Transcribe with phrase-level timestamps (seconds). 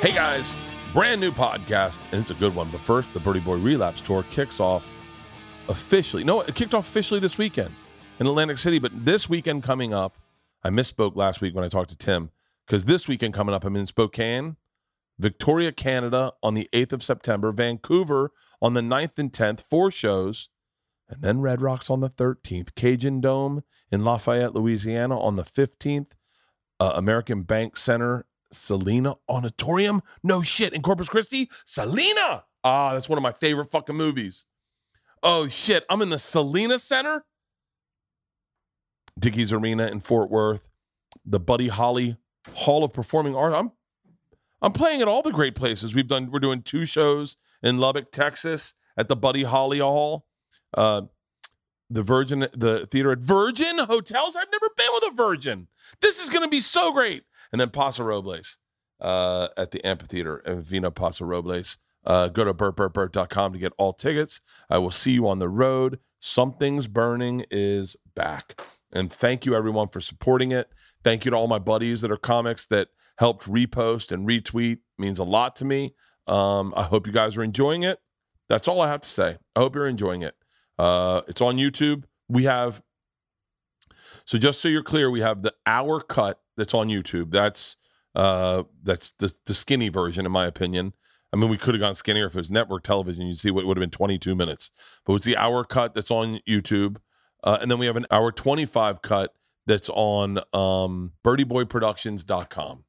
[0.00, 0.54] Hey guys,
[0.92, 2.70] brand new podcast, and it's a good one.
[2.70, 4.96] But first, the Berty Boy Relapse Tour kicks off
[5.68, 6.22] officially.
[6.22, 7.74] No, it kicked off officially this weekend
[8.20, 10.14] in Atlantic City, but this weekend coming up,
[10.62, 12.30] I misspoke last week when I talked to Tim,
[12.64, 14.54] because this weekend coming up, I'm in Spokane,
[15.18, 18.30] Victoria, Canada on the 8th of September, Vancouver
[18.62, 20.48] on the 9th and 10th, four shows,
[21.08, 26.12] and then Red Rocks on the 13th, Cajun Dome in Lafayette, Louisiana on the 15th,
[26.78, 30.02] uh, American Bank Center Selena Auditorium?
[30.22, 30.72] No shit.
[30.72, 31.50] In Corpus Christi?
[31.64, 32.44] Selena!
[32.64, 34.46] Ah, that's one of my favorite fucking movies.
[35.22, 35.84] Oh shit.
[35.88, 37.24] I'm in the Selena Center.
[39.18, 40.68] Dickies Arena in Fort Worth.
[41.24, 42.16] The Buddy Holly
[42.54, 43.54] Hall of Performing Art.
[43.54, 43.72] I'm
[44.60, 45.94] I'm playing at all the great places.
[45.94, 50.26] We've done we're doing two shows in Lubbock, Texas at the Buddy Holly Hall.
[50.76, 51.02] Uh
[51.90, 54.36] the Virgin, the theater at Virgin Hotels.
[54.36, 55.68] I've never been with a Virgin.
[56.00, 58.58] This is going to be so great and then Paso Robles
[59.00, 61.78] uh, at the amphitheater in Vino Paso Robles.
[62.04, 64.40] Uh, go to bertbertbert.com to get all tickets.
[64.70, 65.98] I will see you on the road.
[66.20, 68.60] Something's Burning is back.
[68.92, 70.68] And thank you, everyone, for supporting it.
[71.04, 74.78] Thank you to all my buddies that are comics that helped repost and retweet.
[74.98, 75.94] Means a lot to me.
[76.26, 77.98] Um, I hope you guys are enjoying it.
[78.48, 79.36] That's all I have to say.
[79.54, 80.34] I hope you're enjoying it.
[80.78, 82.04] Uh, it's on YouTube.
[82.28, 82.82] We have,
[84.24, 87.30] so just so you're clear, we have the hour cut that's on YouTube.
[87.30, 87.76] That's
[88.14, 90.92] uh, that's the the skinny version, in my opinion.
[91.32, 93.26] I mean, we could have gone skinnier if it was network television.
[93.26, 94.70] You'd see what would have been 22 minutes,
[95.04, 96.96] but it's the hour cut that's on YouTube,
[97.44, 99.34] uh, and then we have an hour 25 cut
[99.66, 102.84] that's on um, BertyBoyProductions.com.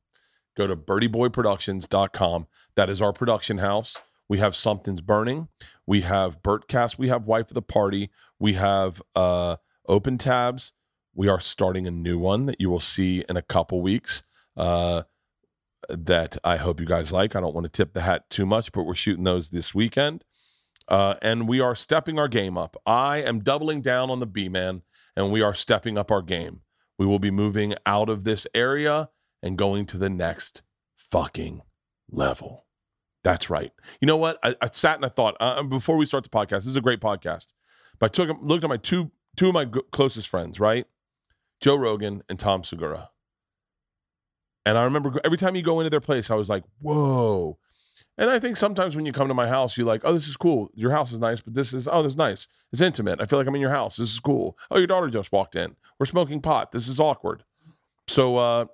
[0.56, 2.48] Go to BertyBoyProductions.com.
[2.76, 3.98] That is our production house.
[4.30, 5.50] We have Something's Burning.
[5.86, 6.98] We have Bertcast.
[6.98, 8.10] We have Wife of the Party.
[8.40, 10.72] We have uh, Open Tabs.
[11.14, 14.24] We are starting a new one that you will see in a couple weeks.
[14.56, 15.04] Uh,
[15.88, 17.36] that I hope you guys like.
[17.36, 20.24] I don't want to tip the hat too much, but we're shooting those this weekend.
[20.88, 22.76] Uh, and we are stepping our game up.
[22.86, 24.82] I am doubling down on the B man,
[25.16, 26.62] and we are stepping up our game.
[26.98, 29.10] We will be moving out of this area
[29.42, 30.64] and going to the next
[30.96, 31.62] fucking
[32.12, 32.66] level.
[33.24, 33.72] That's right.
[34.02, 34.40] You know what?
[34.44, 36.50] I, I sat and I thought uh, before we start the podcast.
[36.50, 37.54] This is a great podcast.
[38.00, 40.86] But I took looked at my two two of my closest friends, right?
[41.62, 43.10] Joe Rogan and Tom Segura.
[44.66, 47.58] And I remember every time you go into their place, I was like, whoa.
[48.18, 50.36] And I think sometimes when you come to my house, you're like, oh, this is
[50.36, 50.70] cool.
[50.74, 52.48] Your house is nice, but this is, oh, this is nice.
[52.72, 53.22] It's intimate.
[53.22, 53.96] I feel like I'm in your house.
[53.96, 54.58] This is cool.
[54.70, 55.76] Oh, your daughter just walked in.
[55.98, 56.72] We're smoking pot.
[56.72, 57.44] This is awkward.
[58.08, 58.66] So, uh,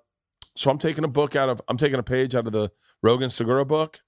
[0.56, 2.72] so I'm taking a book out of, I'm taking a page out of the
[3.04, 4.00] Rogan Segura book,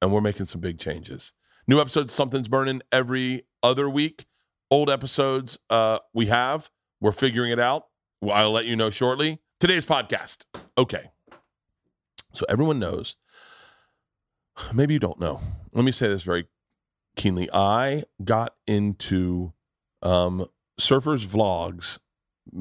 [0.00, 1.32] and we're making some big changes.
[1.66, 4.26] New episodes, Something's Burning every other week.
[4.70, 6.70] Old episodes, uh, we have
[7.00, 7.86] we're figuring it out.
[8.28, 9.40] I'll let you know shortly.
[9.60, 10.44] Today's podcast.
[10.76, 11.10] Okay.
[12.32, 13.16] So everyone knows.
[14.72, 15.40] Maybe you don't know.
[15.72, 16.46] Let me say this very
[17.16, 17.48] keenly.
[17.52, 19.52] I got into
[20.02, 20.46] um,
[20.80, 21.98] surfers vlogs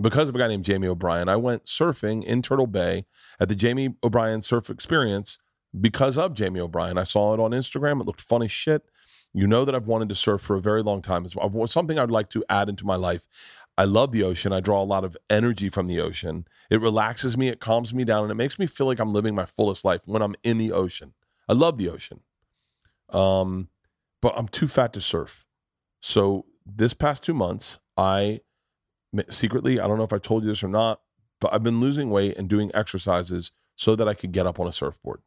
[0.01, 1.29] because of a guy named Jamie O'Brien.
[1.29, 3.06] I went surfing in Turtle Bay
[3.40, 5.38] at the Jamie O'Brien Surf Experience
[5.79, 6.97] because of Jamie O'Brien.
[6.97, 8.02] I saw it on Instagram.
[8.02, 8.84] It looked funny shit.
[9.34, 11.25] You know that I've wanted to surf for a very long time.
[11.25, 11.35] It's
[11.73, 13.28] something I'd like to add into my life.
[13.78, 14.53] I love the ocean.
[14.53, 16.47] I draw a lot of energy from the ocean.
[16.69, 19.36] It relaxes me, it calms me down, and it makes me feel like I'm living
[19.36, 21.13] my fullest life when I'm in the ocean.
[21.50, 22.22] I love the ocean.
[23.09, 23.69] Um,
[24.22, 25.46] but I'm too fat to surf.
[26.02, 28.41] So this past two months, I
[29.30, 31.02] secretly, I don't know if I told you this or not,
[31.40, 34.68] but I've been losing weight and doing exercises so that I could get up on
[34.68, 35.22] a surfboard.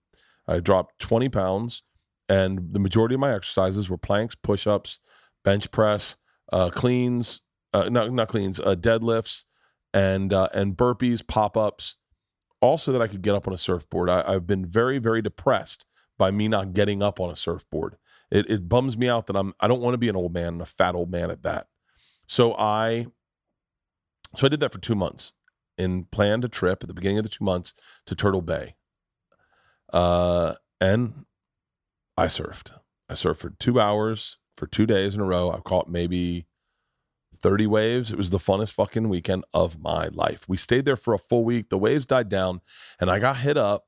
[0.47, 1.82] I dropped 20 pounds,
[2.28, 5.00] and the majority of my exercises were planks, push ups,
[5.44, 6.16] bench press,
[6.53, 7.42] uh, cleans,
[7.73, 9.45] uh, not not cleans, uh, deadlifts,
[9.93, 11.97] and uh, and burpees, pop ups,
[12.61, 14.11] also that I could get up on a surfboard.
[14.11, 15.87] I, have been very very depressed
[16.17, 17.97] by me not getting up on a surfboard.
[18.31, 20.61] It it bums me out that I'm I don't want to be an old man,
[20.61, 21.67] a fat old man at that.
[22.27, 23.06] So I
[24.37, 25.32] so I did that for two months
[25.79, 27.73] and planned a trip at the beginning of the two months
[28.06, 28.75] to Turtle Bay.
[29.93, 31.25] Uh, and
[32.17, 32.73] I surfed.
[33.09, 35.50] I surfed for two hours for two days in a row.
[35.50, 36.47] I caught maybe
[37.40, 38.11] 30 waves.
[38.11, 40.49] It was the funnest fucking weekend of my life.
[40.49, 41.70] We stayed there for a full week.
[41.70, 42.61] The waves died down,
[43.00, 43.87] and I got hit up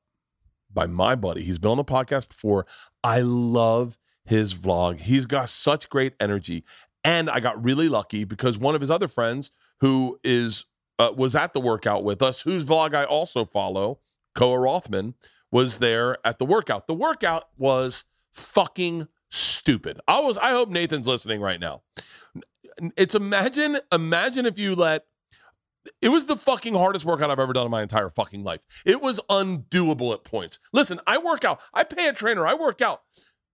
[0.73, 1.43] by my buddy.
[1.43, 2.67] He's been on the podcast before.
[3.03, 5.01] I love his vlog.
[5.01, 6.65] He's got such great energy.
[7.03, 10.67] And I got really lucky because one of his other friends who is
[10.99, 14.01] uh, was at the workout with us, whose vlog I also follow,
[14.35, 15.15] Koa Rothman,
[15.51, 16.87] was there at the workout.
[16.87, 19.99] The workout was fucking stupid.
[20.07, 21.83] I was I hope Nathan's listening right now
[22.97, 25.05] it's imagine imagine if you let
[26.03, 28.61] it was the fucking hardest workout I've ever done in my entire fucking life.
[28.85, 30.59] It was undoable at points.
[30.73, 31.61] Listen, I work out.
[31.73, 32.47] I pay a trainer.
[32.47, 33.03] I work out.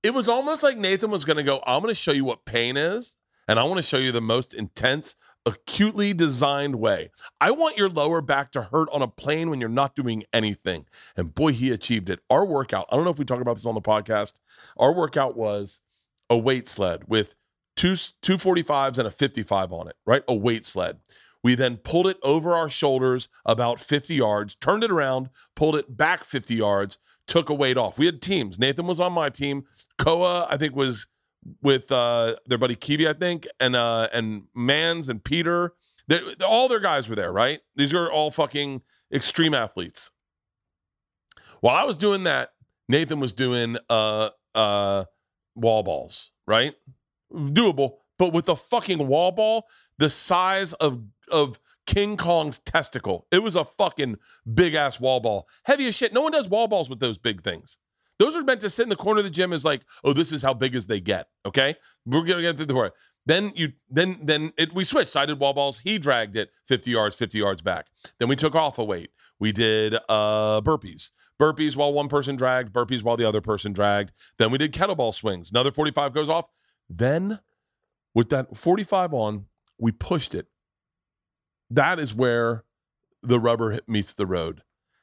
[0.02, 2.44] It was almost like Nathan was going to go, I'm going to show you what
[2.44, 3.16] pain is,
[3.48, 7.10] and I want to show you the most intense, acutely designed way.
[7.40, 10.86] I want your lower back to hurt on a plane when you're not doing anything.
[11.16, 12.20] And boy, he achieved it.
[12.30, 14.34] Our workout, I don't know if we talk about this on the podcast.
[14.76, 15.80] Our workout was
[16.28, 17.34] a weight sled with
[17.76, 20.22] two 245s and a 55 on it, right?
[20.28, 20.98] A weight sled.
[21.42, 25.96] We then pulled it over our shoulders about 50 yards, turned it around, pulled it
[25.96, 27.98] back 50 yards, took a weight off.
[27.98, 28.58] We had teams.
[28.58, 29.64] Nathan was on my team.
[29.98, 31.06] Koa, I think, was
[31.62, 35.74] with uh, their buddy Kiwi, I think, and uh, and Mans and Peter.
[36.08, 37.60] They're, all their guys were there, right?
[37.76, 38.82] These are all fucking
[39.12, 40.10] extreme athletes.
[41.60, 42.50] While I was doing that,
[42.88, 45.04] Nathan was doing uh uh
[45.54, 46.74] wall balls, right?
[47.36, 49.66] Doable, but with a fucking wall ball
[49.98, 53.26] the size of of King Kong's testicle.
[53.30, 54.16] It was a fucking
[54.52, 55.48] big ass wall ball.
[55.64, 56.12] Heavy as shit.
[56.12, 57.78] No one does wall balls with those big things.
[58.18, 60.32] Those are meant to sit in the corner of the gym as like, oh, this
[60.32, 61.28] is how big as they get.
[61.44, 61.74] Okay.
[62.04, 62.92] We're gonna get through the door.
[63.26, 65.16] Then you then then it we switched.
[65.16, 65.80] I did wall balls.
[65.80, 67.86] He dragged it 50 yards, 50 yards back.
[68.18, 69.10] Then we took off a weight.
[69.38, 71.10] We did uh burpees.
[71.40, 74.12] Burpees while one person dragged, burpees while the other person dragged.
[74.38, 75.50] Then we did kettlebell swings.
[75.50, 76.46] Another 45 goes off.
[76.88, 77.40] Then
[78.14, 79.46] with that 45 on,
[79.78, 80.46] we pushed it.
[81.68, 82.64] That is where
[83.22, 84.62] the rubber meets the road.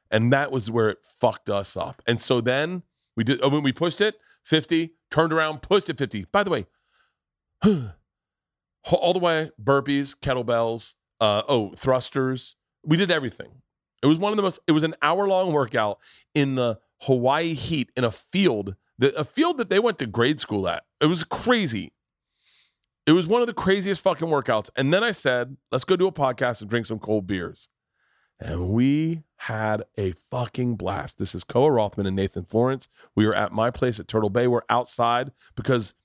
[0.09, 2.01] And that was where it fucked us up.
[2.07, 2.83] And so then
[3.15, 6.25] we did, oh, when we pushed it 50, turned around, pushed it 50.
[6.31, 6.65] By the way,
[8.91, 12.55] all the way burpees, kettlebells, uh, oh, thrusters.
[12.83, 13.61] We did everything.
[14.01, 15.99] It was one of the most, it was an hour long workout
[16.35, 20.39] in the Hawaii heat in a field, that, a field that they went to grade
[20.39, 20.83] school at.
[21.01, 21.93] It was crazy.
[23.05, 24.69] It was one of the craziest fucking workouts.
[24.75, 27.69] And then I said, let's go do a podcast and drink some cold beers.
[28.39, 31.17] And we had a fucking blast.
[31.17, 32.89] This is Koa Rothman and Nathan Florence.
[33.15, 34.47] We were at my place at Turtle Bay.
[34.47, 35.95] We're outside because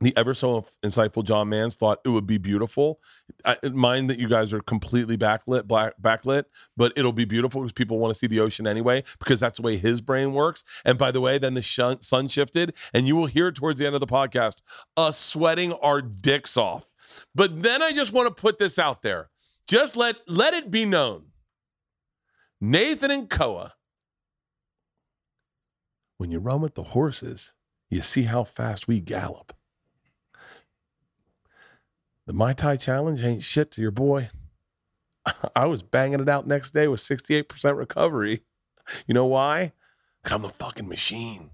[0.00, 3.00] the ever so insightful John Mans thought it would be beautiful.
[3.44, 6.44] I mind that you guys are completely backlit, black, backlit,
[6.76, 9.62] but it'll be beautiful because people want to see the ocean anyway, because that's the
[9.62, 10.64] way his brain works.
[10.84, 13.86] And by the way, then the sh- sun shifted, and you will hear towards the
[13.86, 14.62] end of the podcast,
[14.96, 16.90] us sweating our dicks off.
[17.34, 19.30] But then I just want to put this out there.
[19.66, 21.26] Just let let it be known.
[22.60, 23.74] Nathan and Koa,
[26.18, 27.54] when you run with the horses,
[27.90, 29.54] you see how fast we gallop.
[32.26, 34.30] The Mai Tai challenge ain't shit to your boy.
[35.56, 38.42] I was banging it out next day with 68% recovery.
[39.06, 39.72] You know why?
[40.22, 41.50] Because I'm the fucking machine.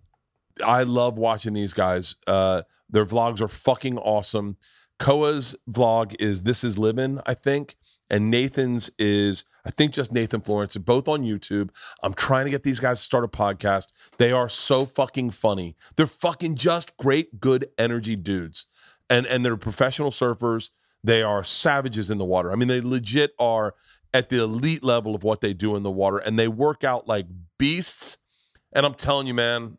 [0.64, 2.17] I love watching these guys.
[2.26, 4.56] Uh, their vlogs are fucking awesome.
[5.00, 7.76] Koa's vlog is This Is Living, I think.
[8.11, 11.70] And Nathan's is, I think, just Nathan Florence, are both on YouTube.
[12.02, 13.87] I'm trying to get these guys to start a podcast.
[14.19, 15.75] They are so fucking funny.
[15.96, 18.66] They're fucking just great, good energy dudes
[19.11, 20.71] and and they're professional surfers.
[21.03, 22.53] They are savages in the water.
[22.53, 23.75] I mean, they legit are
[24.15, 27.09] at the elite level of what they do in the water, and they work out
[27.09, 27.27] like
[27.59, 28.17] beasts.
[28.73, 29.79] And I'm telling you, man,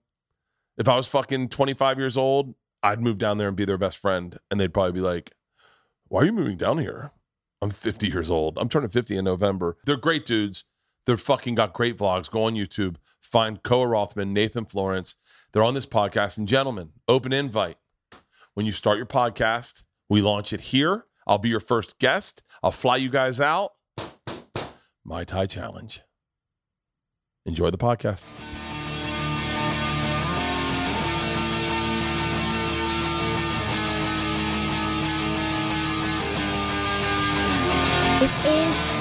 [0.78, 3.98] if I was fucking 25 years old, I'd move down there and be their best
[3.98, 5.31] friend, and they'd probably be like,
[6.10, 7.12] "Why are you moving down here?"
[7.62, 8.57] I'm 50 years old.
[8.57, 9.78] I'm turning 50 in November.
[9.85, 10.66] They're great dudes.
[11.06, 12.30] They're fucking got great vlogs.
[12.30, 15.16] Go on YouTube, find Koa Rothman, Nathan Florence.
[15.52, 16.38] They're on this podcast.
[16.38, 17.78] And gentlemen, open invite
[18.53, 19.83] when you start your podcast.
[20.09, 21.05] We launch it here.
[21.25, 22.43] I'll be your first guest.
[22.63, 23.71] I'll fly you guys out.
[25.03, 26.01] Mai Tai Challenge.
[27.45, 28.31] Enjoy the podcast.
[38.19, 38.91] This is.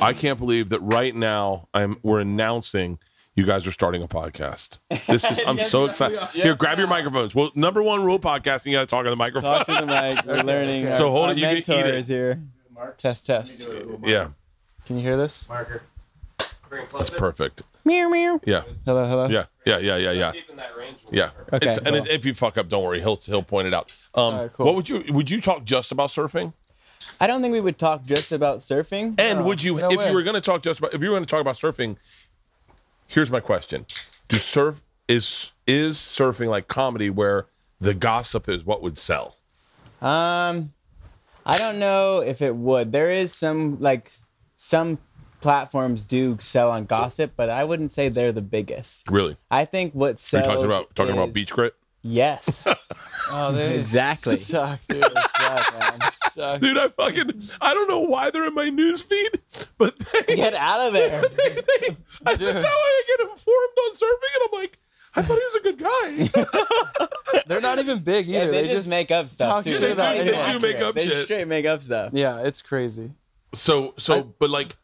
[0.00, 3.00] I can't believe that right now I'm we're announcing
[3.38, 4.80] you guys are starting a podcast.
[5.06, 6.16] This is I'm so excited.
[6.16, 7.36] Yes, Here, grab your microphones.
[7.36, 9.58] Well, number one rule podcasting, you got to talk on the microphone.
[9.58, 10.24] Talk to the mic.
[10.26, 10.92] We're learning.
[10.94, 11.94] So our, hold our it, you can eat mentor it.
[11.94, 12.40] is here.
[12.96, 13.68] Test, test.
[14.04, 14.28] yeah,
[14.86, 15.48] Can you hear this?
[15.48, 15.82] Marker.
[16.68, 17.16] Bring it that's closer.
[17.16, 17.62] perfect.
[17.84, 18.40] Meow meow.
[18.44, 19.26] Yeah, Hello, hello.
[19.28, 20.32] yeah, yeah, yeah, yeah, yeah.
[20.32, 20.96] Keep in that range.
[21.04, 21.28] will Yeah.
[21.28, 21.54] be perfect.
[21.54, 21.94] Okay, It's- and cool.
[21.96, 23.00] it- if you fuck up, don't worry.
[23.00, 23.96] He'll he'll point it out.
[24.14, 24.66] Um, All right, cool.
[24.66, 26.52] What would you would you talk just about surfing?
[27.20, 29.14] I don't think we would talk just about surfing.
[29.20, 30.08] And No, would you, no if way.
[30.08, 31.96] you were going to talk just about, if you were going to talk about surfing,
[33.08, 33.86] here's my question:
[34.28, 37.46] Do surf is is surfing like comedy where
[37.80, 39.36] the gossip is what would sell?
[40.00, 40.72] Um,
[41.44, 42.92] I don't know if it would.
[42.92, 44.12] There is some like
[44.56, 44.98] some
[45.40, 49.08] platforms do sell on gossip, but I wouldn't say they're the biggest.
[49.10, 49.36] Really?
[49.50, 50.46] I think what Are sells.
[50.46, 51.72] you talking about talking about BeachGrit?
[52.02, 52.66] Yes.
[53.30, 54.36] Oh, they Exactly.
[54.36, 55.02] suck, dude.
[55.04, 56.00] Suck, man.
[56.14, 56.60] Suck.
[56.62, 59.40] Dude, I fucking I don't know why they're in my news feed,
[59.76, 61.20] but they, Get out of there.
[61.20, 62.54] they, they that's Dude.
[62.54, 64.78] just how I get informed on surfing, and I'm like,
[65.14, 65.78] I thought he was a good
[67.34, 67.40] guy.
[67.46, 68.50] They're not even big Yeah, either.
[68.52, 69.64] they, they, just, just make up stuff.
[69.64, 70.46] talk shit They about don't anyone.
[70.46, 70.88] They do make accurate.
[70.88, 71.24] up They shit.
[71.24, 72.12] straight make up stuff.
[72.14, 73.12] yeah, it's crazy.
[73.52, 74.76] So so but like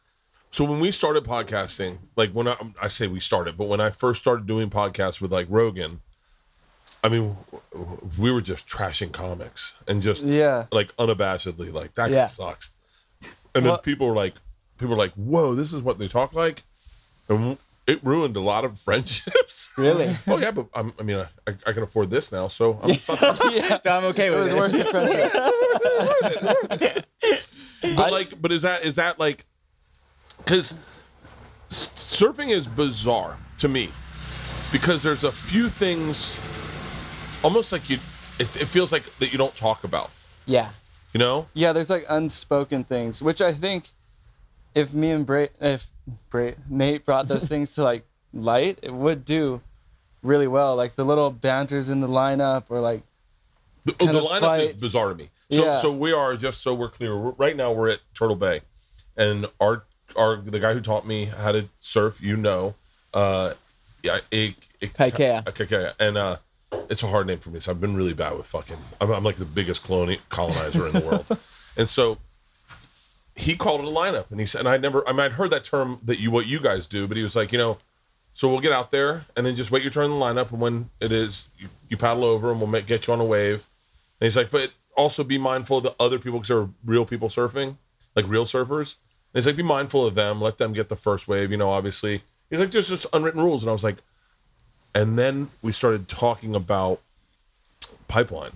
[0.50, 3.88] so when we started podcasting, like when I I say we started, but when I
[3.88, 6.02] first started doing podcasts with like Rogan,
[7.04, 7.36] I mean
[8.18, 10.66] we were just trashing comics and just Yeah.
[10.72, 12.26] like unabashedly like that Yeah.
[12.26, 12.70] sucks.
[13.54, 14.34] And then Well- people were like
[14.78, 16.64] people were like, "Whoa, this is what they talk like."
[17.28, 19.68] And it ruined a lot of friendships.
[19.76, 20.16] Really?
[20.26, 23.14] oh yeah, but I'm, I mean, I, I can afford this now, so I'm So
[23.14, 24.56] I'm okay It was it.
[24.56, 25.32] worth the friendship.
[27.96, 29.44] but like but is that is that like
[30.38, 30.74] because
[31.70, 33.90] surfing is bizarre to me
[34.72, 36.36] because there's a few things
[37.44, 37.98] almost like you
[38.38, 40.10] it, it feels like that you don't talk about
[40.46, 40.70] Yeah.
[41.12, 43.90] you know Yeah, there's like unspoken things, which I think
[44.74, 45.90] if me and Bra- if
[46.30, 49.60] Bra- Nate brought those things to like light, it would do
[50.22, 50.74] really well.
[50.74, 53.02] Like the little banters in the lineup, or like
[53.84, 54.74] the, Kind the of lineup fights.
[54.76, 55.78] is bizarre to me so Yeah.
[55.80, 58.62] so we are just so we're clear we're, right now we're at turtle bay
[59.16, 59.84] and our
[60.16, 62.74] our the guy who taught me how to surf you know
[63.12, 63.52] uh
[64.02, 65.44] yeah it, it, Kaikea.
[65.44, 65.92] Kaikea.
[66.00, 66.36] and uh
[66.88, 69.24] it's a hard name for me so i've been really bad with fucking i'm, I'm
[69.24, 71.26] like the biggest coloni- colonizer in the world.
[71.76, 72.18] And so
[73.34, 75.50] he called it a lineup and he said and i never i mean i'd heard
[75.50, 77.78] that term that you what you guys do but he was like you know
[78.34, 80.60] so we'll get out there and then just wait your turn in the lineup and
[80.60, 83.68] when it is you, you paddle over and we'll make, get you on a wave.
[84.20, 87.06] And he's like but also be mindful of the other people because there are real
[87.06, 87.76] people surfing
[88.16, 88.96] like real surfers.
[89.32, 91.70] And he's like be mindful of them let them get the first wave you know
[91.70, 92.22] obviously.
[92.50, 93.96] He's like there's just unwritten rules and i was like
[94.94, 97.00] and then we started talking about
[98.08, 98.52] pipeline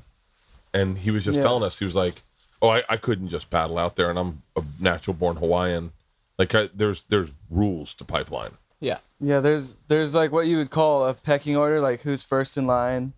[0.72, 1.42] and he was just Yeah.
[1.42, 2.22] telling us he was like
[2.60, 5.92] oh I, I couldn't just paddle out there and i'm a natural born hawaiian
[6.38, 8.98] like I, there's there's rules to pipeline Yeah.
[9.20, 12.64] yeah, there's there's like what you would call a pecking order, like who's first in
[12.68, 13.12] line,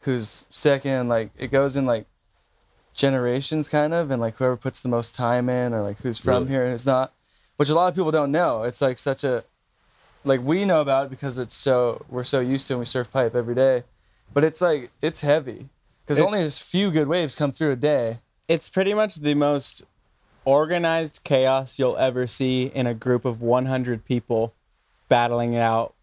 [0.00, 1.08] who's second.
[1.10, 2.06] Like it goes in like
[2.94, 6.44] generations, kind of, and like whoever puts the most time in, or like who's from
[6.44, 6.48] Really?
[6.52, 7.12] here and who's not,
[7.58, 8.62] which a lot of people don't know.
[8.62, 9.44] It's like such a
[10.24, 12.84] like we know about it because it's so we're so used to it and we
[12.86, 13.84] surf pipe every day,
[14.32, 15.68] but it's like it's heavy
[16.04, 18.18] because It- only a few good waves come through a day.
[18.48, 19.82] It's pretty much the most
[20.44, 24.52] organized chaos you'll ever see in a group of 100 people
[25.08, 25.94] battling it out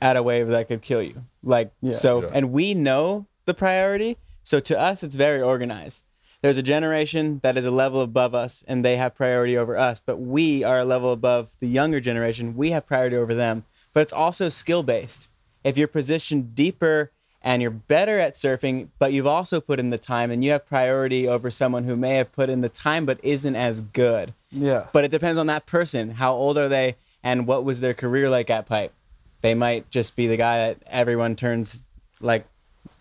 [0.00, 1.24] at a wave that could kill you.
[1.42, 1.94] Like Yeah.
[1.96, 2.30] so Yeah.
[2.34, 4.16] and we know the priority.
[4.44, 6.04] So to us it's very organized.
[6.40, 9.98] There's a generation that is a level above us and they have priority over us,
[9.98, 12.56] but we are a level above the younger generation.
[12.56, 13.64] We have priority over them.
[13.92, 15.28] But it's also skill based.
[15.64, 17.10] If you're positioned deeper
[17.42, 20.66] and you're better at surfing, but you've also put in the time and you have
[20.66, 24.32] priority over someone who may have put in the time but isn't as good.
[24.52, 24.86] Yeah.
[24.92, 26.12] But it depends on that person.
[26.12, 28.92] How old are they and what was their career like at pipe?
[29.40, 31.82] They might just be the guy that everyone turns
[32.20, 32.46] like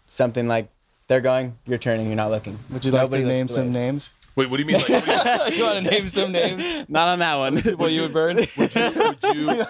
[0.08, 0.70] something like
[1.08, 2.60] they're going, you're turning, you're not looking.
[2.70, 3.74] Would you like Nobody to looks name the some wave.
[3.74, 4.12] names?
[4.36, 6.64] wait what do you mean like, what do you- you want to name some names?
[6.90, 7.60] Not on that one.
[7.60, 8.36] People you would burn?
[8.36, 9.66] would you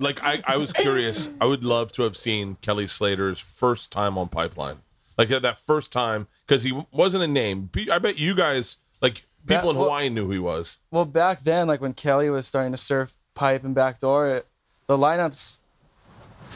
[0.00, 4.18] like I, I was curious i would love to have seen kelly slater's first time
[4.18, 4.78] on pipeline
[5.16, 9.22] like that first time because he wasn't a name Pe- i bet you guys like
[9.46, 12.30] people That- in well- hawaii knew who he was Well, back then, like when Kelly
[12.30, 14.46] was starting to surf pipe and backdoor, it,
[14.88, 15.58] the lineups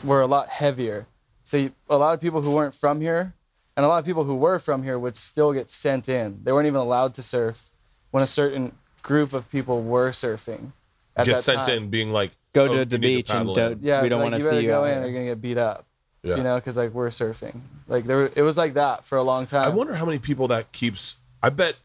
[0.03, 1.07] were a lot heavier.
[1.45, 3.33] So you, a lot of people who weren't from here,
[3.77, 6.41] and a lot of people who were from here would still get sent in.
[6.43, 7.71] They weren't even allowed to surf
[8.11, 10.73] when a certain group of people were surfing.
[11.17, 11.71] At get that sent time.
[11.71, 13.83] in being like Go oh, to the need beach and don't.
[13.83, 14.99] Yeah, we don't like, want to see you go out in.
[14.99, 15.87] Or you're gonna get beat up.
[16.23, 16.37] Yeah.
[16.37, 17.61] You know, because like we're surfing.
[17.89, 19.67] Like there, it was like that for a long time.
[19.67, 21.77] i wonder how many people that keeps i bet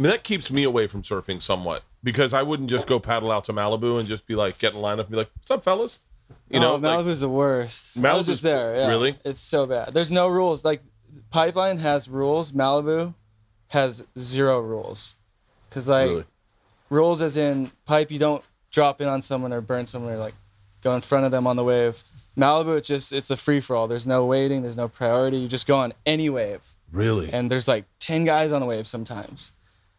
[0.00, 3.30] I mean, that keeps me away from surfing somewhat because I wouldn't just go paddle
[3.30, 5.50] out to Malibu and just be like, get in line up and be like, what's
[5.50, 6.04] up, fellas?
[6.48, 7.98] You oh, know, oh, like, Malibu's the worst.
[7.98, 8.76] I Malibu's- just there.
[8.76, 8.88] Yeah.
[8.88, 9.18] really?
[9.26, 9.92] It's so bad.
[9.92, 10.64] There's no rules.
[10.64, 10.82] Like
[11.30, 12.52] Pipeline has rules.
[12.52, 13.14] Malibu
[13.68, 15.16] has zero rules.
[15.70, 16.24] Cause like really?
[16.88, 20.34] rules as in pipe, you don't drop in on someone or burn someone or like
[20.82, 22.02] go in front of them on the wave.
[22.36, 23.86] Malibu, it's just it's a free for all.
[23.86, 24.62] There's no waiting.
[24.62, 25.36] There's no priority.
[25.36, 27.32] You just go on any wave, Really?
[27.32, 29.52] and there's like ten guys on a wave sometimes.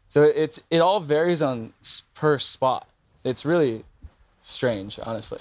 [0.08, 2.88] So it's it all varies on s- per spot.
[3.24, 3.84] It's really
[4.44, 5.40] strange, honestly.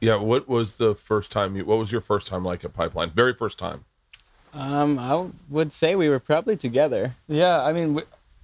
[0.00, 0.14] yeah.
[0.16, 3.10] What was the first time you, what was your first time like at Pipeline?
[3.10, 3.84] Very first time.
[4.52, 7.16] Um, I would say we were probably together.
[7.28, 8.02] Yeah, I mean, we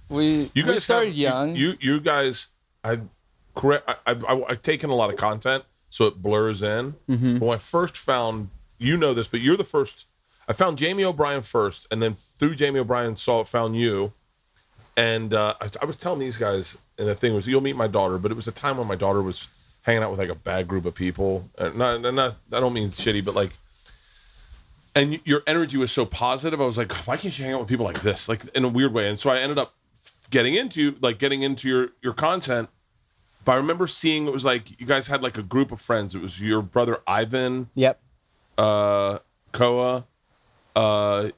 [0.09, 1.55] we, You we guys started have, young.
[1.55, 2.47] You, you guys,
[2.83, 2.99] I
[3.55, 3.89] correct.
[4.05, 6.95] I, I, I've taken a lot of content, so it blurs in.
[7.09, 7.37] Mm-hmm.
[7.39, 10.05] But when I first found, you know this, but you're the first.
[10.47, 14.13] I found Jamie O'Brien first, and then through Jamie O'Brien saw it found you.
[14.95, 17.87] And uh, I, I was telling these guys, and the thing was, you'll meet my
[17.87, 19.47] daughter, but it was a time when my daughter was
[19.81, 21.49] hanging out with like a bad group of people.
[21.57, 23.51] Uh, not, not, I don't mean shitty, but like,
[24.97, 26.59] and your energy was so positive.
[26.59, 28.67] I was like, why can't you hang out with people like this, like in a
[28.67, 29.07] weird way?
[29.09, 29.73] And so I ended up
[30.29, 32.69] getting into like getting into your your content.
[33.45, 36.13] But I remember seeing it was like you guys had like a group of friends.
[36.15, 37.97] It was your brother Ivan, Yep.
[38.57, 39.19] uh,
[39.53, 40.05] Koa,
[40.75, 41.29] uh,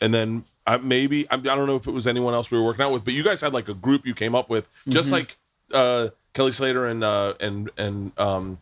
[0.00, 2.64] and then uh, maybe I, I don't know if it was anyone else we were
[2.64, 5.06] working out with, but you guys had like a group you came up with, just
[5.06, 5.12] Mm-hmm.
[5.14, 5.36] like
[5.72, 8.58] uh, Kelly Slater and uh, and and um,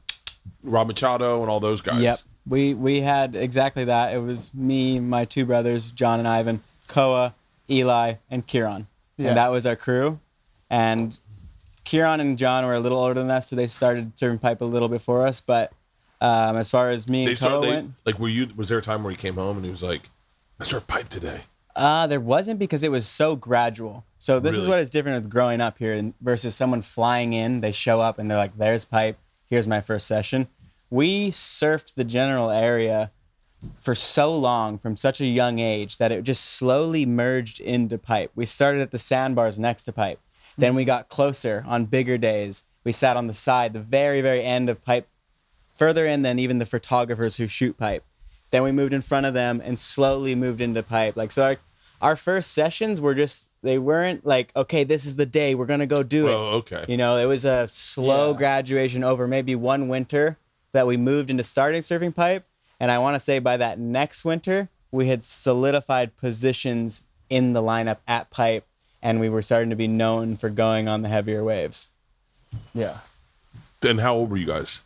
[0.62, 2.00] Rob Machado and all those guys.
[2.00, 2.20] Yep.
[2.50, 4.12] We we had exactly that.
[4.12, 7.34] It was me, my two brothers, John and Ivan, Koa,
[7.70, 8.88] Eli, and Kieran.
[9.16, 9.28] Yeah.
[9.28, 10.18] And that was our crew.
[10.68, 11.16] And
[11.84, 14.64] Kieran and John were a little older than us, so they started serving pipe a
[14.64, 15.40] little before us.
[15.40, 15.72] But
[16.20, 17.62] um, as far as me They and Koa started.
[17.62, 18.48] They, went, like, were you?
[18.56, 20.10] Was there a time where he came home and he was like,
[20.58, 21.44] "I served pipe today"?
[21.76, 24.04] Uh, there wasn't because it was so gradual.
[24.18, 27.60] So this is what is different with growing up here versus someone flying in.
[27.60, 29.18] They show up and they're like, "There's pipe.
[29.46, 30.48] Here's my first session."
[30.90, 33.12] We surfed the general area
[33.80, 38.32] for so long from such a young age that it just slowly merged into pipe.
[38.34, 40.18] We started at the sandbars next to pipe.
[40.58, 42.64] Then we got closer on bigger days.
[42.84, 45.06] We sat on the side, the very, very end of pipe,
[45.76, 48.04] further in than even the photographers who shoot pipe.
[48.50, 51.16] Then we moved in front of them and slowly moved into pipe.
[51.16, 51.56] Like so, our,
[52.00, 55.86] our first sessions were just they weren't like okay, this is the day we're gonna
[55.86, 56.32] go do it.
[56.32, 56.84] Oh, okay.
[56.88, 58.38] You know, it was a slow Yeah.
[58.38, 60.36] graduation over maybe one winter
[60.72, 62.46] that we moved into starting surfing pipe.
[62.78, 67.62] And I want to say by that next winter, we had solidified positions in the
[67.62, 68.66] lineup at pipe
[69.02, 71.90] and we were starting to be known for going on the heavier waves.
[72.74, 72.98] Yeah.
[73.80, 74.80] Then how old were you guys?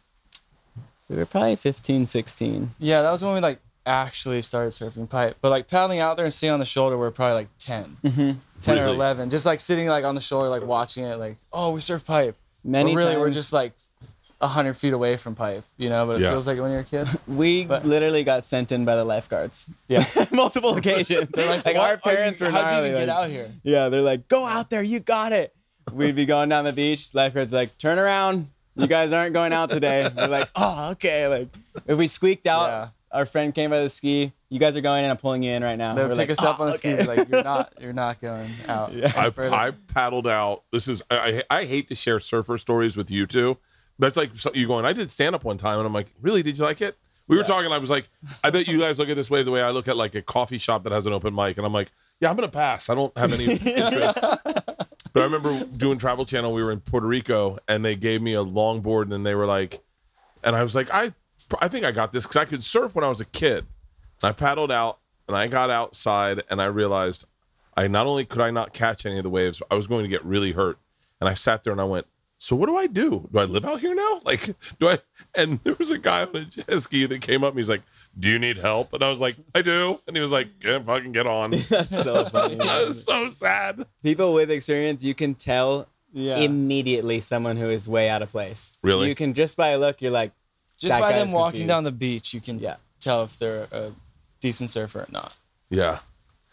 [1.08, 2.74] We were probably 15, 16.
[2.78, 5.36] Yeah, that was when we like actually started surfing pipe.
[5.40, 7.96] But like paddling out there and sitting on the shoulder, we were probably like 10,
[8.04, 8.32] Mm-hmm.
[8.62, 9.30] 10 or 11.
[9.30, 12.36] Just like sitting like on the shoulder, like watching it, like, oh, we surf pipe.
[12.62, 13.72] Many but really, we're just like
[14.44, 16.06] 100 feet away from pipe, you know?
[16.06, 16.30] But it Yeah.
[16.30, 17.08] feels like when you're a kid.
[17.26, 19.66] We But- literally got sent in by the lifeguards.
[19.88, 20.04] Yeah.
[20.32, 21.28] Multiple occasions.
[21.34, 23.30] They're like, like our are you- parents were How'd you gnarly, even get like- out
[23.30, 23.50] here?
[23.62, 25.54] Yeah, they're like, go out there, you got it.
[25.92, 27.14] We'd be going down the beach.
[27.14, 28.48] Lifeguards like, turn around.
[28.76, 30.10] You guys aren't going out today.
[30.16, 31.28] We're like, oh, okay.
[31.28, 31.48] Like,
[31.86, 32.88] if we squeaked out, Yeah.
[33.12, 34.32] our friend came by the ski.
[34.48, 35.10] You guys are going in.
[35.10, 35.94] I'm pulling you in right now.
[35.94, 37.42] They would We're pick like, us up "Oh, on the oh, okay." ski, like you're
[37.42, 38.94] not, you're not going out.
[39.16, 39.54] I, further.
[39.54, 40.62] I paddled out.
[40.72, 43.58] This is I, I I hate to share surfer stories with you two.
[43.98, 44.84] That's like so- you going.
[44.84, 46.42] I did stand up one time, and I'm like, really?
[46.42, 46.96] Did you like it?
[47.26, 47.72] We were talking.
[47.72, 48.08] I was like,
[48.42, 50.20] I bet you guys look at this way the way I look at like a
[50.22, 52.90] coffee shop that has an open mic, and I'm like, yeah, I'm gonna pass.
[52.90, 54.18] I don't have any interest.
[54.20, 56.52] but I remember doing Travel Channel.
[56.52, 59.46] We were in Puerto Rico, and they gave me a longboard, and then they were
[59.46, 59.80] like,
[60.42, 61.12] and I was like, I
[61.60, 63.64] I think I got this because I could surf when I was a kid.
[64.22, 67.24] And I paddled out, and I got outside, and I realized
[67.76, 70.08] I not only could I not catch any of the waves, I was going to
[70.08, 70.78] get really hurt.
[71.20, 72.06] And I sat there and I went,
[72.44, 73.26] so what do I do?
[73.32, 74.20] Do I live out here now?
[74.24, 74.98] Like, do I?
[75.34, 77.82] And there was a guy on a jet ski that came up and he's like,
[78.18, 78.92] do you need help?
[78.92, 79.98] And I was like, I do.
[80.06, 81.50] And he was like, yeah, fucking get on.
[81.70, 82.56] That's so funny.
[82.56, 83.86] That was so sad.
[84.02, 86.36] People with experience, you can tell Yeah.
[86.36, 88.72] immediately someone who is way out of place.
[88.82, 89.08] Really?
[89.08, 90.32] You can just by a look, you're like,
[90.78, 91.68] Just that by guy's them walking confused.
[91.68, 92.76] down the beach, you can Yeah.
[93.00, 93.92] tell if they're a
[94.40, 95.36] decent surfer or not.
[95.70, 96.00] Yeah.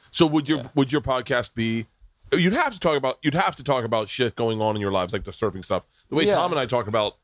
[0.10, 1.86] So would your would your podcast be?
[2.34, 4.92] You'd have to talk about you'd have to talk about shit going on in your
[4.92, 5.84] lives, like the surfing stuff.
[6.10, 6.36] The way Yeah.
[6.36, 7.18] Tom and I talk about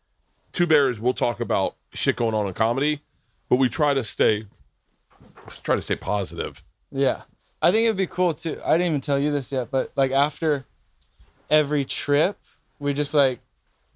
[0.52, 3.02] two bears, we'll talk about shit going on in comedy,
[3.50, 4.48] but we try to stay
[5.64, 6.64] try to stay positive.
[6.92, 7.22] Yeah.
[7.62, 8.60] I think it'd be cool too.
[8.66, 10.66] I didn't even tell you this yet, but like after
[11.50, 12.38] every trip,
[12.80, 13.40] we just like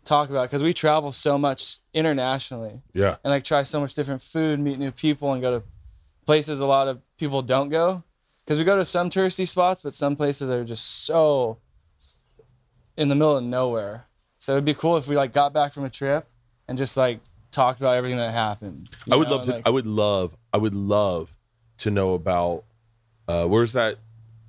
[0.06, 3.18] talk about because we travel so much internationally Yeah.
[3.24, 5.66] and like try so much different food, meet new people, and go to
[6.26, 8.04] places a lot of people don't go.
[8.46, 11.58] Because we go to some touristy spots, but some places are just so
[12.98, 14.06] in the middle of nowhere.
[14.40, 16.28] So it'd be cool if we like got back from a trip
[16.68, 17.20] and just like
[17.52, 18.90] talked about everything that happened.
[19.12, 21.34] I would know, love to like- I would love I would love
[21.80, 22.64] to know about
[23.28, 23.98] uh where's that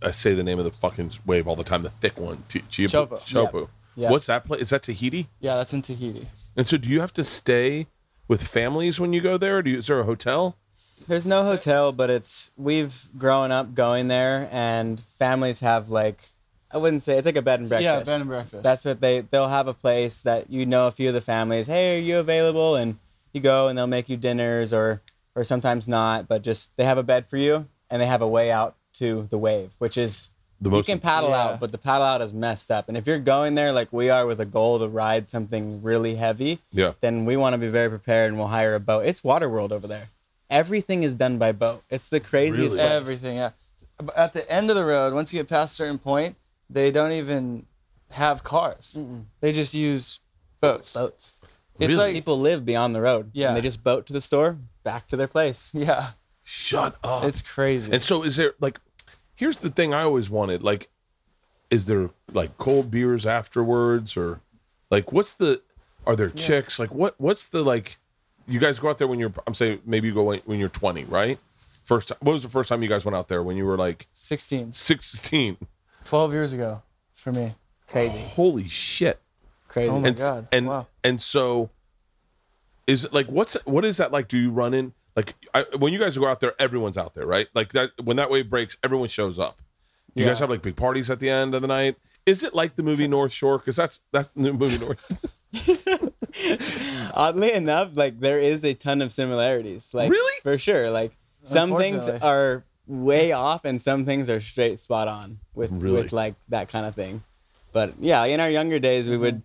[0.02, 2.42] I say the name of the fucking wave all the time, the thick one.
[2.48, 3.08] T- Chiapu.
[3.08, 3.20] Chopo.
[3.20, 3.68] Chopo.
[3.94, 4.10] Yeah.
[4.10, 4.62] What's that place?
[4.62, 5.28] Is that Tahiti?
[5.40, 6.26] yeah, that's in Tahiti.
[6.56, 7.86] And so do you have to stay
[8.26, 9.58] with families when you go there?
[9.58, 10.56] Or do you, is there a hotel?
[11.06, 16.30] There's no hotel, but it's we've grown up going there, and families have like
[16.70, 17.84] I wouldn't say it's like a bed and breakfast.
[18.08, 18.62] Yeah, bed and breakfast.
[18.62, 21.66] That's what they they'll have a place that you know a few of the families.
[21.66, 22.76] Hey, are you available?
[22.76, 22.98] And
[23.32, 25.00] you go, and they'll make you dinners, or
[25.34, 28.28] or sometimes not, but just they have a bed for you, and they have a
[28.28, 30.28] way out to the wave, which is
[30.60, 31.42] The you most can paddle Yeah.
[31.44, 32.88] out, but the paddle out is messed up.
[32.88, 36.16] And if you're going there like we are with a goal to ride something really
[36.16, 36.92] heavy, Yeah.
[37.00, 39.06] then we want to be very prepared and we'll hire a boat.
[39.06, 40.08] It's Waterworld over there.
[40.52, 41.82] Everything is done by boat.
[41.90, 42.76] It's the craziest.
[42.76, 42.88] Really?
[42.88, 42.90] place.
[43.00, 43.50] Everything, yeah.
[43.98, 46.36] But At the end of the road, once you get past a certain point,
[46.70, 47.66] they don't even
[48.10, 48.98] have cars.
[49.40, 50.20] They just use
[50.60, 50.94] boats.
[50.94, 51.32] Boats.
[51.78, 52.06] It's Really?
[52.08, 53.30] like People live beyond the road.
[53.32, 53.48] Yeah.
[53.48, 55.70] And they just boat to the store, back to their place.
[55.74, 56.10] yeah,
[56.44, 57.24] Shut up.
[57.24, 57.90] it's crazy.
[57.92, 58.78] And so is there like
[59.34, 60.88] here's the thing I always wanted like
[61.70, 64.40] is there like cold beers afterwards or
[64.90, 65.62] like what's the
[66.06, 67.98] are there chicks like what what's the like
[68.46, 70.68] you guys go out there when you're I'm saying maybe you go when when you're
[70.68, 71.38] 20 right?
[71.84, 73.76] First ti- what was the first time you guys went out there when you were
[73.76, 75.56] like 16, 16
[76.04, 76.82] 12 years ago
[77.14, 77.54] for me.
[77.86, 78.18] Crazy.
[78.18, 79.20] holy shit.
[79.68, 79.90] Crazy.
[79.90, 80.86] Oh my and God, and wow.
[81.04, 81.70] and so
[82.86, 84.28] is it like what's what is that like?
[84.28, 87.26] Do you run in like I, when you guys go out there everyone's out there
[87.26, 87.48] right?
[87.54, 89.60] Like that when that wave breaks everyone shows up.
[90.14, 91.96] Do you guys have like big parties at the end of the night?
[92.26, 93.58] Is it like the movie north shore?
[93.58, 95.24] Because that's that's the movie north
[97.14, 99.92] Oddly enough, like there is a ton of similarities.
[99.94, 100.40] Like Really?
[100.42, 100.90] for sure.
[100.90, 105.96] Like some things are way off and some things are straight spot on with Really?
[106.02, 107.22] with like that kind of thing.
[107.72, 109.42] But yeah, in our younger days we would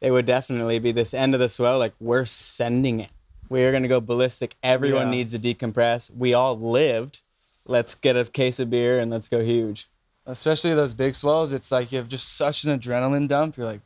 [0.00, 3.10] it would definitely be this end of the swell, like we're sending it.
[3.48, 4.54] We are gonna go ballistic.
[4.62, 5.10] Everyone Yeah.
[5.10, 6.10] needs to decompress.
[6.14, 7.22] We all lived.
[7.66, 9.88] Let's get a case of beer and let's go huge.
[10.26, 13.56] Especially those big swells, it's like you have just such an adrenaline dump.
[13.56, 13.80] You're like,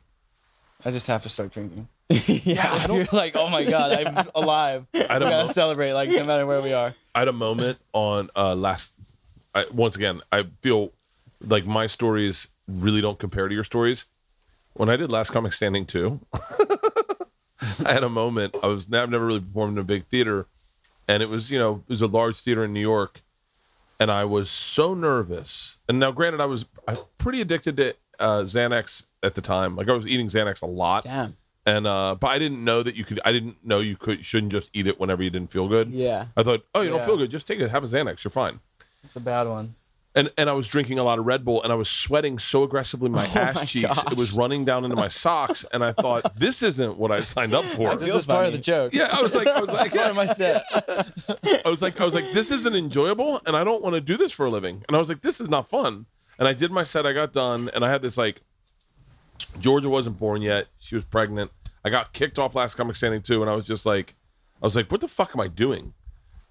[0.85, 1.87] I just have to start drinking.
[2.27, 2.87] yeah.
[2.87, 4.87] You're like, oh my god, I'm alive.
[4.93, 5.47] I don't gotta know.
[5.47, 6.95] celebrate, like no matter where we are.
[7.13, 8.93] I had a moment on uh last
[9.53, 10.93] I, once again i feel
[11.41, 14.05] like my stories really don't compare to your stories
[14.73, 16.19] when i did last comic standing too,
[17.85, 20.47] i had a moment i was i've never really performed in a big theater
[21.07, 23.21] and it was you know it was a large theater in new york
[23.99, 28.43] and i was so nervous and now granted i was I, pretty addicted to uh,
[28.43, 31.35] xanax at the time like i was eating xanax a lot Damn.
[31.69, 34.51] And uh but i didn't know that you could i didn't know you could shouldn't
[34.51, 36.25] just eat it whenever you didn't feel good Yeah.
[36.37, 37.05] I thought, oh, you don't Yeah.
[37.05, 38.59] feel good, just take it, have a Xanax, you're fine.
[39.03, 39.75] It's a bad one.
[40.15, 42.63] And and I was drinking a lot of Red Bull, and I was sweating so
[42.63, 45.91] aggressively my ass Oh my cheeks, it was running down into my socks, and I
[45.91, 47.95] thought, this isn't what I signed up for.
[47.95, 48.93] This is part of the joke.
[48.93, 50.63] Yeah, I was like, I was like, part of my set.
[51.65, 54.17] I was like, I was like, this isn't enjoyable, and I don't want to do
[54.17, 54.83] this for a living.
[54.87, 56.07] And I was like, this is not fun.
[56.39, 58.41] And I did my set, I got done, and I had this like,
[59.59, 61.51] Georgia wasn't born yet, she was pregnant.
[61.83, 64.15] I got kicked off Last Comic Standing too, and I was just like,
[64.61, 65.93] I was like, what the fuck am I doing?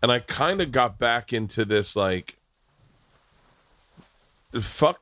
[0.03, 2.39] And I kind of got back into this like,
[4.53, 5.01] fuck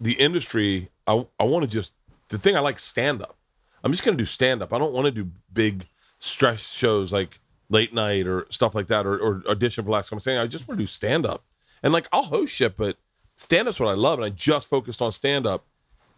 [0.00, 0.90] the industry.
[1.06, 1.92] I I want to just
[2.28, 3.36] the thing I like stand up.
[3.82, 4.72] I'm just gonna do stand up.
[4.72, 5.86] I don't want to do big
[6.18, 7.40] stress shows like
[7.70, 10.42] late night or stuff like that or, or audition for last comic standing.
[10.42, 11.44] I just want to do stand up.
[11.82, 12.96] And like I'll host shit, but
[13.36, 15.64] stand up's what I love, and I just focused on stand up.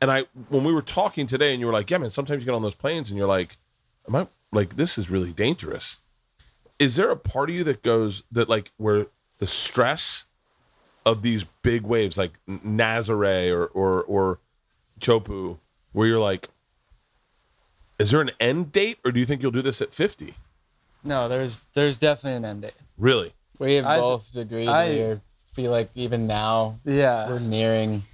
[0.00, 2.46] And I when we were talking today, and you were like, "Yeah, man." Sometimes you
[2.46, 3.56] get on those planes, and you're like,
[4.08, 5.98] "Am I like this is really dangerous?"
[6.78, 9.06] Is there a part of you that goes that like where
[9.38, 10.24] the stress
[11.04, 14.38] of these big waves, like N- Nazare or or or
[15.00, 15.58] Chopu,
[15.92, 16.48] where you're like,
[17.98, 20.34] is there an end date, or do you think you'll do this at 50?
[21.04, 22.74] No, there's there's definitely an end date.
[22.96, 23.34] Really?
[23.58, 24.68] We have I- both agreed.
[24.68, 25.20] I- we
[25.52, 27.28] feel like even now Yeah.
[27.28, 28.04] we're nearing.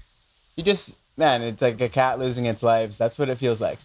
[0.56, 2.98] You just man, it's like a cat losing its lives.
[2.98, 3.78] That's what it feels like.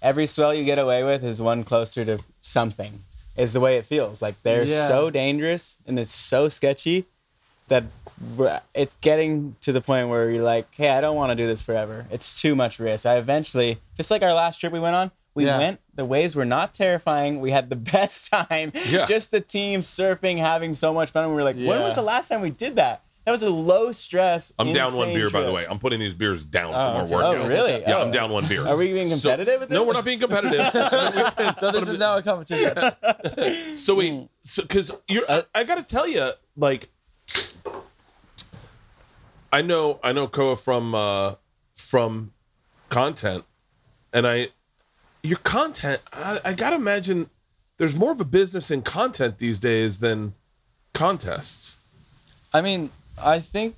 [0.00, 3.00] Every swell you get away with is one closer to something.
[3.36, 4.20] Is the way it feels.
[4.20, 4.86] Like they're Yeah.
[4.86, 7.06] so dangerous and it's so sketchy
[7.68, 7.84] that
[8.74, 11.62] it's getting to the point where you're like, hey, I don't want to do this
[11.62, 12.04] forever.
[12.10, 13.06] It's too much risk.
[13.06, 15.56] I eventually, just like our last trip we went on, we Yeah.
[15.58, 15.80] went.
[15.94, 17.40] The waves were not terrifying.
[17.40, 18.72] We had the best time.
[18.86, 19.06] Yeah.
[19.06, 21.30] Just the team surfing, having so much fun.
[21.30, 23.00] We were like, when was the last time we did that?
[23.24, 24.52] That was a low stress.
[24.58, 25.64] I'm down one insane beer, by the way.
[25.68, 27.14] I'm putting these beers down Oh, from our okay.
[27.14, 27.36] workout.
[27.36, 27.80] Oh, really?
[27.80, 28.02] Yeah, Oh.
[28.02, 28.66] I'm down one beer.
[28.66, 29.76] Are we being competitive with this?
[29.76, 30.60] No, we're not being competitive.
[31.58, 33.76] So this is now a competition.
[33.76, 36.88] so wait, so because you're, I, I got to tell you, like,
[39.52, 41.34] I know, I know Koa from uh
[41.74, 42.32] from
[42.88, 43.44] content,
[44.12, 44.48] and I,
[45.22, 47.28] your content, I, I gotta imagine
[47.76, 50.34] there's more of a business in content these days than
[50.94, 51.78] contests.
[52.54, 53.76] I mean, I think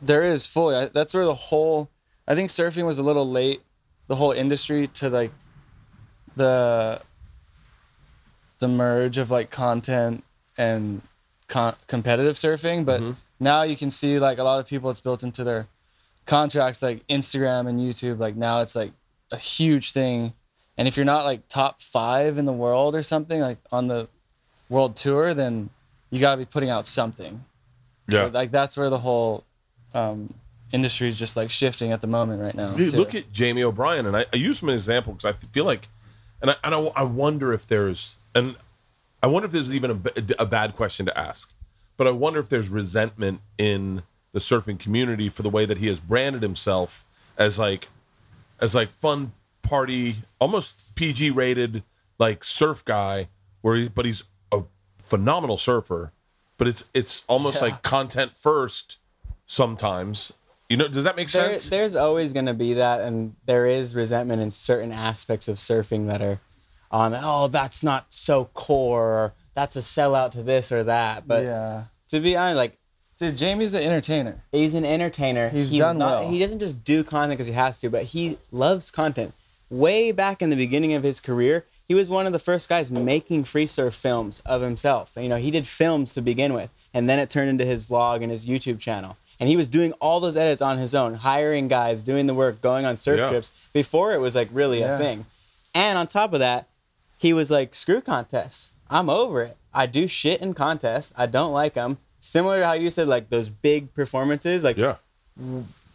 [0.00, 0.74] there is fully.
[0.74, 1.90] I, that's where the whole.
[2.26, 3.60] I think surfing was a little late,
[4.06, 5.32] the whole industry to like
[6.36, 7.02] the
[8.58, 10.22] the merge of like content
[10.56, 11.02] and
[11.48, 12.84] con- competitive surfing.
[12.84, 13.12] But mm-hmm.
[13.38, 14.90] now you can see like a lot of people.
[14.90, 15.66] It's built into their
[16.26, 18.18] contracts, like Instagram and YouTube.
[18.18, 18.92] Like now it's like
[19.32, 20.34] a huge thing.
[20.78, 24.08] And if you're not like top five in the world or something like on the
[24.68, 25.70] world tour, then
[26.10, 27.44] you got to be putting out something.
[28.08, 29.44] So like that's where the whole
[29.94, 30.34] um,
[30.72, 32.72] industry is just like shifting at the moment right now.
[32.72, 32.96] Dude, too.
[32.96, 35.64] look at Jamie O'Brien, and I, I use him as an example because I feel
[35.64, 35.88] like,
[36.40, 38.56] and I, and I, I wonder if there's, and
[39.22, 40.02] I wonder if there's is even
[40.38, 41.52] a bad question to ask,
[41.96, 45.88] but I wonder if there's resentment in the surfing community for the way that he
[45.88, 47.04] has branded himself
[47.36, 47.88] as like,
[48.60, 49.32] as like fun
[49.62, 51.82] party, almost PG rated
[52.18, 53.28] like surf guy,
[53.60, 54.62] where he, but he's a
[55.04, 56.12] phenomenal surfer,
[56.60, 57.68] but it's it's almost Yeah.
[57.70, 58.98] like content first
[59.46, 60.32] sometimes.
[60.68, 61.68] You know, does that make There, sense?
[61.68, 66.06] there's always going to be that, and there is resentment in certain aspects of surfing
[66.06, 66.38] that are
[66.92, 67.12] on.
[67.20, 69.02] Oh, that's not so core.
[69.02, 71.26] Or, that's a sellout to this or that.
[71.26, 71.84] But yeah.
[72.10, 72.76] to be honest, like
[73.18, 74.44] Dude, Jamie's an entertainer.
[74.52, 75.48] he's an entertainer.
[75.48, 76.30] He's He done not- well.
[76.30, 79.34] He doesn't just do content because he has to, but he loves content.
[79.70, 82.88] Way back in the beginning of his career, he was one of the first guys
[82.88, 85.10] making free surf films of himself.
[85.16, 88.22] You know, he did films to begin with, and then it turned into his vlog
[88.22, 89.16] and his YouTube channel.
[89.40, 92.62] And he was doing all those edits on his own, hiring guys, doing the work,
[92.62, 93.28] going on surf Yeah.
[93.30, 94.94] trips before it was like really Yeah.
[94.94, 95.26] a thing.
[95.74, 96.68] And on top of that,
[97.18, 98.70] he was like, screw contests.
[98.88, 99.56] I'm over it.
[99.74, 101.12] I do shit in contests.
[101.16, 101.98] I don't like them.
[102.20, 104.94] Similar to how you said, like those big performances, like yeah.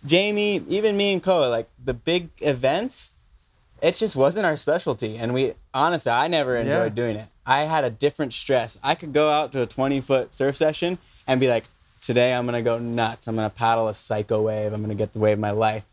[0.05, 3.12] Jamie, even me and Koa, like the big events,
[3.82, 5.18] it just wasn't our specialty.
[5.18, 7.04] And we, honestly, I never enjoyed Yeah.
[7.04, 7.28] doing it.
[7.46, 8.80] I had a different stress.
[8.84, 11.66] I could go out to a 20 foot surf session and be like,
[12.02, 13.28] today I'm going to go nuts.
[13.28, 14.74] I'm going to paddle a psycho wave.
[14.74, 15.84] I'm going to get the wave of my life.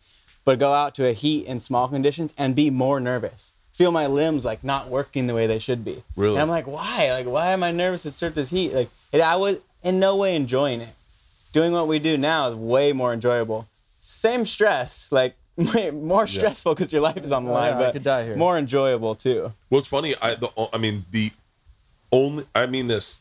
[0.44, 3.52] But go out to a heat in small conditions and be more nervous.
[3.72, 6.02] Feel my limbs like not working the way they should be.
[6.16, 6.34] Really?
[6.34, 7.10] And I'm like, why?
[7.12, 8.74] Like, why am I nervous to surf this heat?
[8.74, 10.94] Like, it, I was in no way enjoying it
[11.52, 13.68] doing what we do now is way more enjoyable.
[14.00, 15.41] Same stress, like way
[15.92, 18.24] more stressful because your life is on the Oh, line, yeah, I but could die
[18.24, 18.36] here.
[18.36, 19.52] more enjoyable too.
[19.70, 20.14] Well, it's funny.
[20.20, 21.32] I the I mean the
[22.10, 23.20] only I mean this.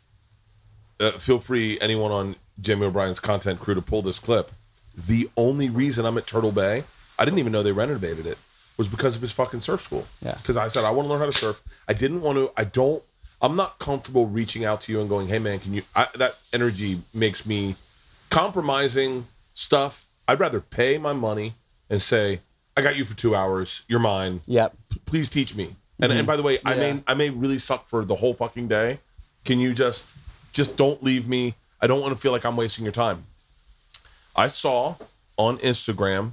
[0.99, 4.51] Uh, feel free anyone on Jamie O'Brien's content crew to pull this clip.
[4.95, 6.83] The only reason I'm at Turtle Bay,
[7.17, 8.37] I didn't even know they renovated it,
[8.77, 10.05] was because of his fucking surf school.
[10.21, 10.35] Yeah.
[10.35, 11.61] Because I said I want to learn how to surf.
[11.87, 12.51] I didn't want to.
[12.55, 13.01] I don't.
[13.41, 16.35] I'm not comfortable reaching out to you and going, "Hey man, can you?" I, that
[16.53, 17.75] energy makes me
[18.29, 20.05] compromising stuff.
[20.27, 21.55] I'd rather pay my money
[21.91, 22.39] and say,
[22.75, 23.83] "I got you for two hours.
[23.87, 24.75] You're mine Yep.
[25.05, 25.75] please teach me.
[25.99, 26.25] And and mm-hmm.
[26.25, 26.93] by the way, I Yeah.
[26.93, 28.99] may I may really suck for the whole fucking day.
[29.45, 30.15] Can you just
[30.53, 31.53] just don't leave me?
[31.79, 33.25] I don't want to feel like I'm wasting your time.
[34.35, 34.95] I saw
[35.37, 36.31] on Instagram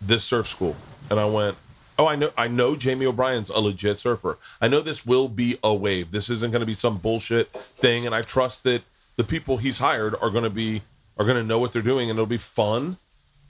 [0.00, 0.76] this surf school,
[1.10, 1.56] and I went,
[1.98, 4.38] "Oh, I know I know Jamie O'Brien's a legit surfer.
[4.60, 6.10] I know this will be a wave.
[6.10, 8.82] This isn't going to be some bullshit thing, and I trust that
[9.16, 10.82] the people he's hired are going to be
[11.16, 12.96] are going to know what they're doing, and it'll be fun."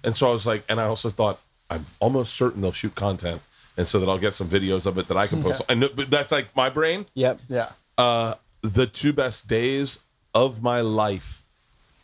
[0.03, 3.43] And so I was like, and I also thought, I'm almost certain they'll shoot content,
[3.77, 5.63] and so that I'll get some videos of it that I can post.
[5.69, 7.07] I know, but that's like my brain.
[7.15, 7.41] Yep.
[7.49, 7.71] Yeah.
[7.97, 9.99] Uh, the two best days
[10.35, 11.43] of my life,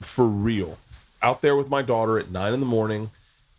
[0.00, 0.78] for real,
[1.22, 3.10] out there with my daughter at nine in the morning,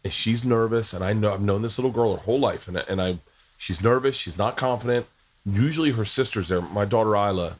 [0.04, 2.78] and she's nervous, and I know I've known this little girl her whole life, and
[2.78, 3.18] and I,
[3.58, 5.06] she's nervous, she's not confident.
[5.46, 6.62] Usually her sister's there.
[6.62, 7.56] My daughter Ila,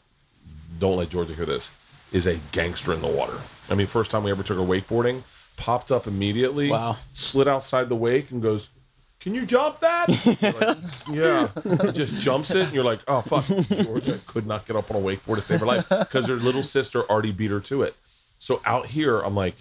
[0.80, 1.72] don't let Georgia hear this,
[2.12, 3.40] is a gangster in the water.
[3.70, 5.24] I mean, first time we ever took her wakeboarding,
[5.58, 6.98] popped up immediately, Wow.
[7.14, 8.70] slid outside the wake and goes,
[9.20, 10.08] Can you jump that?
[10.42, 10.78] Like,
[11.16, 11.50] yeah.
[11.88, 13.46] It just jumps it, and you're like, Oh, fuck.
[13.86, 16.64] Georgia could not get up on a wakeboard to save her life because her little
[16.64, 17.96] sister already beat her to it.
[18.40, 19.56] So out here, I'm like,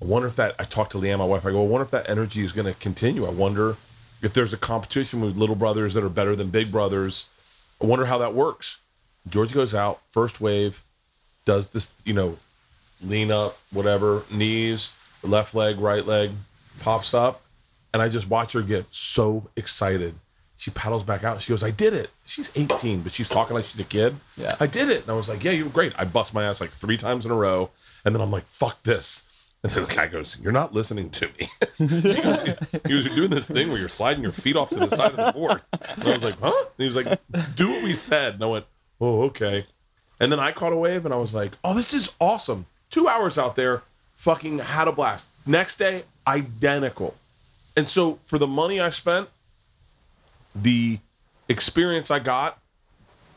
[0.00, 1.90] I wonder if that, I talked to LeeAnn, my wife, I go, I wonder if
[1.90, 3.26] that energy is going to continue.
[3.26, 3.76] I wonder
[4.22, 7.28] if there's a competition with little brothers that are better than big brothers.
[7.82, 8.78] I wonder how that works.
[9.28, 10.82] Georgia goes out, first wave,
[11.44, 12.38] does this, you know,
[13.02, 16.30] lean up, whatever, knees, left leg, right leg,
[16.80, 17.42] pops up.
[17.92, 20.14] And I just watch her get so excited.
[20.56, 21.40] She paddles back out.
[21.40, 22.10] She goes, I did it.
[22.24, 24.16] She's 18, but she's talking like she's a kid.
[24.36, 24.54] Yeah.
[24.60, 25.02] I did it.
[25.02, 25.92] And I was like, Yeah, you were great.
[25.98, 27.70] I bust my ass like three times in a row.
[28.04, 29.26] And then I'm like, Fuck this.
[29.62, 31.48] And then the guy goes, You're not listening to me.
[31.78, 32.56] he, goes,
[32.86, 35.16] he was doing this thing where you're sliding your feet off to the side of
[35.16, 35.60] the board.
[35.96, 36.52] And I was like, Huh?
[36.54, 37.18] And he was like,
[37.56, 38.34] Do what we said.
[38.34, 38.66] And I went,
[39.00, 39.66] Oh, okay.
[40.20, 42.66] And then I caught a wave and I was like, oh, this is awesome.
[42.90, 43.82] Two hours out there,
[44.20, 45.26] fucking had a blast.
[45.46, 47.16] Next day, identical.
[47.74, 49.30] And so for the money I spent,
[50.54, 50.98] the
[51.48, 52.58] experience I got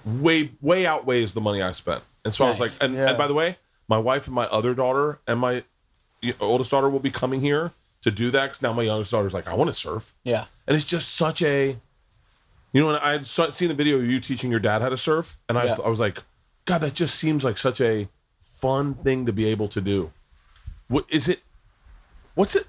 [0.06, 2.04] way, way outweighs the money I spent.
[2.26, 3.10] And so I was like, and, Yeah.
[3.10, 5.63] and by the way, my wife and my other daughter and my
[6.41, 9.48] oldest daughter will be coming here to do that because now my youngest daughter's like,
[9.48, 10.13] I want to surf.
[10.26, 10.46] Yeah.
[10.67, 11.78] And it's just such a,
[12.74, 14.98] you know, and I had seen the video of you teaching your dad how to
[14.98, 15.78] surf, and I, Yeah.
[15.86, 16.24] I was like,
[16.65, 18.10] God, that just seems like such a
[18.41, 20.12] fun thing to be able to do.
[20.88, 21.39] What is it?
[22.36, 22.67] What's it?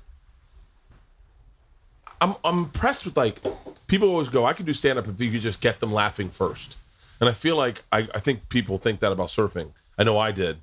[2.20, 3.40] I'm I'm impressed with like
[3.86, 6.30] people always go, I could do stand up if you could just get them laughing
[6.30, 6.76] first,
[7.20, 9.70] and I feel like I, I think people think that about surfing.
[9.98, 10.58] I know I did.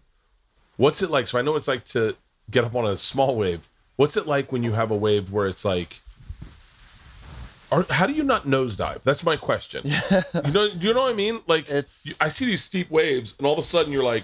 [0.77, 1.27] What's it like?
[1.27, 2.15] So I know it's like to
[2.49, 3.67] get up on a small wave.
[3.97, 6.01] What's it like when you have a wave where it's like
[7.69, 9.03] Or how do you not nosedive?
[9.03, 9.83] That's my question.
[10.45, 11.41] You know, do you know what I mean?
[11.47, 14.23] Like, It's- you- I see these steep waves, and all of a sudden you're like,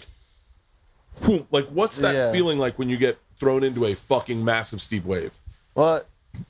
[1.22, 2.32] whoom, like, what's that Yeah.
[2.32, 5.34] feeling like when you get thrown into a fucking massive steep wave?
[5.76, 6.04] Well,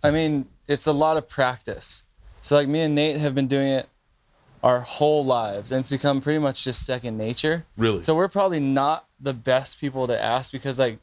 [0.03, 2.03] I mean, it's a lot of practice.
[2.41, 3.89] So like me and Nate have been doing it
[4.63, 7.65] our whole lives, and it's become pretty much just second nature.
[7.77, 8.01] Really?
[8.01, 10.99] So we're probably not the best people to ask because like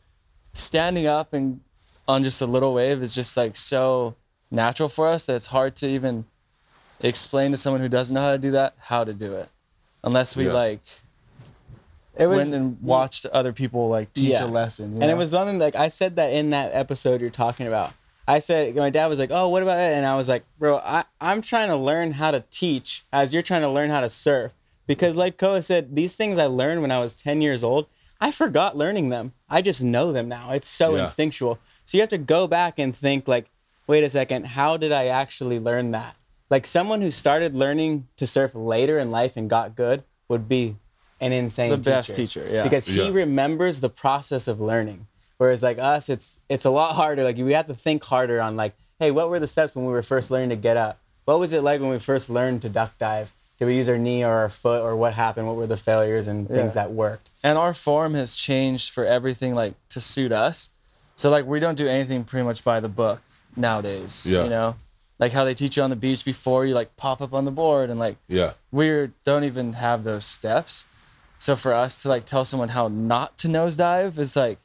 [0.52, 1.60] standing up and
[2.06, 4.14] on just a little wave is just like so
[4.50, 6.24] natural for us that it's hard to even
[7.00, 9.48] explain to someone who doesn't know how to do that how to do it,
[10.02, 10.52] unless we Yeah.
[10.52, 10.80] like
[12.16, 14.44] It was went and watched other people like teach Yeah.
[14.44, 14.96] a lesson.
[14.96, 17.92] you And it was something like I said that in that episode you're talking about.
[18.26, 20.78] I said my dad was like, "Oh, what about it?" And I was like, "Bro,
[20.78, 24.08] I I'm trying to learn how to teach as you're trying to learn how to
[24.08, 24.52] surf
[24.86, 27.86] because like Koa said, these things I learned when I was 10 years old,
[28.20, 29.32] I forgot learning them.
[29.50, 30.52] I just know them now.
[30.52, 31.02] It's so Yeah.
[31.02, 31.58] instinctual.
[31.84, 33.50] So you have to go back and think like,
[33.86, 36.16] "Wait a second, how did I actually learn that?"
[36.48, 40.76] Like someone who started learning to surf later in life and got good would be
[41.24, 42.62] an insane The best teacher, yeah.
[42.62, 43.10] Because he Yeah.
[43.24, 45.06] remembers the process of learning.
[45.38, 47.24] Whereas like us, it's it's a lot harder.
[47.24, 49.92] Like we have to think harder on like, hey, what were the steps when we
[49.92, 50.98] were first learning to get up?
[51.24, 53.32] What was it like when we first learned to duck dive?
[53.58, 55.46] Did we use our knee or our foot or what happened?
[55.46, 56.82] What were the failures and things Yeah.
[56.84, 57.30] that worked?
[57.42, 60.70] and our form has changed for everything like to suit us
[61.16, 63.20] so like we don't do anything pretty much by the book
[63.56, 64.44] nowadays Yeah.
[64.44, 64.76] you know
[65.18, 67.50] like how they teach you on the beach before you like pop up on the
[67.50, 68.52] board and like Yeah.
[68.72, 70.84] we don't even have those steps
[71.44, 74.58] so for us to like tell someone how not to nosedive is like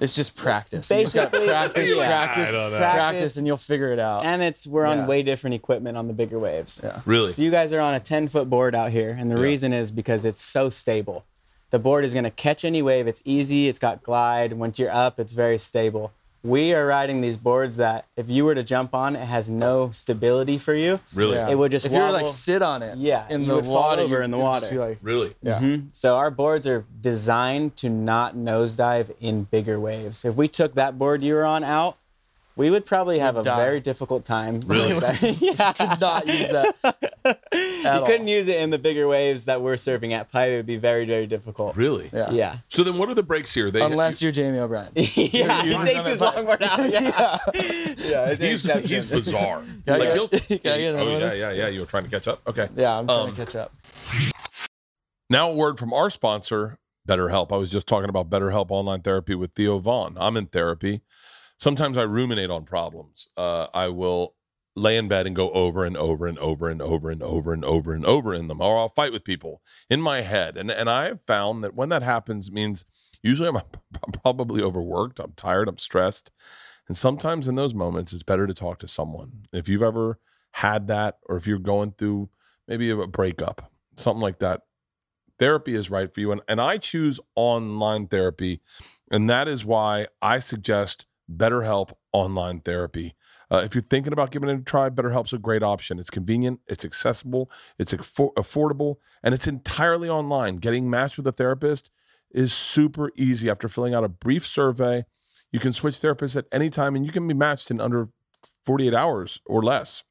[0.00, 2.06] it's just practice You just gotta Basically, practice yeah.
[2.06, 2.78] practice I don't know.
[2.78, 3.36] practice Practice.
[3.38, 5.06] and you'll figure it out And it's we're on Yeah.
[5.06, 6.80] way different equipment on the bigger waves.
[6.82, 7.32] yeah Really?
[7.32, 9.90] So you guys are on a 10 foot board out here, and the reason is
[9.92, 11.24] because it's so stable.
[11.70, 13.06] The board is going to catch any wave.
[13.08, 13.68] It's easy.
[13.68, 14.52] It's got glide.
[14.52, 16.12] Once you're up, it's very stable.
[16.44, 19.90] We are riding these boards that if you were to jump on, it has no
[19.92, 21.00] stability for you.
[21.14, 21.36] Really?
[21.36, 21.48] Yeah.
[21.48, 23.64] It would just if you were like sit on it Yeah, in you the would
[23.64, 24.74] fall water over you- in the you'd just water.
[24.74, 25.34] be like Really?
[25.42, 25.86] yeah Mhm.
[25.92, 30.22] So our boards are designed to not nosedive in bigger waves.
[30.22, 31.96] If we took that board you were on out,
[32.56, 33.56] we would probably have a die.
[33.56, 34.60] very difficult time.
[34.66, 34.92] Really?
[35.40, 35.72] yeah.
[35.72, 36.76] could not use that
[37.24, 38.06] at You all.
[38.06, 40.30] couldn't use it in the bigger waves that we're surfing at.
[40.30, 41.76] Probably it would be very, very difficult.
[41.76, 42.10] Really?
[42.12, 42.56] yeah Yeah.
[42.68, 43.70] So then what are the breaks here?
[43.70, 44.90] They unless you're Jamie O'Brien.
[44.94, 46.90] yeah, he takes his longboard out.
[46.90, 48.26] Yeah, yeah.
[48.38, 49.62] it's an he's he's bizarre.
[49.86, 50.14] Yeah, like yeah.
[50.14, 51.68] he'll, Can I get oh yeah, yeah, yeah.
[51.68, 52.40] You were trying to catch up.
[52.46, 52.68] Okay.
[52.76, 53.72] Yeah, I'm trying Um, to catch up.
[55.30, 57.52] Now, a word from our sponsor, BetterHelp.
[57.52, 60.16] I was just talking about BetterHelp online therapy with Theo Von.
[60.18, 61.00] I'm in therapy.
[61.64, 63.26] Sometimes I ruminate on problems.
[63.38, 64.34] Uh, I will
[64.76, 67.64] lay in bed and go over and over and over and over and over and
[67.64, 70.58] over and over in them, or I'll fight with people in my head.
[70.58, 72.84] And and I have found that when that happens, means
[73.22, 76.30] usually I'm probably overworked, I'm tired, I'm stressed,
[76.86, 79.46] and sometimes in those moments, it's better to talk to someone.
[79.50, 80.18] If you've ever
[80.50, 82.28] had that, or if you're going through
[82.68, 84.64] maybe a breakup, something like that,
[85.38, 86.30] therapy is right for you.
[86.30, 88.60] And, and I choose online therapy.
[89.10, 93.14] And that is why I suggest BetterHelp online therapy.
[93.50, 95.98] Uh, if you're thinking about giving it a try, BetterHelp's a great option.
[95.98, 100.56] It's convenient, it's accessible, it's affo- affordable, and it's entirely online.
[100.56, 101.90] Getting matched with a therapist
[102.30, 103.48] is super easy.
[103.48, 105.04] After filling out a brief survey,
[105.52, 108.08] you can switch therapists at any time and you can be matched in under
[108.64, 110.02] 48 hours or less.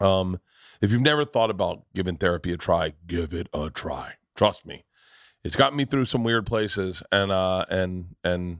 [0.00, 0.40] Um,
[0.80, 4.14] if you've never thought about giving therapy a try, give it a try.
[4.34, 4.84] Trust me,
[5.44, 8.58] it's gotten me through some weird places, and uh, and and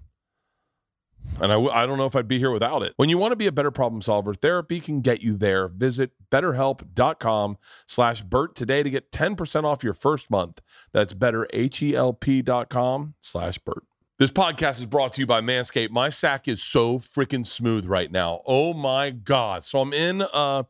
[1.40, 2.94] and I, w- I don't know if I'd be here without it.
[2.96, 5.68] When you want to be a better problem solver, therapy can get you there.
[5.68, 10.60] Visit betterhelp.com slash Bert today to get 10% off your first month.
[10.92, 13.84] That's betterhelp.com slash Bert.
[14.18, 15.90] This podcast is brought to you by Manscaped.
[15.90, 18.42] My sack is so freaking smooth right now.
[18.46, 19.64] Oh my God.
[19.64, 20.62] So I'm in uh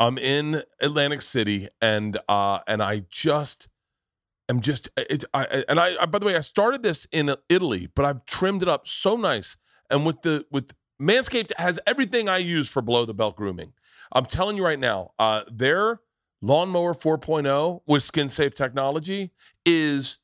[0.00, 3.68] I'm in Atlantic City and uh and I just
[4.48, 7.88] am just it I and I, I by the way I started this in Italy,
[7.94, 9.56] but I've trimmed it up so nice.
[9.90, 13.72] And with the with Manscaped has everything I use for below the belt grooming.
[14.12, 16.00] I'm telling you right now, uh their
[16.40, 19.32] lawnmower 4.0 with skin safe technology
[19.64, 20.18] is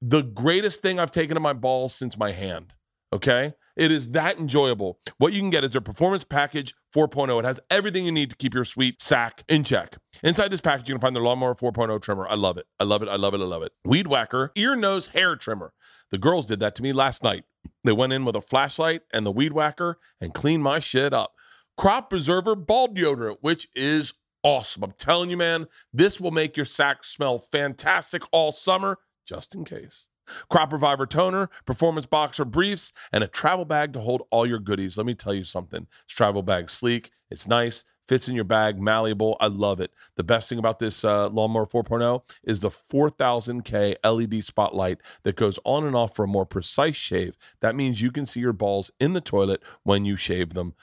[0.00, 2.74] the greatest thing I've taken to my balls since my hand.
[3.12, 3.54] Okay.
[3.76, 4.98] It is that enjoyable.
[5.16, 7.38] What you can get is their performance package 4.0.
[7.38, 9.96] It has everything you need to keep your sweet sack in check.
[10.22, 12.26] Inside this package, you can find their lawnmower 4.0 trimmer.
[12.28, 12.66] I love it.
[12.78, 13.08] I love it.
[13.08, 13.40] I love it.
[13.40, 13.72] I love it.
[13.84, 15.72] Weed whacker, ear, nose, hair trimmer.
[16.10, 17.44] The girls did that to me last night.
[17.84, 21.32] They went in with a flashlight and the weed whacker and cleaned my shit up.
[21.76, 24.84] Crop preserver bald deodorant, which is awesome.
[24.84, 29.64] I'm telling you, man, this will make your sack smell fantastic all summer, just in
[29.64, 30.08] case.
[30.48, 34.96] Crop Reviver toner, performance boxer briefs, and a travel bag to hold all your goodies.
[34.96, 35.86] Let me tell you something.
[36.06, 39.36] This travel bag sleek, it's nice, fits in your bag, malleable.
[39.40, 39.92] I love it.
[40.16, 45.58] The best thing about this uh, lawnmower 4.0 is the 4000K LED spotlight that goes
[45.64, 47.36] on and off for a more precise shave.
[47.60, 50.74] That means you can see your balls in the toilet when you shave them.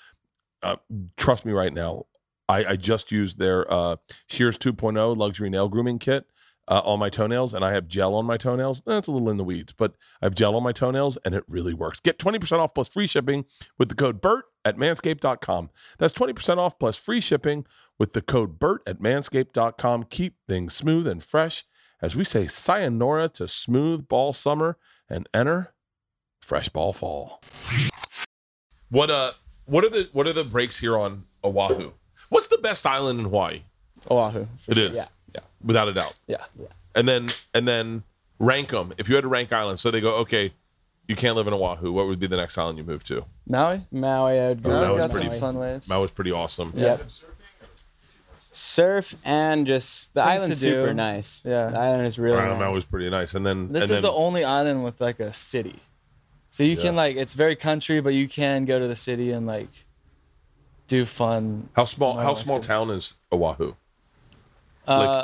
[0.62, 0.78] Uh,
[1.18, 2.06] trust me right now.
[2.48, 3.98] I, I just used their uh,
[4.28, 6.26] Shears 2.0 luxury nail grooming kit
[6.70, 8.82] uh, on my toenails, and I have gel on my toenails.
[8.86, 11.44] That's a little in the weeds, but I have gel on my toenails, and it
[11.48, 12.00] really works.
[12.00, 13.46] Get 20% off plus free shipping
[13.78, 15.72] with the code BERT at manscaped.com.
[15.98, 17.66] That's 20% off plus free shipping
[17.98, 20.04] with the code BERT at manscaped.com.
[20.04, 21.66] Keep things smooth and fresh
[22.02, 24.78] as we say sayonara to smooth ball summer
[25.10, 25.74] and enter
[26.42, 27.42] fresh ball fall.
[28.90, 29.34] What uh
[29.66, 31.92] what are the what are the breaks here on Oahu?
[32.30, 33.64] What's the best island in Hawaii?
[34.10, 34.48] Oahu.
[34.68, 34.86] It sure.
[34.86, 34.98] is.
[34.98, 35.06] Yeah.
[35.34, 35.42] Yeah.
[35.64, 36.16] Without a doubt.
[36.28, 36.44] Yeah.
[36.96, 38.04] And then and then
[38.40, 38.94] rank them.
[38.98, 40.54] If you had to rank islands, so they go, okay,
[41.08, 41.92] you can't live in Oahu.
[41.92, 43.26] What would be the next island you move to?
[43.48, 43.82] Maui.
[43.92, 45.88] Maui, I'd oh, go Maui Maui's was got pretty- some fun waves.
[45.88, 46.74] That was pretty awesome.
[46.76, 47.02] Yep.
[48.52, 51.42] Surf and just the Things island's super nice.
[51.46, 51.68] Yeah.
[51.68, 52.60] the island is really Wow, nice.
[52.60, 53.36] that was pretty nice.
[53.36, 55.80] And then This and is then, the only island with like a city.
[56.50, 59.46] So you can like it's very country, but you can go to the city and
[59.46, 59.70] like
[60.88, 61.70] do fun.
[61.74, 62.68] how small how small city.
[62.68, 63.76] town is Oahu?
[64.90, 65.24] Uh,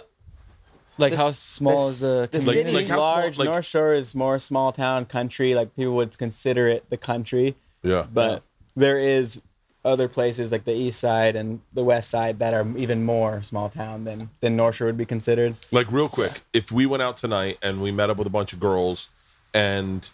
[0.98, 2.60] like, how small is the the community?
[2.60, 3.38] city like is how small- large.
[3.38, 5.54] like- North Shore is more small town country.
[5.56, 8.06] Like people would consider it the country, Yeah.
[8.14, 8.44] but
[8.76, 9.42] there is
[9.84, 13.70] other places like the east side and the west side that are even more small
[13.70, 15.56] town than than North Shore would be considered.
[15.72, 18.54] Like real quick, if we went out tonight and we met up with a bunch
[18.54, 19.10] of girls
[19.54, 20.10] and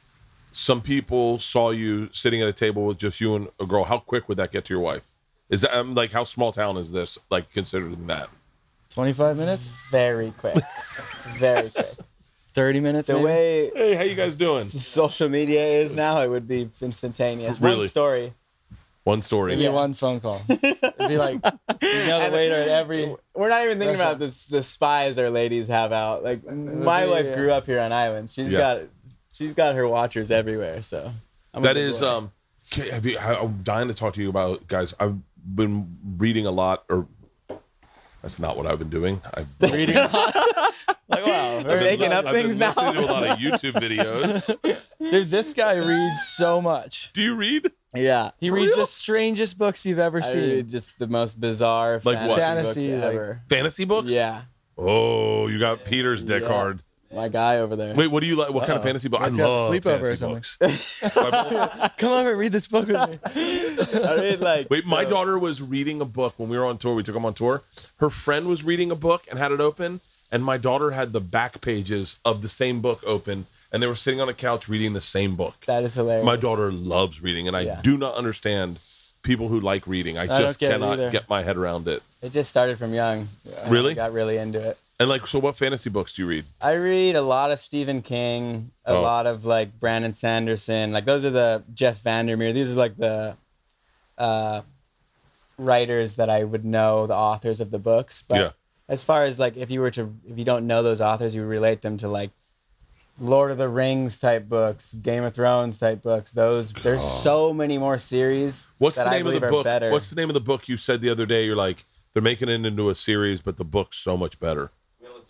[0.52, 3.99] some people saw you sitting at a table with just you and a girl, how
[3.99, 5.12] quick would that get to your wife?
[5.49, 7.18] Is that um, like how small town is this?
[7.30, 8.30] Like considered in that?
[8.94, 10.58] 25 minutes, Very quick,
[11.39, 11.86] very quick.
[12.54, 13.08] 30 minutes.
[13.08, 13.26] The maybe?
[13.26, 14.66] way Hey, how you guys doing?
[14.66, 17.62] social media is now, it would be instantaneous.
[17.62, 17.78] Really?
[17.80, 18.34] One story.
[19.04, 19.56] One story.
[19.56, 20.42] Maybe one phone call.
[20.50, 20.62] It'd
[21.08, 21.36] be like
[21.82, 23.16] you know the waiter at every.
[23.34, 24.18] We're not even thinking Restaurant.
[24.18, 26.24] about this the spies our ladies have out.
[26.24, 27.36] Like my be, wife yeah.
[27.36, 28.30] grew up here on island.
[28.30, 28.60] She's Yeah.
[28.60, 28.82] got
[29.32, 30.84] she's got her watchers everywhere.
[30.84, 31.12] So
[31.54, 32.08] I'm a That big is boy.
[32.08, 32.32] um.
[32.92, 34.94] Have you, I- I'm dying to talk to you about guys.
[35.00, 37.08] I've been reading a lot, or
[38.22, 39.22] that's not what I've been doing.
[39.34, 40.36] I've been Reading a lot.
[41.09, 42.67] like wow, very making up I've been things now.
[42.69, 44.80] listening to a lot of YouTube videos.
[45.11, 47.11] Dude, this guy reads so much.
[47.13, 47.72] Do you read?
[47.93, 48.32] yeah.
[48.39, 48.78] He For reads real?
[48.78, 50.41] the strangest books you've ever I seen.
[50.49, 52.39] read just the most bizarre Like fantasy, what?
[52.39, 53.41] Fantasy, books like- ever.
[53.49, 54.11] Fantasy books?
[54.13, 54.41] Yeah,
[54.78, 56.47] Oh, you got Peter's deck Yeah.
[56.47, 56.84] card.
[57.14, 57.93] My guy over there.
[57.95, 58.51] Wait, what do you like?
[58.53, 59.22] What kind of fantasy book?
[59.22, 60.43] I Must have a love sleepover or something.
[60.59, 61.14] books.
[61.97, 63.20] Come over and read this book with me.
[63.26, 66.95] I read like Wait, my daughter was reading a book when we were on tour.
[66.95, 67.64] We took them on tour.
[67.97, 69.99] Her friend was reading a book and had it open,
[70.32, 73.95] and my daughter had the back pages of the same book open, and they were
[73.95, 75.55] sitting on a couch reading the same book.
[75.66, 76.26] That is hilarious.
[76.26, 77.80] My daughter loves reading, and I Yeah.
[77.82, 78.80] do not understand
[79.24, 80.18] people who like reading.
[80.18, 82.01] I don't just get cannot get my head around it.
[82.22, 83.30] It just started from young.
[83.68, 83.91] Really?
[83.91, 84.78] I got really into it.
[85.02, 86.45] And like, so what fantasy books do you read?
[86.62, 89.02] I read a lot of Stephen King, a Oh.
[89.02, 90.91] lot of like Brandon Sanderson.
[90.91, 92.54] Like those are the Jeff Vandermeer.
[92.54, 93.36] These are like the
[94.20, 94.62] uh,
[95.58, 98.22] writers that I would know, the authors of the books.
[98.22, 98.52] But Yeah.
[98.88, 101.43] as far as like if you were to if you don't know those authors, you
[101.45, 102.30] relate them to like
[103.20, 106.32] Lord of the Rings type books, Game of Thrones type books.
[106.32, 108.66] Those there's so many more series.
[108.78, 109.64] What's the name of the book?
[109.64, 109.89] Better.
[109.91, 111.45] What's the name of the book you said the other day?
[111.45, 114.70] You're like, they're making it into a series, but the book's so much better.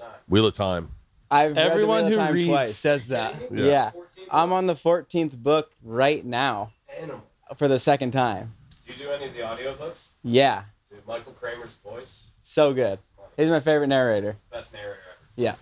[0.01, 0.19] Wheel of Time.
[0.29, 0.89] Wheel of Time.
[1.29, 2.75] I've read The Everyone Wheel of who Time reads twice.
[2.75, 3.35] says that.
[3.51, 3.65] Yeah.
[3.65, 3.91] yeah.
[4.29, 7.23] I'm on the 14th book right now Animal.
[7.55, 8.53] for the second time.
[8.85, 10.07] Do you do any of the audiobooks?
[10.23, 10.63] Yeah.
[10.89, 12.99] Dude, Michael Kramer's voice, So good.
[13.37, 14.37] He's my favorite narrator.
[14.51, 15.17] best narrator ever.
[15.35, 15.55] Yeah.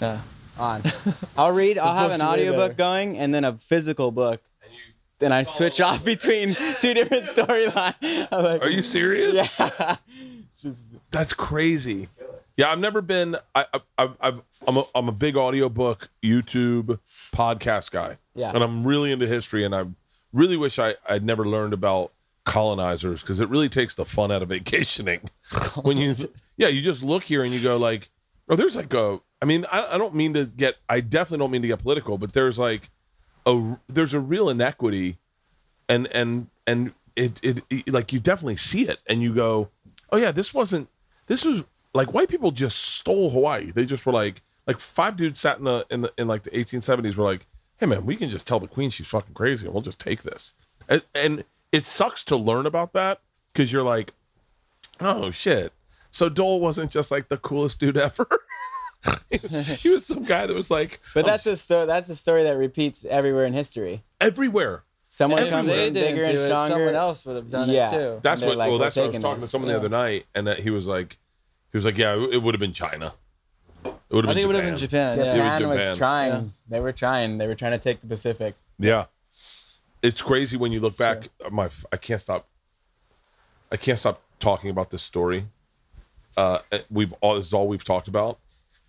[0.00, 0.20] Yeah.
[0.58, 0.82] On.
[1.38, 4.40] I'll read, I'll have an way audiobook going and then a physical book.
[4.62, 4.78] And you
[5.18, 7.94] Then I switch off between two different storylines.
[8.32, 9.34] Like, Are you serious?
[9.58, 9.96] Yeah.
[10.60, 12.08] Just, That's crazy.
[12.56, 13.36] Yeah, I've never been.
[13.54, 13.66] I,
[13.98, 16.98] I, I've, I'm a, I'm a big audiobook, YouTube,
[17.34, 18.18] podcast guy.
[18.34, 18.52] Yeah.
[18.54, 19.86] and I'm really into history, and I
[20.32, 22.12] really wish I I'd never learned about
[22.44, 25.28] colonizers because it really takes the fun out of vacationing.
[25.82, 26.14] when you,
[26.56, 28.10] yeah, you just look here and you go like,
[28.48, 29.20] oh, there's like a.
[29.42, 30.76] I mean, I, I don't mean to get.
[30.88, 32.90] I definitely don't mean to get political, but there's like
[33.46, 35.18] a there's a real inequity
[35.88, 39.70] and and and it, it it like you definitely see it and you go
[40.10, 40.88] oh yeah this wasn't
[41.26, 41.62] this was
[41.96, 45.64] like white people just stole hawaii they just were like like five dudes sat in
[45.64, 47.46] the in the in like the 1870s were like
[47.78, 50.22] hey man we can just tell the queen she's fucking crazy and we'll just take
[50.22, 50.54] this
[50.88, 53.20] and, and it sucks to learn about that
[53.52, 54.12] because you're like
[55.00, 55.72] oh shit
[56.10, 58.26] so dole wasn't just like the coolest dude ever
[59.30, 61.86] he was some guy that was like but oh, that's a story.
[61.86, 64.02] That's a story that repeats everywhere in history.
[64.20, 66.74] everywhere Someone If comes in bigger do and it, stronger.
[66.74, 67.88] someone else would have done Yeah.
[67.88, 68.20] it too.
[68.22, 68.58] That's what.
[68.58, 70.46] like, well, that's what I was taking talking to this." someone the other night, and
[70.46, 71.16] that he was like,
[71.76, 73.12] he was like, yeah, it would have been China.
[73.84, 75.16] It would have I been think it would have Japan.
[75.16, 75.18] been Japan.
[75.18, 75.58] Japan, Yeah.
[75.58, 75.88] It was Japan.
[75.90, 76.32] was trying.
[76.32, 76.42] Yeah.
[76.68, 77.38] They were trying.
[77.38, 78.54] They were trying to take the Pacific.
[78.78, 79.04] Yeah,
[80.02, 81.28] it's crazy when you look back.
[81.50, 82.46] My, I can't stop.
[83.70, 85.46] I can't stop talking about this story.
[86.36, 86.58] Uh,
[86.90, 88.38] we've all this is all we've talked about.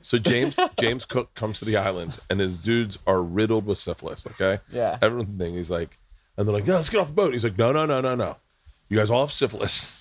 [0.01, 4.25] So James James Cook comes to the island, and his dudes are riddled with syphilis.
[4.27, 4.97] Okay, Yeah.
[5.01, 5.55] everything.
[5.55, 5.97] He's like,
[6.37, 7.33] and they're like, no, let's get off the boat.
[7.33, 8.37] He's like, no, no, no, no, no.
[8.89, 9.96] You guys all have syphilis,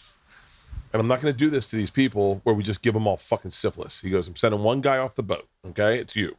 [0.97, 3.07] and I'm not going to do this to these people where we just give them
[3.07, 4.01] all fucking syphilis.
[4.01, 5.47] He goes, I'm sending one guy off the boat.
[5.69, 6.39] Okay, it's you.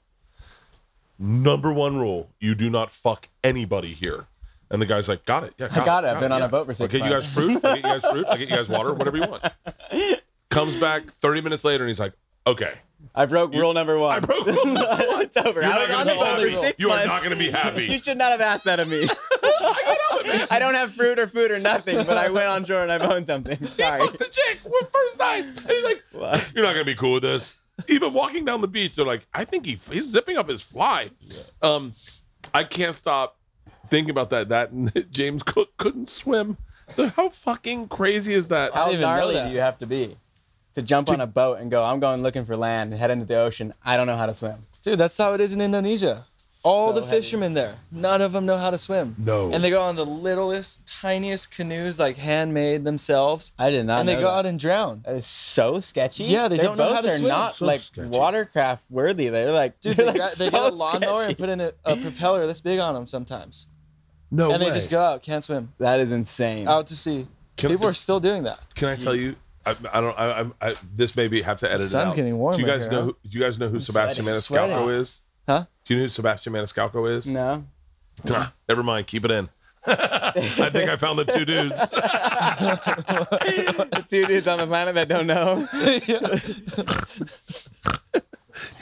[1.19, 4.25] Number one rule: you do not fuck anybody here.
[4.71, 5.53] And the guy's like, got it.
[5.59, 6.07] Yeah, got, I got it.
[6.07, 7.63] I've been on a boat for six I'll get you guys fruit.
[7.63, 8.25] I'll get you guys fruit.
[8.27, 8.93] I'll get you guys water.
[8.93, 9.43] Whatever you want.
[10.49, 12.13] Comes back 30 minutes later, and he's like,
[12.47, 12.73] okay.
[13.15, 14.15] I broke rule number one.
[14.15, 15.21] I broke rule number one.
[15.21, 15.61] it's over.
[15.61, 16.67] You're I not was gonna on the be boat for happy.
[16.67, 17.85] six You are not going to be happy.
[17.91, 19.07] You should not have asked that of me.
[20.49, 23.01] I don't have fruit or food or nothing, but I went on shore and I've
[23.03, 23.65] owned something.
[23.67, 23.99] Sorry.
[24.01, 24.59] Fuck the chick.
[24.63, 25.45] What first night?
[25.45, 26.03] And he's like,
[26.53, 27.59] you're not gonna be cool with this.
[27.87, 31.11] Even walking down the beach, they're like, I think he he's zipping up his fly.
[31.61, 31.93] Um,
[32.53, 33.37] I can't stop
[33.87, 34.49] thinking about that.
[34.49, 36.57] That James Cook couldn't swim.
[37.15, 38.73] How fucking crazy is that?
[38.73, 39.47] How didn't even know gnarly that.
[39.49, 40.15] do you have to be
[40.77, 43.25] to jump on a boat and go, I'm going looking for land and head into
[43.25, 43.73] the ocean?
[43.83, 44.57] I don't know how to swim.
[44.83, 46.25] Dude, that's how it is in Indonesia.
[46.63, 47.17] All So the heavy.
[47.17, 49.15] fishermen there, none of them know how to swim.
[49.17, 49.51] No.
[49.51, 54.09] And they go on the littlest, tiniest canoes, like handmade themselves, I did not and
[54.09, 54.37] they know go that.
[54.39, 55.01] out and drown.
[55.05, 56.23] That is so sketchy.
[56.25, 57.27] Yeah, they Their don't know how boats to are swim.
[57.29, 58.09] not So like sketchy.
[58.09, 59.29] watercraft worthy.
[59.29, 61.29] They're like, Dude, they're they, like gra- they so get a lawnmower sketchy.
[61.31, 63.67] and put in a, a propeller this big on them sometimes,
[64.31, 64.69] no and way.
[64.69, 66.67] they just go out, can't swim, That is insane.
[66.67, 67.27] out to sea.
[67.55, 68.59] Can- People are still doing that.
[68.75, 69.35] Can I tell you?
[69.67, 70.19] I, I don't.
[70.19, 72.15] I, I, I this maybe have to edit it sun's out.
[72.15, 72.99] getting warmer Do you guys here, know?
[72.99, 73.05] huh?
[73.05, 74.39] Who, do you guys know who Sebastian sweating.
[74.41, 75.01] Maniscalco Sweating.
[75.01, 75.21] is?
[75.47, 75.65] Huh?
[75.85, 77.27] Do you know who Sebastian Maniscalco is?
[77.27, 77.65] no.
[78.25, 79.05] Nah, never mind.
[79.07, 79.49] Keep it in.
[79.87, 80.31] I
[80.71, 81.87] think I found the two dudes.
[83.89, 85.67] the two dudes on the planet that don't know.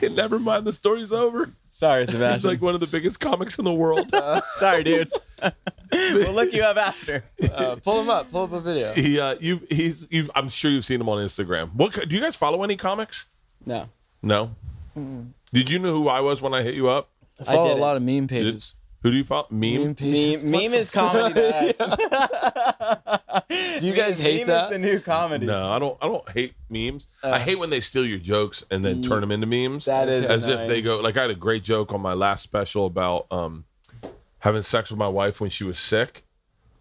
[0.15, 0.65] never mind.
[0.65, 1.51] The story's over.
[1.75, 2.31] Sorry, Sebastian.
[2.35, 4.09] He's like one of the biggest comics in the world.
[4.55, 5.11] Sorry, dude.
[5.91, 7.25] we'll look you up after.
[7.51, 8.31] Uh, pull him up.
[8.31, 8.93] Pull up a video.
[8.93, 10.29] he, uh, you, he's, you.
[10.35, 11.73] I'm sure you've seen him on Instagram.
[11.73, 13.25] What co- do you guys follow any comics?
[13.65, 13.89] No.
[14.23, 14.55] No.
[15.51, 17.09] Did you know who I was when I hit you up?
[17.41, 18.75] I follow a lot of meme Did- pages.
[19.05, 19.45] Who do you follow?
[19.51, 19.95] Meme.
[20.01, 20.41] Meme.
[20.41, 23.11] Meme, meme is comedy to us.
[23.79, 24.71] Do you guys hate meme that?
[24.71, 25.45] is the new comedy.
[25.45, 25.95] No, I don't.
[26.01, 27.05] I don't hate memes.
[27.23, 29.85] I hate when they steal your jokes and then turn them into memes.
[29.85, 31.01] That is as if they go.
[31.01, 33.65] Like I had a great joke on my last special about um,
[34.39, 36.23] having sex with my wife when she was sick,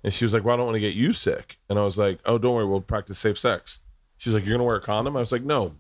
[0.03, 1.99] and she was like, "Well, I don't want to get you sick," and I was
[1.99, 3.81] like, "Oh, don't worry, we'll practice safe sex."
[4.17, 5.73] She's like, "You're gonna wear a condom?" I was like, "No,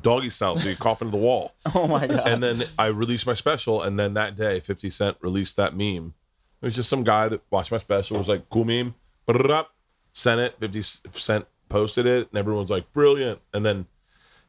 [0.00, 2.26] doggy style, so you cough into the wall." Oh my god.
[2.26, 6.14] and then I released my special, and then that day, 50 Cent released that meme.
[6.60, 8.94] It was just some guy that watched my special, was like, cool meme,
[10.12, 10.82] sent it, 50
[11.12, 13.40] Cent posted it, and everyone's like, brilliant.
[13.52, 13.86] And then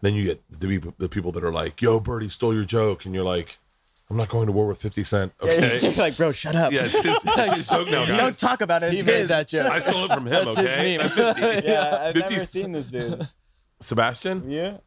[0.02, 3.06] then you get the people, the people that are like, yo, Birdie stole your joke,
[3.06, 3.58] and you're like,
[4.10, 5.80] I'm not going to war with 50 Cent, okay?
[5.82, 6.72] You're like, bro, shut up.
[6.74, 8.92] yeah, it's his, it's his joke now, Don't talk about it.
[8.92, 9.72] He It's made that joke.
[9.72, 10.98] I stole it from him, That's his okay?
[10.98, 11.10] meme.
[11.10, 13.28] 50 Yeah, I've 50 never seen this dude.
[13.80, 14.50] Sebastian?
[14.52, 14.78] Yeah.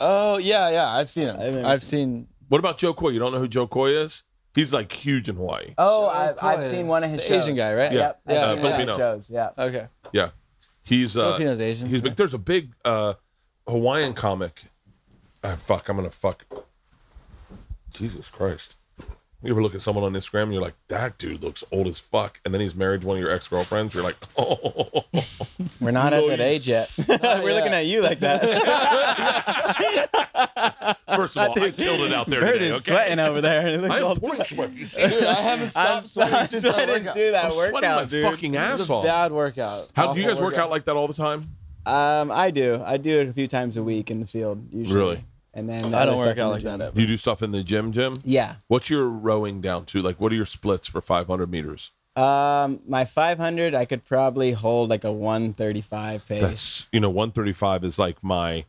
[0.00, 0.88] Oh yeah, yeah.
[0.88, 1.64] I've seen him.
[1.66, 2.26] I've seen.
[2.48, 3.10] What about Jo Koy?
[3.10, 4.24] You don't know who Jo Koy is?
[4.54, 5.74] He's like huge in Hawaii.
[5.78, 7.42] Oh, I've, I've seen one of his The shows.
[7.44, 7.92] Asian guy, right?
[7.92, 7.98] Yeah.
[7.98, 8.20] Yep.
[8.26, 8.96] I've Yeah, seen uh, one of his Filipino.
[8.96, 9.30] shows.
[9.30, 9.50] Yeah.
[9.56, 9.86] Okay.
[10.12, 10.28] Yeah.
[10.82, 11.88] He's uh Filipino's Asian.
[11.88, 12.16] He's big.
[12.16, 13.14] There's a big uh
[13.68, 14.62] Hawaiian comic.
[15.44, 16.44] Ah, fuck, I'm gonna fuck.
[17.92, 18.76] Jesus Christ.
[19.42, 21.98] You ever look at someone on Instagram and you're like, that dude looks old as
[21.98, 23.94] fuck, and then he's married to one of your ex girlfriends.
[23.94, 25.04] You're like, oh,
[25.80, 26.92] We're not No, at that age yet.
[27.08, 28.42] We're looking at you like that.
[31.16, 32.66] first of all, I killed it out there Bird today.
[32.66, 33.66] is Okay, sweating over there.
[33.66, 34.74] It looks I all am pouring sweat.
[34.74, 37.14] You see, Dude, I haven't I'm stopped sweating since that sweating workout.
[37.16, 38.24] do that I'm sweating my workout, dude.
[38.26, 39.04] fucking ass off.
[39.04, 39.90] bad workout.
[39.96, 41.44] How do you Awful guys work out like that all the time?
[41.86, 42.82] Um, I do.
[42.84, 45.00] I do it a few times a week in the field usually.
[45.00, 45.24] Really?
[45.52, 46.78] And then I don't work in out like gym.
[46.78, 47.00] that ever.
[47.00, 48.18] You do stuff in the gym, Jim.
[48.24, 48.56] Yeah.
[48.68, 50.00] What's your rowing down to?
[50.00, 51.90] Like, what are your splits for 500 meters?
[52.16, 56.40] Um, my 500, I could probably hold like a 135 pace.
[56.40, 58.64] That's you know, 135 is like my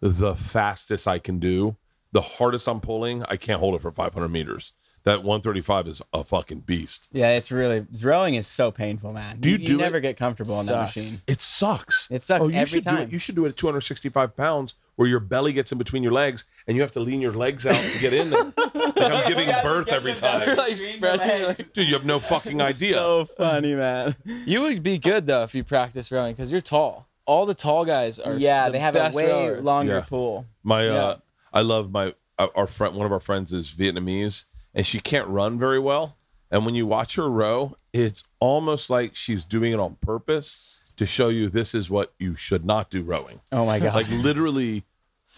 [0.00, 1.76] the fastest I can do.
[2.12, 4.72] The hardest I'm pulling, I can't hold it for 500 meters.
[5.04, 7.08] That 135 is a fucking beast.
[7.12, 9.38] yeah, it's really rowing is so painful, man.
[9.38, 10.02] Do you do never it?
[10.02, 11.18] get comfortable on that machine.
[11.26, 12.08] It sucks.
[12.10, 13.12] It sucks oh, you every should Do it.
[13.12, 16.44] You should do it at 265 pounds, where your belly gets in between your legs,
[16.66, 18.44] and you have to lean your legs out to get in there.
[18.44, 20.56] like I'm giving birth every time.
[20.56, 21.66] like spreading.
[21.72, 22.94] Dude, you have no fucking idea.
[22.94, 24.14] So funny, man.
[24.24, 27.08] you would be good though if you practice rowing because you're tall.
[27.26, 28.34] All the tall guys are.
[28.36, 29.64] Yeah, the they have a way rowers.
[29.64, 30.00] longer Yeah.
[30.02, 30.46] pool.
[30.62, 31.14] My, uh, Yeah.
[31.52, 32.94] I love my uh, our friend.
[32.96, 36.16] One of our friends is Vietnamese, and she can't run very well.
[36.50, 41.06] And when you watch her row, it's almost like she's doing it on purpose to
[41.06, 43.40] show you this is what you should not do rowing.
[43.52, 43.94] Oh my god.
[43.94, 44.84] Like literally,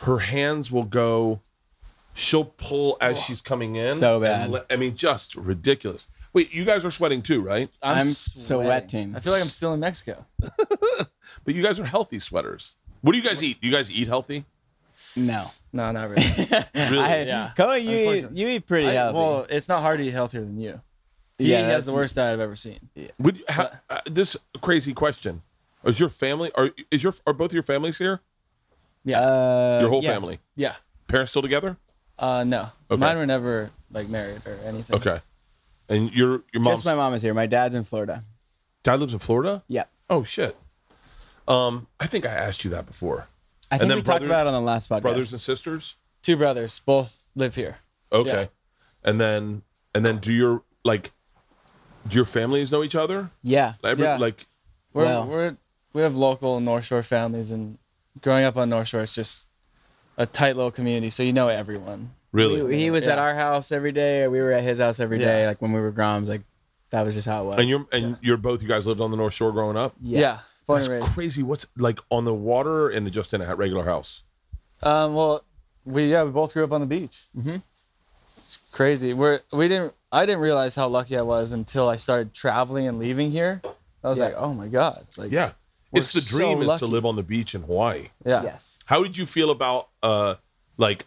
[0.02, 1.40] her hands will go.
[2.14, 3.96] She'll pull as oh, she's coming in.
[3.96, 4.50] So and bad.
[4.50, 6.07] le- I mean, just ridiculous.
[6.32, 7.68] Wait, you guys are sweating too, right?
[7.82, 8.66] I'm, I'm sweating.
[8.66, 9.16] sweating.
[9.16, 10.24] I feel like I'm still in Mexico.
[11.44, 12.76] But you guys are healthy sweaters.
[13.02, 13.61] What do you guys eat?
[13.61, 14.44] Do you guys eat healthy?
[15.16, 15.44] no.
[15.72, 16.22] No, not really.
[16.74, 16.98] Really?
[16.98, 17.50] I, Yeah.
[17.57, 19.16] Koa, you eat, you eat pretty I- healthy.
[19.18, 20.80] well, it's not hard to eat healthier than you.
[21.39, 22.89] He Yeah, has that's- the worst diet I've ever seen.
[23.18, 25.43] Would you, ha, uh, this crazy question?
[25.84, 26.51] Is your family?
[26.55, 28.20] Are is your are both your families here?
[29.05, 29.20] Yeah.
[29.20, 30.12] uh, Your whole yeah.
[30.12, 30.41] family?
[30.57, 30.76] yeah.
[31.07, 31.76] Parents still together?
[32.18, 32.68] Uh, no.
[32.91, 32.99] Okay.
[32.99, 34.97] Mine were never like married or anything.
[34.97, 35.20] Okay.
[35.89, 37.34] And your your mom's Just my mom is here.
[37.34, 38.24] My dad's in Florida.
[38.82, 39.62] dad lives in Florida.
[39.68, 39.84] Yeah.
[40.11, 40.57] Oh shit.
[41.47, 43.28] Um, I think I asked you that before.
[43.70, 45.03] I And think then we brother- talked about it on the last podcast.
[45.03, 45.97] Brothers and sisters.
[46.22, 47.76] Two brothers, both live here.
[48.11, 48.30] Okay.
[48.43, 48.47] Yeah.
[49.05, 49.62] And then
[49.95, 51.12] and then do your like
[52.09, 53.30] do your families know each other?
[53.42, 53.74] yeah.
[53.84, 54.16] Every, Yeah.
[54.18, 54.46] Like
[54.92, 55.57] We're, Well- we're
[55.92, 57.78] we have local North Shore families, and
[58.20, 59.46] growing up on North Shore, it's just
[60.18, 62.11] a tight little community, so you know everyone.
[62.32, 62.74] really?
[62.76, 64.24] He, he was at our house every day.
[64.24, 65.42] or We were at his house every day.
[65.42, 65.48] Yeah.
[65.48, 66.28] Like when we were groms.
[66.28, 66.42] Like
[66.90, 67.57] that was just how it was.
[67.59, 69.94] and you're and you're both you guys lived on the North Shore growing up?
[70.02, 71.14] Yeah, born That's raised.
[71.14, 71.42] crazy.
[71.42, 74.22] What's like on the water and just in a regular house?
[74.82, 75.44] Um, well,
[75.86, 77.24] we yeah we both grew up on the beach.
[77.36, 77.57] Mm-hmm.
[78.28, 79.14] It's crazy.
[79.14, 79.94] We're we didn't.
[80.16, 83.60] I didn't realize how lucky I was until I started traveling and leaving here.
[84.02, 84.26] I was Yeah.
[84.26, 85.52] like, oh my god, like Yeah.
[85.92, 88.08] It's the so dream is to live on the beach in Hawaii.
[88.24, 88.78] yeah, Yes.
[88.86, 90.36] How did you feel about uh
[90.76, 91.06] like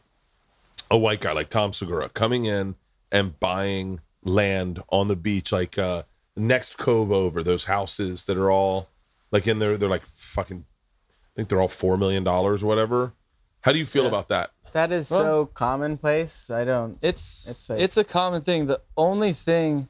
[0.91, 2.75] a white guy like Tom Segura coming in
[3.11, 6.03] and buying land on the beach like uh
[6.35, 8.89] next cove over those houses that are all
[9.31, 10.65] like in there they're like fucking
[11.09, 13.13] I think they're all 4 million dollars or whatever.
[13.61, 14.09] How do you feel Yeah.
[14.09, 14.51] about that?
[14.71, 16.49] That is Well- so commonplace.
[16.49, 16.97] I don't.
[17.01, 18.67] It's It's it's, a common thing.
[18.67, 19.87] The only thing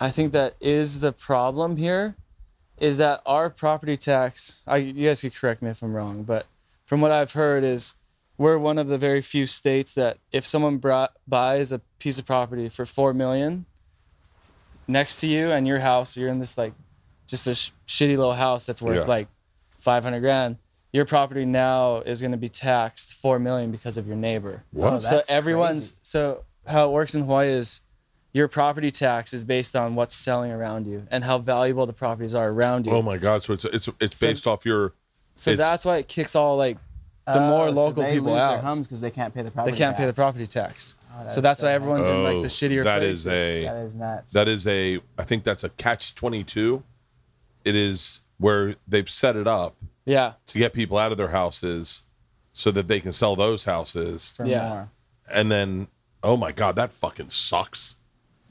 [0.00, 2.16] I think that is the problem here
[2.78, 4.62] is that our property tax.
[4.66, 6.46] I you guys could correct me if I'm wrong, but
[6.84, 7.94] from what I've heard is
[8.36, 12.26] we're one of the very few states that if someone brought, buys a piece of
[12.26, 13.64] property for four million
[14.88, 16.72] next to you and your house, you're in this like
[17.26, 19.04] just a sh- shitty little house that's worth Yeah.
[19.06, 19.28] like
[19.78, 20.56] 500 grand.
[20.94, 24.92] Your property now is going to be taxed four million because of your neighbor What?
[24.92, 25.96] Oh, so everyone's crazy.
[26.02, 27.80] so how it works in Hawaii is
[28.32, 32.32] your property tax is based on what's selling around you and how valuable the properties
[32.34, 32.92] are around you.
[32.92, 34.92] Oh my god, so it's it's it's So- based off your
[35.34, 36.78] so that's why it kicks all like
[37.26, 38.60] the oh, more Oh, so local they people lose Their out.
[38.60, 39.72] homes because they can't pay the property.
[39.72, 39.84] They property.
[39.84, 40.16] can't pay the tax.
[40.16, 40.94] property tax.
[41.18, 43.26] that's so that's so why everyone's in like Oh, the shittier that places.
[43.26, 44.32] is a That is nuts.
[44.32, 46.84] That is a, I think that's a catch 22.
[47.64, 49.74] It is where they've set it up
[50.04, 50.34] yeah.
[50.46, 52.02] to get people out of their houses
[52.52, 54.30] so that they can sell those houses.
[54.36, 54.68] for yeah.
[54.68, 54.90] more.
[55.32, 55.88] And then,
[56.22, 57.96] oh my God, that fucking sucks.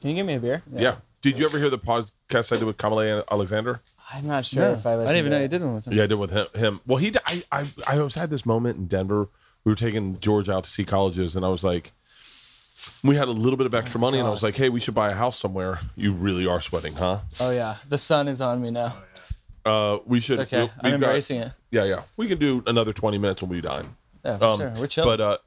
[0.01, 0.63] Can you give me a beer?
[0.71, 0.95] Yeah.
[1.21, 3.79] Did you ever hear the podcast I did with Kamalei Alexander?
[4.13, 5.15] I'm not sure No, if I I listened.
[5.15, 5.93] didn't even to know you did one with him.
[5.93, 6.47] Yeah, I did with him.
[6.53, 6.81] him.
[6.85, 9.29] Well, he, I, I, I always had this moment in Denver.
[9.63, 11.93] We were taking George out to see colleges, and I was like,
[13.03, 14.81] we had a little bit of extra oh money, and I was like, hey, we
[14.81, 15.79] should buy a house somewhere.
[15.95, 17.19] You really are sweating, huh?
[17.39, 18.97] Oh yeah, the sun is on me now.
[19.65, 20.39] Uh, we should.
[20.39, 20.63] It's okay.
[20.65, 21.51] we- I'm we've got- embracing it.
[21.71, 22.01] Yeah, yeah.
[22.17, 23.95] We can do another 20 minutes when we dine.
[24.25, 24.73] Yeah, for Um, sure.
[24.77, 25.09] We're chilling.
[25.09, 25.37] But uh,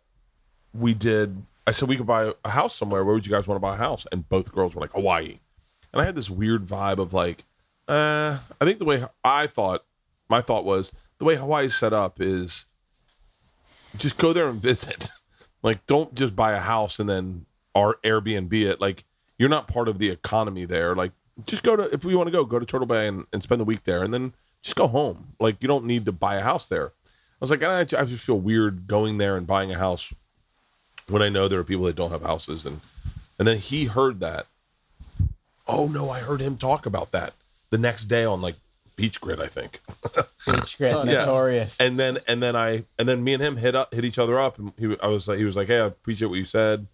[0.74, 1.42] we did.
[1.66, 3.04] I said we could buy a house somewhere.
[3.04, 4.06] Where would you guys want to buy a house?
[4.12, 5.38] And both girls were like Hawaii.
[5.92, 7.44] And I had this weird vibe of like,
[7.88, 9.84] uh, I think the way I thought,
[10.28, 12.66] my thought was the way Hawaii's set up is
[13.96, 15.10] just go there and visit.
[15.62, 18.80] like, don't just buy a house and then our Airbnb it.
[18.80, 19.04] Like,
[19.38, 20.94] you're not part of the economy there.
[20.94, 21.12] Like,
[21.44, 23.60] just go to if we want to go, go to Turtle Bay and, and spend
[23.60, 24.32] the week there, and then
[24.62, 25.34] just go home.
[25.38, 26.86] Like, you don't need to buy a house there.
[26.88, 26.90] I
[27.40, 30.12] was like, I, I just feel weird going there and buying a house
[31.08, 32.80] when I know there are people that don't have houses, and
[33.38, 34.46] and then he heard that.
[35.68, 37.34] Oh no, I heard him talk about that
[37.70, 38.54] the next day on like
[38.96, 39.80] BeachGrit, I think.
[40.46, 41.02] Beach Yeah.
[41.04, 41.80] notorious.
[41.80, 44.38] And then and then I and then me and him hit up hit each other
[44.38, 46.86] up, and he I was like he was like, hey, I appreciate what you said,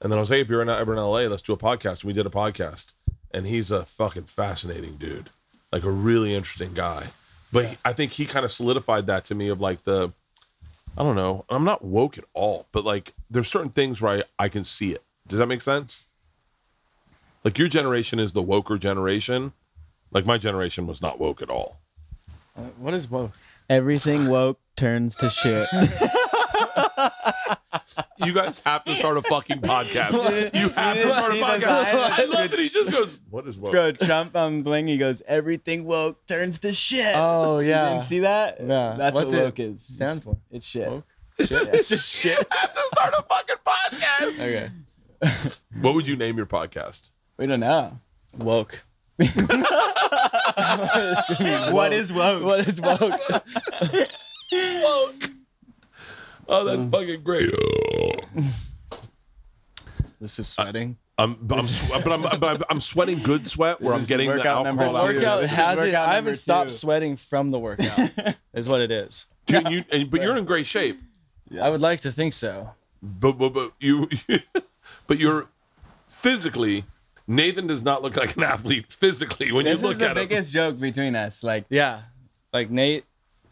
[0.00, 1.56] and then I was like, hey, if you're in, ever in LA, let's do a
[1.58, 2.00] podcast.
[2.00, 2.92] And we did a podcast,
[3.32, 5.30] and he's a fucking fascinating dude,
[5.72, 7.08] like a really interesting guy.
[7.52, 10.12] But he- I think he kind of solidified that to me of like the,
[10.96, 14.44] I don't know, I'm not woke at all, but like there's certain things where I,
[14.44, 15.02] I can see it.
[15.26, 16.06] Does that make sense?
[17.44, 19.52] Like your generation is the woker generation.
[20.12, 21.78] Like my generation was not woke at all.
[22.56, 23.32] Uh, what is woke?
[23.68, 25.68] Everything woke turns to shit.
[28.24, 30.52] You guys have to start a fucking podcast.
[30.54, 31.68] You have to start a podcast.
[31.68, 34.96] I love that he just goes, "What is woke?" Bro, Trump um, on Bling, he
[34.96, 37.14] goes, everything woke turns to shit.
[37.16, 37.90] Oh You yeah.
[37.90, 38.58] didn't see that?
[38.60, 38.94] Yeah.
[38.96, 39.82] That's What's what woke is.
[39.82, 40.36] stand for?
[40.50, 40.88] It's shit.
[40.88, 41.04] Woke?
[41.38, 42.38] it's just shit.
[42.50, 44.40] I have to start a fucking podcast.
[44.40, 44.70] Okay.
[45.80, 47.10] What would you name your podcast?
[47.36, 48.00] We don't know.
[48.36, 48.84] Woke.
[51.70, 52.42] What is woke?
[52.42, 53.20] What is woke?
[54.52, 55.30] woke?
[56.48, 57.50] Oh, that's fucking great.
[60.20, 60.96] this is sweating.
[61.18, 64.06] I'm, but I'm, sw- but I'm, but I'm, I'm sweating good sweat where This I'm
[64.06, 65.10] getting the workout number alcohol out.
[65.10, 65.16] two.
[65.16, 65.86] workout this is has it.
[65.86, 66.76] workout I number haven't stopped two.
[66.76, 68.10] sweating from the workout.
[68.54, 69.26] is what it is.
[69.46, 71.00] Dude, you, and, but you're in great shape.
[71.60, 72.70] I would like to think so.
[73.02, 74.08] But but, but you,
[75.06, 75.48] but you're
[76.08, 76.84] physically.
[77.28, 80.16] Nathan does not look like an athlete physically when This you is look the at
[80.16, 80.28] him.
[80.28, 81.42] biggest joke between us.
[81.42, 82.02] Like Yeah,
[82.52, 83.04] like Nate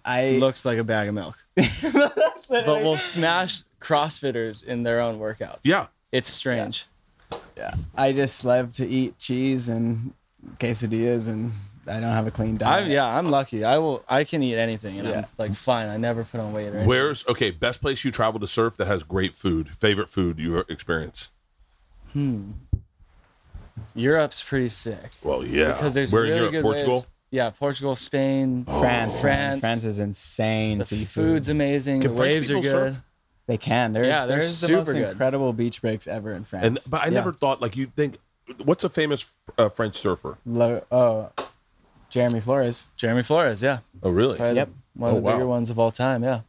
[0.04, 5.60] I looks like a bag of milk, but we'll smash CrossFitters in their own workouts.
[5.64, 5.86] Yeah.
[6.12, 6.86] it's strange.
[7.56, 10.12] yeah, I just love to eat cheese and
[10.58, 11.52] quesadillas, and
[11.86, 12.84] I don't have a clean diet.
[12.84, 13.64] I'm yeah, I'm lucky.
[13.64, 14.04] I will.
[14.08, 15.88] I can eat anything, and I'm like fine.
[15.88, 16.86] I never put on weight or anything.
[16.88, 17.50] Where's okay?
[17.50, 19.70] Best place you travel to surf that has great food.
[19.76, 21.30] Favorite food you experience?
[22.12, 22.52] Hmm.
[23.94, 25.72] Europe's pretty sick Well, yeah.
[25.72, 26.52] because there's Where really in Europe?
[26.52, 26.92] good Portugal.
[26.94, 27.06] waves.
[27.34, 29.60] Yeah, Portugal, Spain, France, France.
[29.60, 30.78] France is insane.
[30.78, 31.08] The seafood.
[31.24, 32.00] food's amazing.
[32.02, 32.70] Can the French waves are people good.
[32.94, 33.02] surf?
[33.48, 33.92] They can.
[33.92, 35.10] There's, Yeah, they're there's the most super good.
[35.10, 36.64] incredible beach breaks ever in France.
[36.66, 38.18] And but I never thought like you think.
[38.62, 39.26] What's a famous
[39.58, 40.38] uh, French surfer?
[40.46, 41.30] Lo- oh,
[42.08, 42.86] Jeremy Flores.
[42.96, 44.36] Jeremy Flores, yeah, Oh, really?
[44.36, 44.68] probably Yep.
[44.68, 46.22] the, one of Oh, the bigger ones of all time.
[46.22, 46.42] Yeah,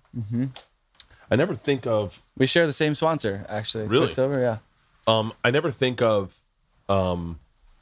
[1.31, 2.21] I never think of.
[2.37, 3.87] we share the same sponsor actually.
[3.87, 4.05] Really?
[4.05, 4.57] Quiksilver, yeah.
[5.07, 6.41] Um, I never think of,
[6.89, 7.39] um,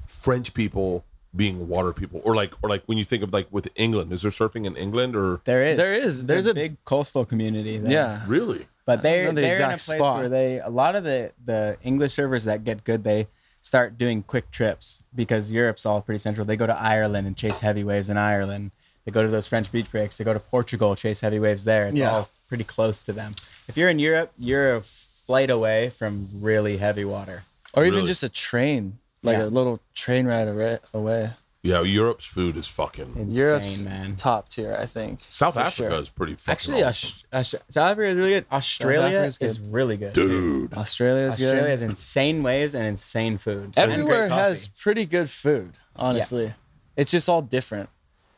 [0.07, 1.03] French people
[1.35, 4.11] being water people, or like, or like when you think of like with England.
[4.13, 5.77] Is there surfing in England or There is.
[5.77, 6.25] There is.
[6.25, 7.77] There's a, a- big coastal community.
[7.77, 7.91] There.
[7.91, 8.67] Yeah, really?
[8.85, 10.17] but they're know the they're in a exact place spot.
[10.17, 13.27] where they a lot of the the English servers that get good they
[13.61, 16.45] start doing quick trips because Europe's all pretty central.
[16.45, 18.71] They go to Ireland and chase heavy waves in Ireland.
[19.05, 20.17] They go to those French beach breaks.
[20.17, 21.87] They go to Portugal, chase heavy waves there.
[21.87, 22.11] It's Yeah.
[22.11, 23.35] all pretty close to them.
[23.69, 27.43] If you're in Europe, you're a flight away from really heavy water.
[27.73, 28.07] or even Really?
[28.07, 29.45] just a train, like Yeah.
[29.45, 30.79] a little train ride away.
[30.93, 31.31] away.
[31.65, 33.13] Yeah, Europe's food is fucking.
[33.15, 34.17] Insane, Europe's man.
[34.17, 35.21] top tier, I think.
[35.29, 36.01] South for Africa sure.
[36.01, 36.51] is pretty fucking.
[36.51, 37.19] Actually, awesome.
[37.31, 38.45] Aus- Aus- South Africa is really good.
[38.51, 39.45] Australia Africa's good.
[39.45, 40.13] is really good.
[40.13, 40.27] too.
[40.67, 40.73] dude.
[40.73, 41.57] Australia's Australia good.
[41.59, 43.63] Australia has insane waves and insane food.
[43.63, 46.53] and great Everywhere has pretty good food, honestly.
[46.97, 47.89] It's just all different.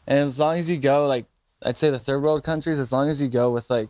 [0.05, 1.25] And as long as you go, like,
[1.63, 3.89] I'd say the third world countries, as long as you go with, like,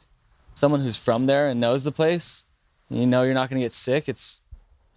[0.53, 2.45] someone who's from there and knows the place,
[2.89, 4.07] you know you're not going to get sick.
[4.07, 4.39] It's,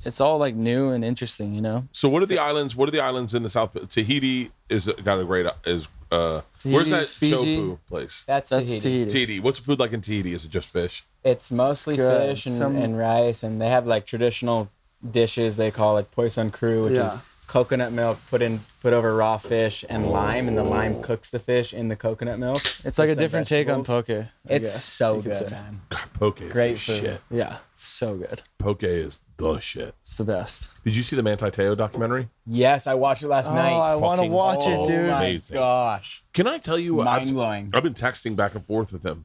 [0.04, 1.86] it's all, like, new and interesting, you know?
[1.92, 2.76] So what are the islands?
[2.76, 3.72] What are the islands in the South?
[3.90, 5.88] Tahiti is got a great is.
[6.10, 7.58] uh Where's that Fiji.
[7.58, 8.24] Teahupo'o place?
[8.26, 8.80] That's, That's Tahiti.
[8.80, 9.10] Tahiti.
[9.10, 9.40] Tahiti.
[9.40, 10.32] What's the food like in Tahiti?
[10.34, 11.04] Is it just fish?
[11.24, 12.30] It's mostly Good.
[12.30, 14.70] fish and, Some- and rice, and they have like traditional
[15.08, 17.20] dishes they call like poisson cru, which is Yeah.
[17.48, 21.38] Coconut milk put in put over raw fish and lime, and the lime cooks the
[21.40, 22.58] fish in the coconut milk.
[22.84, 24.10] It's like a some different take on poke.
[24.10, 25.48] I It's guess so you could good, say.
[25.50, 25.80] man.
[25.88, 27.00] God, poke is Great the food.
[27.00, 27.20] shit.
[27.30, 28.42] Yeah, it's so good.
[28.58, 29.94] Poke is the shit.
[30.02, 30.70] It's the best.
[30.84, 32.28] Did you see the Manti Te'o documentary?
[32.46, 33.72] Yes, I watched it last Oh, night.
[33.72, 35.06] I want to fucking watch oh it, dude.
[35.06, 35.54] Oh my Amazing.
[35.54, 37.00] gosh, Can I tell you?
[37.00, 37.70] I've- mind-blowing.
[37.72, 39.24] I've been texting back and forth with him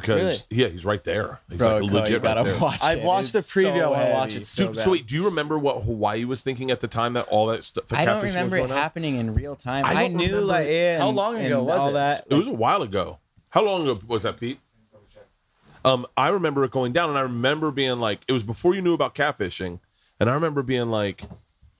[0.00, 1.40] because yeah, he's right there.
[1.48, 2.58] He's bro, like legit you right gotta there.
[2.60, 3.04] watch I've it.
[3.04, 3.70] watched the It's preview.
[3.70, 4.36] I so wanna watch heavy.
[4.42, 4.82] it so So, bad.
[4.82, 7.62] so wait, do you remember what Hawaii was thinking at the time that all that
[7.62, 7.84] stuff?
[7.92, 8.78] I don't catfishing was remember it going on?
[8.78, 9.84] happening in real time.
[9.84, 10.70] I I, don't knew remember like it.
[10.72, 11.92] it How and- long ago and was all it?
[11.92, 12.26] that.
[12.30, 13.18] It was a while ago.
[13.50, 14.58] How long ago was that, Pete?
[15.84, 18.80] Um, I remember it going down, and I remember being like, it was before you
[18.82, 19.80] knew about catfishing,
[20.20, 21.22] and I remember being like,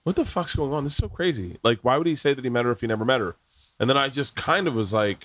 [0.03, 0.83] "What the fuck's going on?
[0.83, 1.57] This is so crazy.
[1.63, 3.37] Like, why would he say that he met her if he never met her?"
[3.79, 5.23] And then I just kind of was like,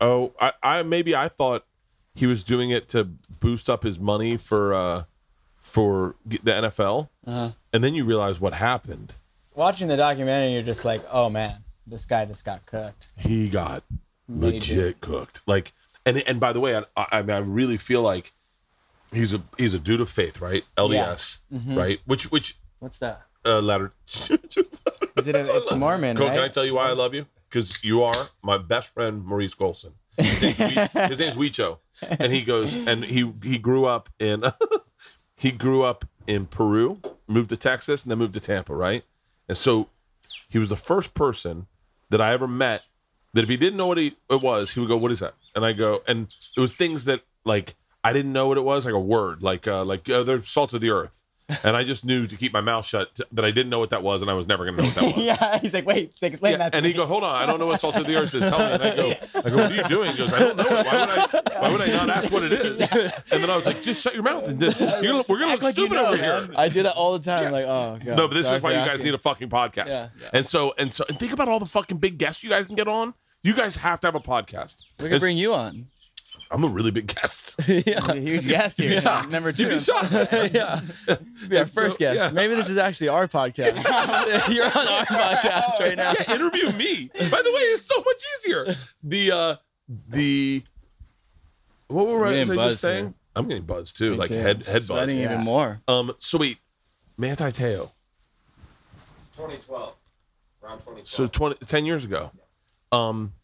[0.00, 1.64] "Oh, I, I maybe I thought
[2.14, 3.04] he was doing it to
[3.40, 5.04] boost up his money for uh
[5.60, 7.50] for the NFL, Uh-huh.
[7.72, 9.14] and then you realize what happened.
[9.54, 13.08] watching the documentary, you're just like, oh man, this guy just got cooked.
[13.16, 13.82] he got
[14.28, 14.54] Major.
[14.74, 15.42] legit cooked.
[15.46, 15.72] Like,
[16.04, 18.32] and and by the way, I, I, mean, I really feel like
[19.12, 20.64] he's a he's a dude of faith, right?
[20.76, 21.76] LDS, Mm-hmm.
[21.76, 22.00] right?
[22.06, 23.22] Which which What's that?
[23.44, 23.92] uh, letter?
[25.16, 25.34] Is it?
[25.36, 26.34] A, it's Mormon, Cole, right?
[26.34, 27.26] can I tell you why I love you?
[27.48, 29.92] Because you are my best friend, Maurice Golson.
[30.18, 31.78] His name's, We- his name's Wicho,
[32.18, 34.44] and he goes and he he grew up in
[35.36, 39.04] he grew up in Peru, moved to Texas, and then moved to Tampa, right?
[39.48, 39.88] And so
[40.48, 41.66] he was the first person
[42.10, 42.84] that I ever met
[43.34, 45.34] that if he didn't know what he, it was, he would go, "What is that?"
[45.54, 48.84] And I go, and it was things that like I didn't know what it was,
[48.86, 51.22] like a word, like uh, like uh, they're salt of the earth,
[51.62, 53.90] and I just knew to keep my mouth shut t- that I didn't know what
[53.90, 55.16] that was, and I was never gonna know what that was.
[55.24, 56.72] yeah, he's like, wait, explain Yeah, that.
[56.72, 56.96] To and he me.
[56.96, 58.40] go, hold on, I don't know what salt of the earth is.
[58.40, 58.64] Tell me.
[58.74, 59.12] And I go,
[59.44, 60.10] I go, what are you doing?
[60.10, 60.64] He goes, I don't know.
[60.64, 61.60] Why would I?
[61.60, 62.80] Why would I not ask what it is?
[62.80, 64.46] And then I was like, just shut your mouth.
[64.48, 66.44] And then, you're gonna, we're gonna look like you stupid know, over man.
[66.46, 66.54] here.
[66.56, 67.52] I do that all the time.
[67.52, 68.16] Like, oh god.
[68.16, 69.04] No, but this sorry is why you guys asking.
[69.06, 69.88] need a fucking podcast.
[70.20, 70.28] Yeah.
[70.32, 72.74] And so and so and think about all the fucking big guests you guys can
[72.74, 73.14] get on.
[73.42, 74.82] You guys have to have a podcast.
[74.98, 75.86] We can It's- bring you on.
[76.50, 77.56] I'm a really big guest.
[77.68, 78.00] yeah.
[78.08, 79.00] A huge guest here.
[79.00, 79.32] shocked.
[79.32, 79.68] Number You'd two.
[79.70, 80.12] be shocked.
[80.54, 80.80] yeah.
[81.48, 82.18] Be our And so- first guest.
[82.18, 82.30] yeah.
[82.30, 83.82] Maybe this is actually our podcast.
[84.54, 86.14] You're on our podcast right now.
[86.18, 87.10] yeah, interview me.
[87.30, 88.66] By the way, it's so much easier.
[89.02, 89.56] The uh
[90.08, 90.62] the
[91.88, 93.04] what were I getting I just buzzed saying?
[93.06, 93.14] here.
[93.36, 94.34] I'm getting buzzed too, Me like too.
[94.34, 94.86] head head buzz.
[94.86, 95.32] Sweating Yeah.
[95.32, 95.80] even more.
[95.88, 96.58] Um, so wait,
[97.18, 97.90] Manti Te'o.
[99.36, 99.94] 2012.
[100.62, 101.06] Around 2012.
[101.08, 102.30] So 20, 10 years ago.
[102.92, 103.34] Um,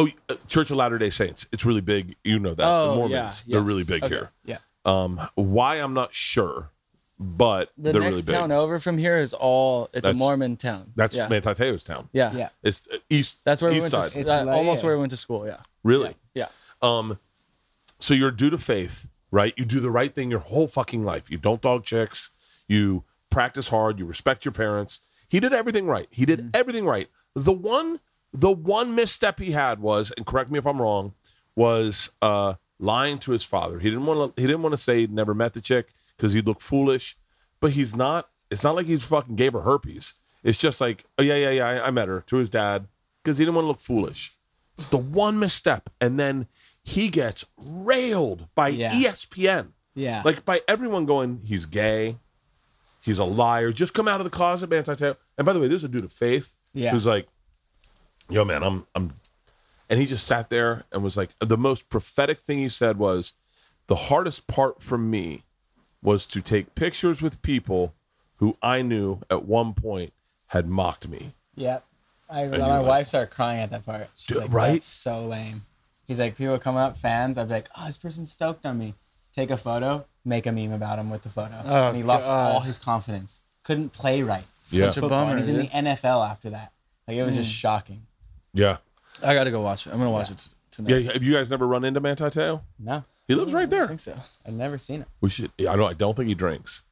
[0.00, 1.46] oh, uh, Church of Latter Day Saints.
[1.52, 2.16] It's really big.
[2.24, 2.66] You know that.
[2.66, 3.42] Oh, the yeah, Mormons.
[3.44, 3.66] They're yes.
[3.68, 4.14] really big Okay.
[4.14, 4.30] here.
[4.44, 4.58] Yeah.
[4.84, 6.70] Um, why I'm not sure,
[7.18, 8.34] but The they're next really big.
[8.34, 9.84] town over from here is all.
[9.92, 10.92] It's That's- a Mormon town.
[10.96, 11.28] That's yeah.
[11.28, 12.08] Manti Te'o's town.
[12.12, 12.32] yeah.
[12.34, 12.48] Yeah.
[12.62, 13.36] It's uh, east.
[13.44, 14.10] That's where we went side.
[14.10, 14.20] to.
[14.20, 14.86] It's that- like- almost yeah.
[14.88, 15.46] where we went to school.
[15.46, 15.58] Yeah.
[15.84, 16.16] really.
[16.34, 16.48] Yeah.
[16.82, 17.18] Um,
[17.98, 19.52] so you're due to faith, right?
[19.58, 21.30] You do the right thing your whole fucking life.
[21.30, 22.30] You don't dog chicks.
[22.68, 23.98] You practice hard.
[23.98, 25.00] You respect your parents.
[25.28, 26.08] He did everything right.
[26.10, 26.48] He did Mm-hmm.
[26.54, 27.08] everything right.
[27.34, 28.00] The one,
[28.32, 31.14] the one misstep he had was, and correct me if I'm wrong,
[31.56, 33.78] was uh, lying to his father.
[33.80, 34.40] He didn't want to.
[34.40, 37.16] He didn't want to say he'd never met the chick because he'd look foolish.
[37.60, 38.28] But he's not.
[38.50, 40.14] It's not like he's fucking gave her herpes.
[40.42, 41.66] It's just like, oh yeah, yeah, yeah.
[41.66, 42.86] I, I met her to his dad
[43.22, 44.32] because he didn't want to look foolish.
[44.78, 46.46] It's the one misstep, and then
[46.82, 48.92] he gets railed by Yeah.
[48.92, 50.22] ESPN, Yeah.
[50.24, 52.16] like by everyone going, he's gay,
[53.02, 53.70] he's a liar.
[53.72, 54.82] Just come out of the closet, man.
[54.88, 56.90] And by the way, there's a dude of faith Yeah.
[56.92, 57.28] who's like,
[58.30, 59.12] yo, man, I'm, I'm,
[59.88, 63.34] and he just sat there and was like, the most prophetic thing he said was,
[63.86, 65.42] the hardest part for me
[66.02, 67.94] was to take pictures with people
[68.36, 70.12] who I knew at one point
[70.48, 71.34] had mocked me.
[71.56, 71.84] Yep.
[72.28, 74.08] I, my like- wife started crying at that part.
[74.16, 74.72] She's Dude, like, right?
[74.74, 75.62] That's so lame.
[76.06, 77.36] He's like, people coming up, fans.
[77.38, 78.94] I'd be like, oh, this person's stoked on me.
[79.34, 81.60] Take a photo, make a meme about him with the photo.
[81.64, 82.54] Oh, and he lost God.
[82.54, 83.40] all his confidence.
[83.62, 84.44] Couldn't play right.
[84.70, 84.86] Yeah.
[84.86, 85.30] Such a Football, bummer.
[85.30, 85.66] and he's in the.
[85.68, 86.72] NFL after that.
[87.06, 88.06] Like it was just shocking.
[88.52, 88.78] Yeah.
[89.22, 89.92] I got to go watch it.
[89.92, 90.90] I'm gonna watch it t- tonight.
[90.98, 91.12] Yeah.
[91.12, 92.62] Have you guys never run into Manti Te'o?
[92.78, 93.80] No, He lives right there.
[93.80, 93.88] I there.
[93.88, 94.16] think so.
[94.46, 95.08] I've never seen it.
[95.20, 95.50] We should.
[95.60, 95.90] I don't.
[95.90, 96.82] I don't think he drinks.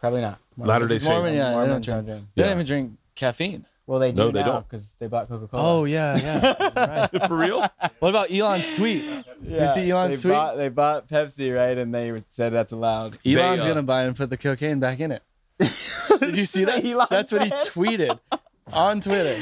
[0.00, 0.38] Probably not.
[0.56, 1.36] Latter-day He's Mormon, Saints.
[1.38, 2.06] yeah, they don't Mormons drink.
[2.06, 2.24] drink.
[2.34, 2.48] They Yeah.
[2.48, 3.66] don't even drink caffeine.
[3.86, 4.68] Well, they do No, they now don't.
[4.68, 5.62] because they bought Coca Cola.
[5.80, 7.08] Oh yeah, yeah.
[7.12, 7.26] right.
[7.28, 7.66] For real?
[8.00, 9.02] What about Elon's tweet?
[9.42, 10.34] You see Elon's they tweet?
[10.38, 11.78] Bought, they bought Pepsi, right?
[11.78, 13.18] And they said that's allowed.
[13.24, 15.22] Elon's uh, gonna buy and put the cocaine back in it.
[16.20, 16.84] Did you see that?
[16.84, 18.18] Elon That's what he tweeted
[18.72, 19.40] on Twitter.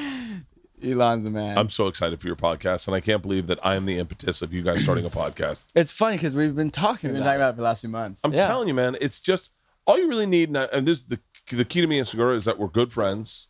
[0.85, 1.57] Elon's the man.
[1.57, 4.43] I'm so excited for your podcast, and I can't believe that I am the impetus
[4.43, 5.67] of you guys starting a podcast.
[5.75, 7.27] It's funny because we've been talking We've been about.
[7.29, 8.21] talking about it for the last few months.
[8.25, 8.47] I'm Yeah.
[8.47, 9.51] telling you, man, it's just
[9.87, 10.49] all you really need.
[10.49, 11.19] And, and this the
[11.51, 13.49] the key to me and Segura is that we're good friends,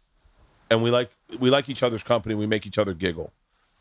[0.70, 1.10] and we like
[1.40, 2.34] we like each other's company.
[2.34, 3.32] We make each other giggle,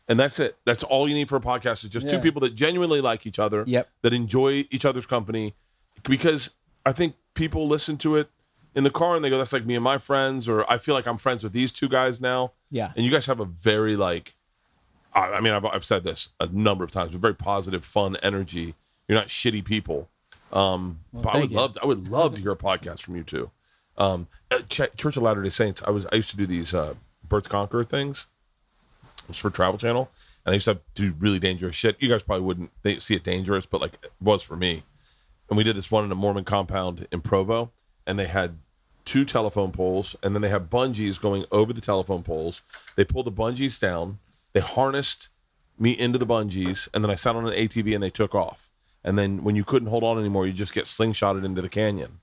[0.08, 0.56] and that's it.
[0.64, 1.84] That's all you need for a podcast.
[1.84, 3.62] Is just two people that genuinely like each other.
[3.66, 3.88] Yep.
[4.02, 5.54] That enjoy each other's company,
[6.02, 6.50] because
[6.84, 8.30] I think people listen to it
[8.76, 10.94] in the car and they go, "That's like me and my friends," or "I feel
[10.94, 12.92] like I'm friends with these two guys now." Yeah.
[12.94, 14.36] And you guys have a very like,
[15.14, 18.16] I, I mean, I've, I've said this a number of times, but very positive, fun
[18.22, 18.74] energy.
[19.08, 20.08] You're not shitty people.
[20.52, 21.56] Um, but I would you.
[21.56, 23.50] love, to, I would love to hear a podcast from you too.
[23.98, 24.28] Um,
[24.68, 26.94] Ch- Church of Latter Day Saints, I was, I used to do these uh,
[27.26, 28.26] Bert the Conqueror things.
[29.22, 30.10] It was for Travel Channel,
[30.44, 31.96] and I used to have, do really dangerous shit.
[32.00, 34.84] You guys probably wouldn't they see it dangerous, but like it was for me.
[35.48, 37.72] And we did this one in a Mormon compound in Provo,
[38.06, 38.58] and they had
[39.06, 42.60] two telephone poles, and then they have bungees going over the telephone poles.
[42.96, 44.18] They pulled the bungees down,
[44.52, 45.30] they harnessed
[45.78, 48.70] me into the bungees, and then I sat on an ATV and they took off.
[49.04, 52.18] And then when you couldn't hold on anymore, you just get slingshotted into the canyon.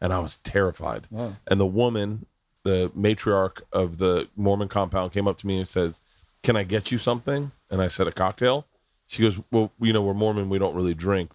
[0.00, 1.08] And I was terrified.
[1.48, 2.26] And the woman,
[2.62, 6.00] the matriarch of the Mormon compound, came up to me and says,
[6.44, 7.50] Can I get you something?
[7.68, 8.66] And I said, A cocktail.
[9.08, 11.32] She goes, Well, you know, we're Mormon, we don't really drink,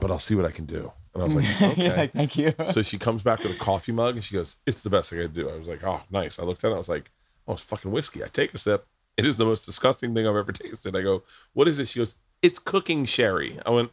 [0.00, 0.92] but I'll see what I can do.
[1.14, 1.96] And I was like, Okay.
[1.96, 2.54] Like, thank you.
[2.70, 5.16] So she comes back with a coffee mug and she goes, It's the best I
[5.16, 5.48] could do.
[5.50, 6.38] I was like, Oh, nice.
[6.38, 6.74] I looked at it.
[6.74, 7.10] I was like,
[7.48, 8.22] Oh, it's fucking whiskey.
[8.22, 8.86] I take a sip.
[9.16, 10.94] It is the most disgusting thing I've ever tasted.
[10.96, 11.88] I go, What is it?
[11.88, 13.58] She goes, It's cooking sherry.
[13.66, 13.90] I went,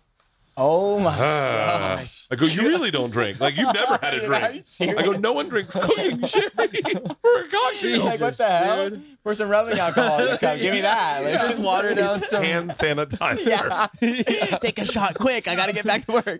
[0.59, 2.03] Oh my ah.
[2.31, 3.39] I go, You really don't drink.
[3.39, 4.65] Like, you've never had a drink.
[4.97, 8.05] I go, No one drinks cooking sherry for a cocktail.
[8.05, 8.91] like, what the hell?
[9.23, 10.17] Pour some rubbing alcohol.
[10.17, 11.23] Give me that.
[11.23, 12.43] Like, Just water down some.
[12.43, 13.89] Hand sanitizer.
[14.01, 14.57] yeah.
[14.57, 15.47] Take a shot quick.
[15.47, 16.25] I gotta get back to work.
[16.25, 16.39] quick,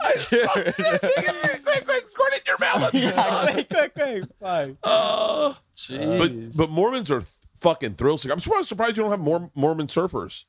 [1.86, 2.92] quick, squirt it in your mouth.
[2.94, 4.24] yeah, quick, quick, quick.
[4.42, 4.78] Fine.
[4.84, 6.18] Uh, Jeez.
[6.18, 8.34] but but Mormons are th- fucking thrill seekers.
[8.34, 10.46] I'm surprised, surprised you don't have more Mormon surfers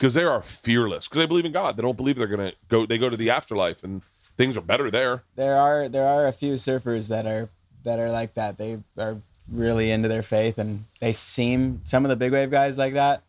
[0.00, 1.76] because they are fearless because they believe in God.
[1.76, 2.86] They don't believe they're gonna go.
[2.86, 4.02] They go to the afterlife and
[4.38, 5.24] things are better there.
[5.36, 7.50] There are there are a few surfers that are
[7.82, 8.56] that are like that.
[8.56, 12.78] They are really into their faith and they seem some of the big wave guys
[12.78, 13.24] like that.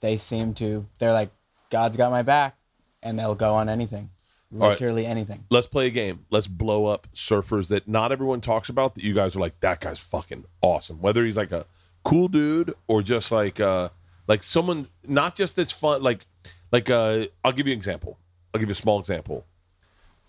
[0.00, 1.30] They seem to they're like
[1.70, 2.56] God's got my back
[3.02, 4.10] and they'll go on anything.
[4.50, 4.70] right.
[4.70, 5.44] Literally anything.
[5.48, 6.26] Let's play a game.
[6.30, 8.96] Let's blow up surfers that not everyone talks about.
[8.96, 11.00] That you guys are like that guy's fucking awesome.
[11.00, 11.66] Whether he's like a
[12.02, 13.90] cool dude or just like uh
[14.28, 16.02] like someone not just that's fun.
[16.02, 16.26] Like
[16.72, 18.18] Like uh I'll give you an example.
[18.52, 19.44] I'll give you a small example.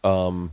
[0.03, 0.51] Um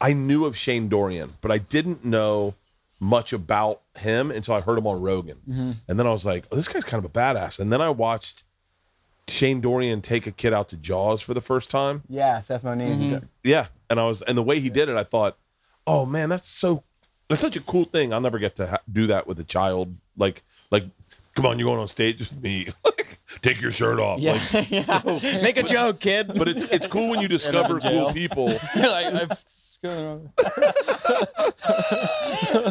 [0.00, 2.54] I knew of Shane Dorian, but I didn't know
[3.00, 5.76] much about him until I heard him on Rogan.
[5.88, 7.58] And then I was like, oh, this guy's kind of a badass.
[7.58, 8.44] And then I watched
[9.28, 12.02] Shane Dorian take a kid out to Jaws for the first time.
[12.08, 12.98] Yeah, Seth Moniz.
[12.98, 13.24] Mm-hmm.
[13.44, 15.36] Yeah, and I was, and the way he did it, I thought,
[15.86, 16.82] oh man, that's so,
[17.28, 18.12] that's such a cool thing.
[18.12, 19.96] I'll never get to ha- do that with a child.
[20.16, 20.84] Like, like,
[21.38, 22.66] come on, you're going on stage with me.
[23.42, 24.18] take your shirt off.
[24.18, 24.70] Yeah, Like,
[25.22, 25.40] yeah.
[25.40, 26.32] Make a joke, kid.
[26.34, 28.46] but it's it's cool when you discover cool people.
[28.76, 29.28] like.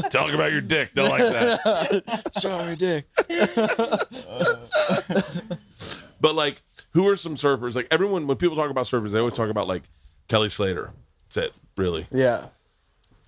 [0.10, 0.92] Talk about your dick.
[0.94, 2.32] Don't like that.
[2.34, 3.06] Sorry, Dick.
[6.20, 6.62] But like,
[6.92, 7.74] who are some surfers?
[7.74, 9.84] Like everyone, when people talk about surfers, they always talk about like
[10.28, 10.92] Kelly Slater.
[11.24, 12.08] That's it, really.
[12.12, 12.48] Yeah.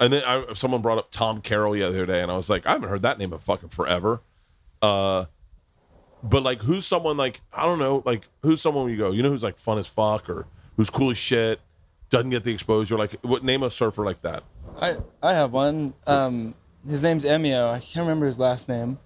[0.02, 2.66] And then I, someone brought up Tom Carroll the other day, and I was like,
[2.66, 4.22] I haven't heard that name in fucking forever.
[4.82, 5.26] Uh,
[6.24, 9.30] but like, who's someone like I don't know, like who's someone you go, you know,
[9.30, 11.60] who's like fun as fuck or who's cool as shit,
[12.10, 12.98] doesn't get the exposure.
[12.98, 14.44] Like, what name a surfer like that?
[14.80, 15.94] I I have one.
[16.08, 16.56] Um,
[16.88, 17.70] his name's Eimeo.
[17.70, 18.98] I can't remember his last name.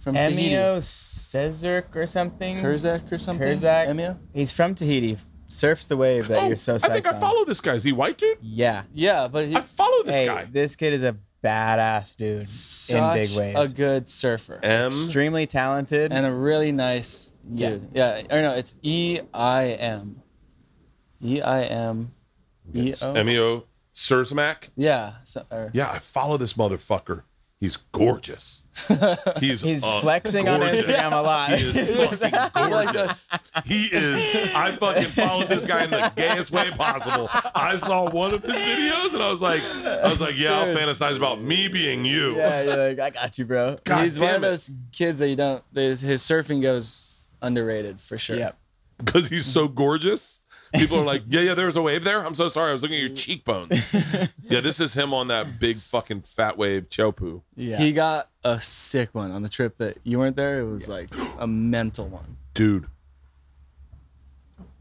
[0.00, 2.58] From Eimeo Cezerk or something.
[2.58, 3.46] Kurzak or something.
[3.46, 3.88] Kurzak.
[3.88, 4.16] Eimeo.
[4.32, 5.18] He's from Tahiti.
[5.48, 7.20] Surfs the wave that Oh, you're so I psyched think I on.
[7.20, 7.74] follow this guy.
[7.74, 8.38] Is he white dude?
[8.42, 8.82] Yeah.
[8.94, 10.44] Yeah, but he, I follow this hey, guy.
[10.50, 13.72] this kid is a badass dude such in big waves.
[13.72, 14.86] a good surfer M.
[15.04, 16.12] Extremely talented.
[16.12, 17.88] and a really nice dude.
[17.94, 18.22] Yeah.
[18.30, 20.22] Or no, it's E I M.
[21.22, 22.12] E I M.
[22.74, 23.14] E O.
[23.14, 23.64] Eimeo
[23.94, 24.68] Czermak.
[24.76, 25.14] Yeah.
[25.24, 27.22] So, or, Yeah, I follow this motherfucker.
[27.60, 28.62] He's gorgeous.
[29.40, 30.60] He's He's uh, flexing on.
[30.60, 31.50] Instagram a lot.
[31.50, 33.28] He is fucking gorgeous.
[33.64, 34.54] He is.
[34.54, 37.28] I fucking followed this guy in the gayest way possible.
[37.56, 40.66] I saw one of his videos and I was like, I was like, yeah, I'll
[40.72, 42.36] fantasize about me being you.
[42.36, 43.76] yeah, you're like, I got you, bro.
[43.82, 45.64] God he's one damn of those kids that you don't.
[45.74, 48.36] His, his surfing goes underrated for sure.
[48.36, 48.56] Yep.
[48.98, 50.40] Because he's so gorgeous.
[50.74, 52.24] People are like, yeah, yeah, there was a wave there.
[52.24, 52.70] I'm so sorry.
[52.70, 53.92] I was looking at your cheekbones.
[54.42, 57.42] yeah, this is him on that big fucking fat wave Teahupo'o.
[57.56, 57.78] Yeah.
[57.78, 60.60] He got a sick one on the trip that you weren't there.
[60.60, 61.08] It was like
[61.38, 62.36] a mental one.
[62.54, 62.86] Dude,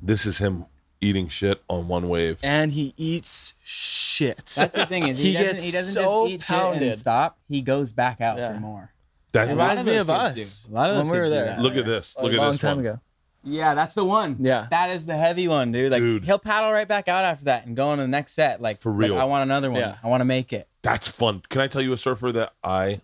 [0.02, 0.66] this is him
[1.02, 2.40] eating shit on one wave.
[2.44, 4.54] And he eats shit.
[4.58, 6.84] That's the thing is he, He doesn't, gets he doesn't so just eat shit pounded.
[6.84, 7.38] and stop.
[7.48, 8.54] He goes back out Yeah.
[8.54, 8.94] for more.
[9.34, 10.68] That It reminds me of us.
[10.68, 11.46] A lot of when those we were kids do there.
[11.48, 11.60] that.
[11.62, 12.16] Look at this.
[12.18, 12.86] a at long this time one.
[12.86, 13.00] ago.
[13.44, 14.36] Yeah, that's the one.
[14.40, 14.68] Yeah.
[14.72, 15.92] That is the heavy one, dude.
[15.92, 16.24] Like Dude.
[16.26, 18.62] he'll paddle right back out after that and go on to the next set.
[18.62, 19.18] Like For like, real.
[19.20, 19.80] I want another one.
[19.80, 19.98] Yeah.
[20.04, 20.68] I want to make it.
[20.82, 21.42] That's fun.
[21.50, 23.02] Can I tell you a surfer that I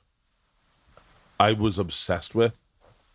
[1.39, 2.57] I was obsessed with?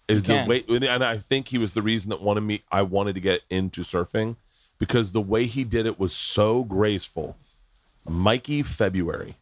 [0.09, 0.49] Is the can.
[0.49, 3.43] way and I think he was the reason that wanted me I wanted to get
[3.51, 4.37] into surfing
[4.79, 7.37] because the way he did it was so graceful.
[8.09, 9.35] Mikey February.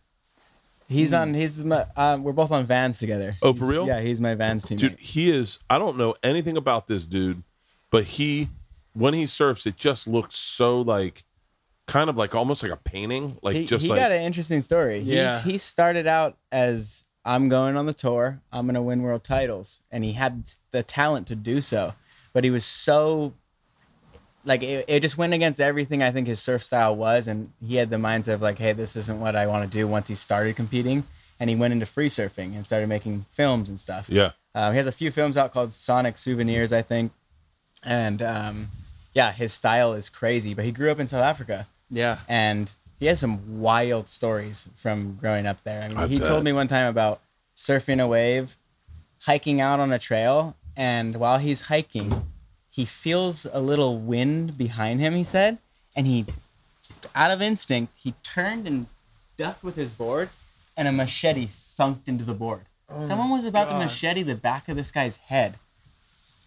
[0.89, 1.35] He's on.
[1.35, 1.85] He's my.
[1.97, 3.37] Uh, we're both on Vans together.
[3.43, 3.87] Oh, for He's- real?
[3.87, 4.79] Yeah, he's my Vans teammate.
[4.79, 7.43] Dude, he is I don't know anything about this dude,
[7.97, 8.51] but he
[8.93, 11.25] when he surfs it just looks so like
[11.87, 13.39] kind of like almost like a painting.
[13.41, 14.99] Like he, just he like got an interesting story.
[14.99, 15.41] Yeah.
[15.41, 18.43] He's, he started out as I'm going on the tour.
[18.53, 21.95] I'm gonna win world titles, and he had the talent to do so,
[22.35, 23.33] but he was so
[24.45, 27.77] like it, it just went against everything I think his surf style was, and he
[27.77, 29.89] had the mindset of like, hey, this isn't what I want to do.
[29.89, 31.05] Once he started competing,
[31.41, 34.11] and he went into free surfing and started making films and stuff.
[34.11, 34.33] Yeah.
[34.55, 37.13] Um, he has a few films out called Sonic Souvenirs, I think,
[37.83, 38.69] and um,
[39.15, 40.55] yeah, his style is crazy.
[40.55, 42.19] But he grew up in South Africa Yeah.
[42.29, 45.83] and he has some wild stories from growing up there.
[45.83, 46.29] I mean, I he bet.
[46.29, 47.21] told me one time about
[47.57, 48.57] surfing a wave,
[49.23, 52.27] hiking out on a trail, and while he's hiking,
[52.71, 55.15] he feels a little wind behind him.
[55.15, 55.59] He said,
[55.95, 56.27] and he,
[57.15, 58.87] out of instinct, he turned and
[59.39, 60.29] ducked with his board,
[60.77, 62.63] and a machete thunked into the board.
[63.01, 65.57] Someone was about to machete the back of this guy's head.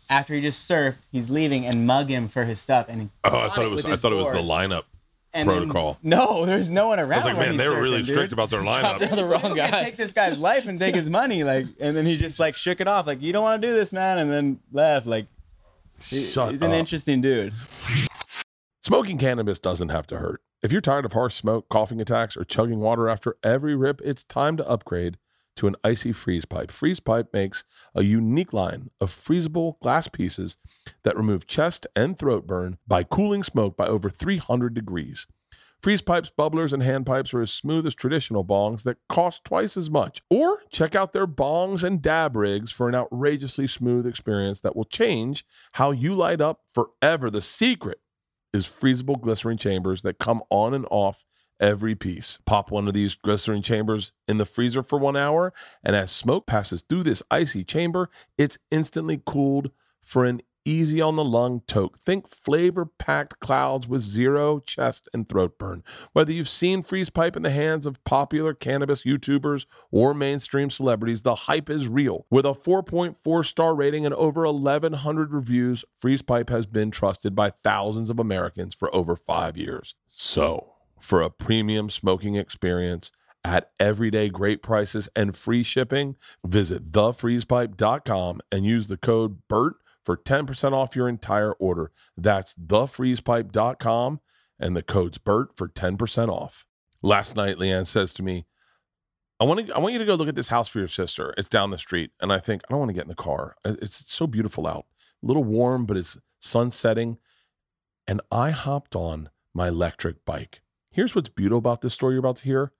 [0.09, 3.49] After he just surfed, he's leaving and mug him for his stuff, and Oh, I
[3.49, 4.83] thought it was I his thought it was the lineup
[5.33, 5.99] And then- protocol.
[6.01, 7.11] no, there's no one around.
[7.11, 7.17] I around.
[7.17, 8.97] was like, man, he's they were really surfing, strict about their lineup.
[8.99, 9.09] lineups.
[9.09, 9.69] down the wrong guy.
[9.83, 12.81] Take this guy's life and take his money, like, and then he just like shook
[12.81, 15.05] it off, like, you don't want to do this, man, and then left.
[15.05, 15.27] Like,
[16.01, 17.53] he- Shut he's an interesting dude.
[18.83, 20.41] Smoking cannabis doesn't have to hurt.
[20.63, 24.23] If you're tired of harsh smoke, coughing attacks, or chugging water after every rip, it's
[24.23, 25.17] time to upgrade
[25.59, 26.71] to an icy freeze pipe.
[26.71, 30.57] Freeze pipe makes a unique line of freezable glass pieces
[31.03, 35.27] that remove chest and throat burn by cooling smoke by over 300 degrees.
[35.81, 39.75] Freeze pipes, bubblers, and hand pipes are as smooth as traditional bongs that cost twice
[39.75, 40.21] as much.
[40.29, 44.85] Or check out their bongs and dab rigs for an outrageously smooth experience that will
[44.85, 47.29] change how you light up forever.
[47.29, 47.99] The secret
[48.53, 51.25] is freezable glycerin chambers that come on and off
[51.59, 52.39] every piece.
[52.45, 55.53] Pop one of these glycerin chambers in the freezer for one hour,
[55.83, 61.15] and as smoke passes through this icy chamber, it's instantly cooled for an easy on
[61.15, 61.97] the lung toke.
[61.99, 65.83] Think flavor packed clouds with zero chest and throat burn.
[66.13, 71.23] Whether you've seen Freeze Pipe in the hands of popular cannabis YouTubers or mainstream celebrities,
[71.23, 72.25] the hype is real.
[72.29, 77.49] With a 4.4 star rating and over 1,100 reviews, Freeze Pipe has been trusted by
[77.49, 79.95] thousands of Americans for over five years.
[80.09, 83.11] So, for a premium smoking experience,
[83.43, 90.17] at everyday great prices and free shipping, visit thefreezepipe.com and use the code BERT for
[90.17, 91.91] 10% off your entire order.
[92.17, 94.19] That's thefreezepipe.com
[94.59, 96.65] and the code's BERT for 10% off.
[97.01, 98.45] Last night, LeeAnn says to me,
[99.39, 101.33] I want to I want you to go look at this house for your sister.
[101.37, 102.11] It's down the street.
[102.19, 103.55] And I think, I don't want to get in the car.
[103.63, 104.85] It's so beautiful out.
[105.23, 107.17] A little warm, but it's sun setting.
[108.05, 110.61] And I hopped on my electric bike.
[110.91, 112.71] Here's what's beautiful about this story you're about to hear.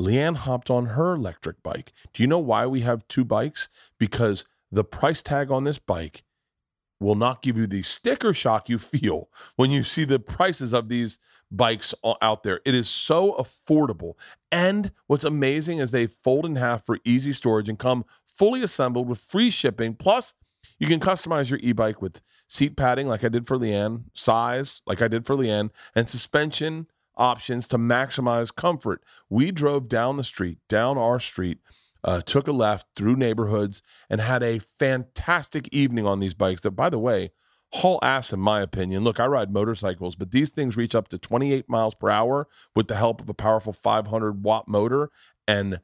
[0.00, 1.92] LeeAnn hopped on her electric bike.
[2.12, 3.68] Do you know why we have two bikes?
[3.98, 6.24] Because the price tag on this bike
[6.98, 10.88] will not give you the sticker shock you feel when you see the prices of
[10.88, 12.60] these bikes out there.
[12.64, 14.14] It is so affordable.
[14.50, 19.08] And what's amazing is they fold in half for easy storage and come fully assembled
[19.08, 19.94] with free shipping.
[19.94, 20.34] Plus,
[20.78, 25.02] you can customize your e-bike with seat padding like I did for LeeAnn, size like
[25.02, 29.02] I did for LeeAnn, and suspension options to maximize comfort.
[29.28, 31.58] We drove down the street, down our street,
[32.02, 36.72] uh, took a left through neighborhoods, and had a fantastic evening on these bikes that,
[36.72, 37.32] by the way,
[37.74, 39.04] haul ass in my opinion.
[39.04, 42.88] Look, I ride motorcycles, but these things reach up to 28 miles per hour with
[42.88, 45.10] the help of a powerful 500 watt motor,
[45.48, 45.80] and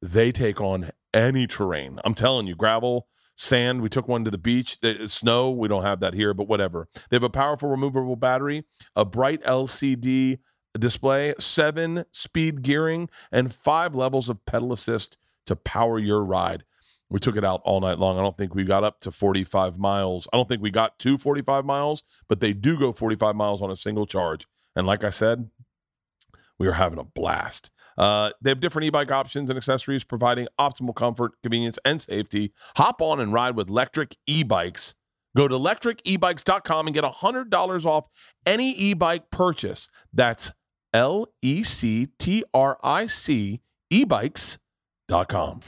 [0.00, 1.98] they take on any terrain.
[2.04, 3.82] I'm telling you, gravel, sand.
[3.82, 4.80] We took one to the beach.
[4.80, 6.88] The, snow, we don't have that here, but whatever.
[7.10, 8.64] They have a powerful removable battery,
[8.94, 10.38] a bright LCD
[10.78, 16.64] display, seven speed gearing, and five levels of pedal assist to power your ride.
[17.08, 18.18] We took it out all night long.
[18.18, 20.26] I don't think we got up to 45 miles.
[20.32, 23.70] I don't think we got to 45 miles, but they do go 45 miles on
[23.70, 24.46] a single charge.
[24.74, 25.50] And like I said,
[26.58, 27.70] we are having a blast.
[27.98, 32.54] Uh, they have different e-bike options and accessories providing optimal comfort, convenience, and safety.
[32.76, 34.94] Hop on and ride with Lectric e-bikes.
[35.36, 38.08] Go to lectricebikes.com and get $100 off
[38.46, 39.88] any e-bike purchase.
[40.12, 40.52] That's
[40.92, 43.60] L E C T R I C
[43.92, 45.60] ebikes.com.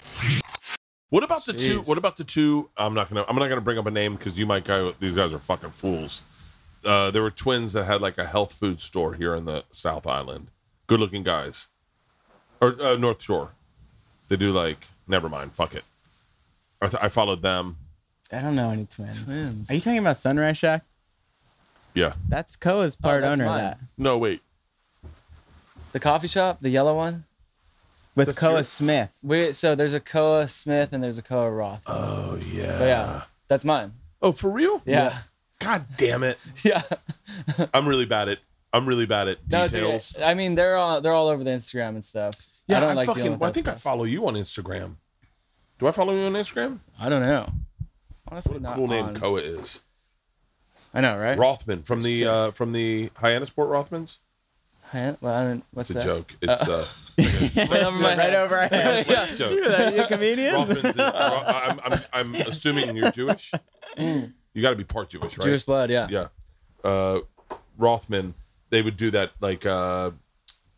[1.11, 1.81] What about the two?
[1.83, 2.71] What about the two?
[2.77, 3.25] I'm not gonna.
[3.29, 4.95] I'm not gonna bring up a name because you might go.
[4.99, 6.23] These guys are fucking fools.
[6.85, 10.07] Uh, there were twins that had like a health food store here in the South
[10.07, 10.51] Island.
[10.87, 11.69] Good looking guys,
[12.61, 13.53] or uh, North Shore.
[14.29, 14.89] They do like.
[15.07, 15.53] Never mind.
[15.53, 15.85] Fuck it.
[16.81, 17.77] I, th- I followed them.
[18.33, 19.23] I don't know any twins.
[19.23, 19.71] Twins.
[19.71, 20.85] Are you talking about Sunrise Shack?
[21.95, 22.15] Yeah.
[22.29, 23.79] That's Koa's part that's owner of that.
[23.97, 24.43] No, wait.
[25.95, 27.23] The coffee shop, the yellow one.
[28.17, 28.63] With That's Koa true.
[28.65, 29.17] Smith.
[29.23, 31.85] We so there's a Koa Smith and there's a Koa Roth.
[31.87, 32.79] Oh yeah.
[32.79, 33.93] But yeah, that's mine.
[34.21, 34.83] Oh, for real?
[34.85, 35.19] Yeah,
[35.61, 36.37] God damn it.
[36.65, 36.83] yeah.
[37.75, 38.39] I'm really bad at.
[38.73, 40.17] I'm really bad at No, it's details.
[40.17, 40.25] okay.
[40.25, 42.35] I mean, they're all they're all over the Instagram and stuff.
[42.67, 43.23] Yeah, I don't I'm like fucking.
[43.23, 43.83] dealing with well, I that think I stuff.
[43.83, 44.97] follow you on Instagram.
[45.79, 46.81] Do I follow you on Instagram?
[47.01, 47.49] I don't know.
[48.29, 49.81] Honestly, What a not cool name on- Koa is.
[50.93, 51.37] I know, right?
[51.39, 52.27] Rothman from the Sick.
[52.29, 54.19] uh, from the Hyannisport Rothmans.
[54.85, 55.17] Huh?
[55.21, 56.05] Well, I don't, what's It's a that?
[56.05, 56.35] joke.
[56.41, 56.87] It's uh,
[57.71, 58.35] Right over my right head.
[58.35, 59.07] over our head.
[59.09, 59.27] yeah.
[59.27, 59.53] joke.
[59.53, 60.55] Are you a comedian?
[60.55, 63.53] Rothmans is, I'm, I'm, I'm assuming you're Jewish.
[63.97, 65.45] You got to be part Jewish, right?
[65.45, 66.09] Jewish blood, yeah.
[66.11, 66.27] Yeah.
[66.83, 67.21] Uh,
[67.79, 68.35] Rothman,
[68.71, 70.11] they would do that like uh,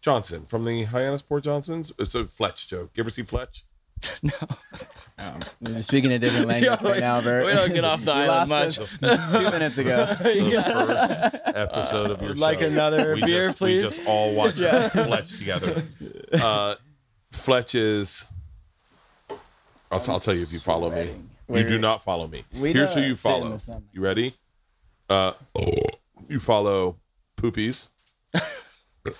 [0.01, 1.93] Johnson from the Hyannisport Johnsons.
[1.99, 2.91] It's a Fletch joke.
[2.95, 3.65] You ever see Fletch?
[5.61, 7.47] You're speaking a different language right now, Bert.
[7.47, 8.79] We don't get off the You island much.
[8.79, 10.07] us two minutes ago.
[10.07, 10.15] the
[11.45, 12.67] first episode of your Like show.
[12.67, 13.83] another we beer, just, please?
[13.83, 15.83] We just all watched Fletch together.
[16.33, 16.75] Uh,
[17.33, 18.27] Fletch is.
[19.91, 21.15] I'll, I'll tell you if you follow me.
[21.49, 22.45] You do not follow me.
[22.55, 23.57] we Here's who you follow.
[23.93, 24.33] You ready?
[25.09, 25.33] Uh,
[26.29, 26.97] you follow
[27.37, 27.91] Poopies,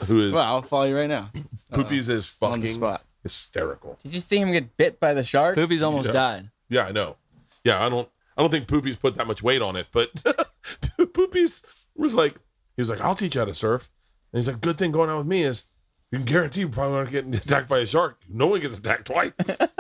[0.07, 1.31] who is Well, I'll follow you right now.
[1.73, 3.03] Poopies is On the fucking spot.
[3.27, 3.99] Hysterical.
[4.03, 5.57] Did you see him get bit by the shark?
[5.57, 6.13] Poopy's almost Yeah.
[6.13, 6.51] died.
[6.69, 7.17] Yeah, I know.
[7.65, 8.09] Yeah, I don't.
[8.37, 10.13] I don't think Poopies put that much weight on it, but
[10.99, 11.63] Poopies
[11.97, 12.35] was like,
[12.77, 13.91] he was like, "I'll teach you how to surf,"
[14.33, 15.65] and he's like, "Good thing going on with me is
[16.13, 18.19] you can guarantee you probably aren't getting attacked by a shark.
[18.29, 19.33] No one gets attacked twice."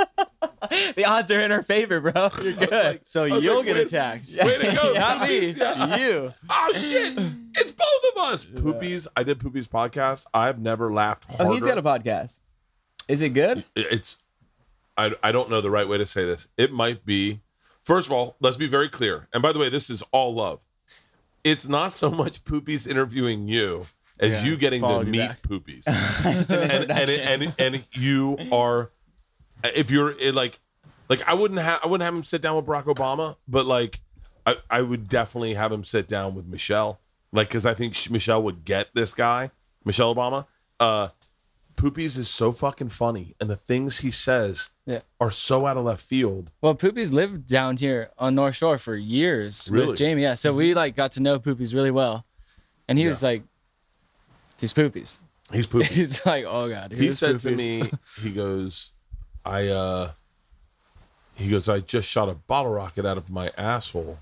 [0.97, 2.28] The odds are in our favor, bro.
[2.43, 3.06] You're good.
[3.06, 4.35] So was you'll like, get wait- attacked.
[4.43, 5.55] Way to go, Not me.
[5.55, 5.56] Poopies.
[5.59, 5.97] Yeah.
[5.97, 6.32] You.
[6.51, 7.12] Oh shit!
[7.56, 8.47] It's both of us.
[8.47, 9.06] Poopies.
[9.16, 10.24] I did Poopies podcast.
[10.35, 11.44] I've never laughed harder.
[11.44, 12.39] oh, he's got a podcast.
[13.09, 13.65] Is it good?
[13.74, 14.19] it's
[14.99, 16.49] I, I don't know the right way to say this.
[16.57, 17.41] It might be
[17.83, 19.28] first of all, let's be very clear.
[19.33, 20.61] And by the way, this is all love.
[21.45, 23.87] It's not so much Poopies interviewing you
[24.19, 25.43] as Yeah, you getting to follow meet back.
[25.43, 25.85] Poopies.
[25.87, 27.43] It's an and, and, introduction.
[27.43, 28.91] and and you are
[29.62, 30.59] if you're it, like
[31.09, 34.01] like I wouldn't have I wouldn't have him sit down with Barack Obama, but like
[34.47, 37.01] I, I would definitely have him sit down with Michelle,
[37.33, 39.51] like because I think sh- Michelle would get this guy,
[39.85, 40.47] Michelle Obama.
[40.78, 41.09] Uh,
[41.77, 45.01] Poopies is so fucking funny, and the things he says Yeah.
[45.20, 46.51] are so out of left field.
[46.62, 49.89] Well, Poopies lived down here on North Shore for years Really?
[49.89, 50.23] with Jamie.
[50.23, 52.24] Yeah, so we like got to know Poopies really well,
[52.89, 53.11] and he Yeah.
[53.11, 53.43] was like,
[54.59, 55.19] "He's Poopies."
[55.53, 55.85] He's Poopies.
[55.85, 57.90] He's like, "Oh God." he said to me,
[58.23, 58.93] he goes,
[59.44, 60.12] I uh
[61.35, 64.19] he goes, I just shot a bottle rocket out of my asshole.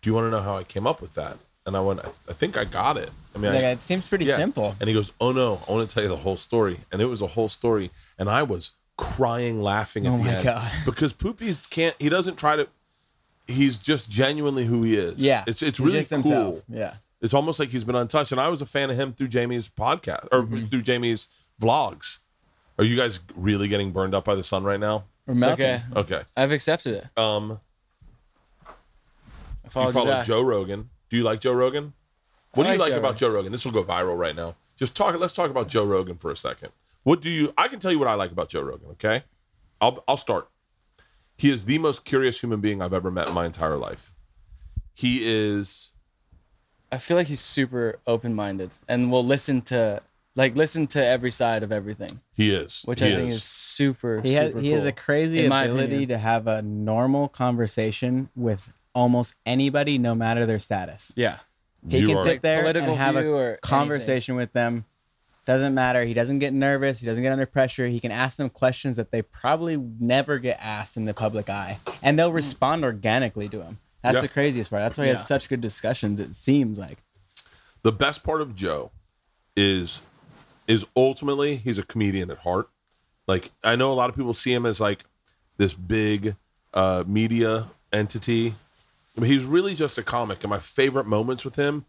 [0.00, 1.38] Do you want to know how I came up with that?
[1.66, 3.10] And I went, I, I think I got it.
[3.34, 4.36] I mean, Like, I, it seems pretty yeah.
[4.36, 4.74] simple.
[4.80, 6.78] And he goes, Oh no, I want to tell you the whole story.
[6.92, 7.90] And it was a whole story.
[8.18, 10.44] And I was crying, laughing at Oh the my end.
[10.44, 10.72] God.
[10.84, 12.68] Because Poopies can't he doesn't try to
[13.48, 15.20] he's just genuinely who he is.
[15.20, 16.16] Yeah, It's it's really just cool.
[16.18, 16.62] himself.
[16.68, 18.32] Yeah, It's almost like he's been untouched.
[18.32, 20.66] And I was a fan of him through Jamie's podcast or Mm-hmm.
[20.66, 21.28] through Jamie's
[21.60, 22.18] vlogs.
[22.78, 25.04] Are you guys really getting burned up by the sun right now?
[25.26, 25.66] we're melting.
[25.66, 25.82] okay.
[25.96, 26.22] Okay.
[26.36, 27.18] I've accepted it.
[27.20, 27.58] Um,
[28.64, 28.70] I
[29.64, 30.22] you followed you, follow.
[30.24, 30.90] Joe Rogan.
[31.10, 31.92] Do you like Joe Rogan?
[32.54, 33.18] What do you like like Joe about Rogan.
[33.18, 33.52] Joe Rogan?
[33.52, 34.56] This will go viral right now.
[34.76, 35.18] Just talk.
[35.18, 36.70] Let's talk about Joe Rogan for a second.
[37.02, 37.52] What do you?
[37.56, 38.88] I can tell you what I like about Joe Rogan.
[38.92, 39.22] Okay,
[39.80, 40.48] I'll I'll start.
[41.38, 44.14] He is the most curious human being I've ever met in my entire life.
[44.94, 45.92] He is.
[46.90, 50.02] I feel like he's super open-minded and will listen to
[50.34, 52.82] like listen to every side of everything, He is.
[52.84, 54.20] which he I think is super.
[54.22, 56.08] He has super he has a crazy ability opinion.
[56.10, 61.12] to have a normal conversation with almost anybody, no matter their status.
[61.16, 61.38] Yeah.
[61.88, 64.86] He You can are- sit there Political and have view or a conversation with them.
[65.44, 66.04] Doesn't matter.
[66.04, 66.98] He doesn't get nervous.
[66.98, 67.86] He doesn't get under pressure.
[67.86, 71.78] He can ask them questions that they probably never get asked in the public eye,
[72.02, 73.78] and they'll respond organically to him.
[74.02, 74.20] That's Yeah.
[74.22, 74.82] the craziest part.
[74.82, 75.16] That's why he Yeah.
[75.16, 76.18] has such good discussions.
[76.18, 76.98] It seems like.
[77.82, 78.90] the best part of Joe
[79.56, 80.00] is
[80.66, 82.68] is ultimately he's a comedian at heart.
[83.28, 85.04] Like I know a lot of people see him as like
[85.58, 86.34] this big
[86.74, 88.56] uh media entity.
[89.16, 91.86] But he's really just a comic and my favorite moments with him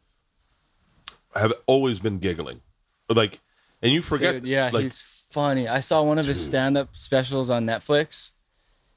[1.36, 2.62] have always been giggling.
[3.10, 3.40] Like
[3.82, 5.68] and you forget Dude, yeah, like he's funny.
[5.68, 8.32] I saw one of his stand-up specials on Netflix,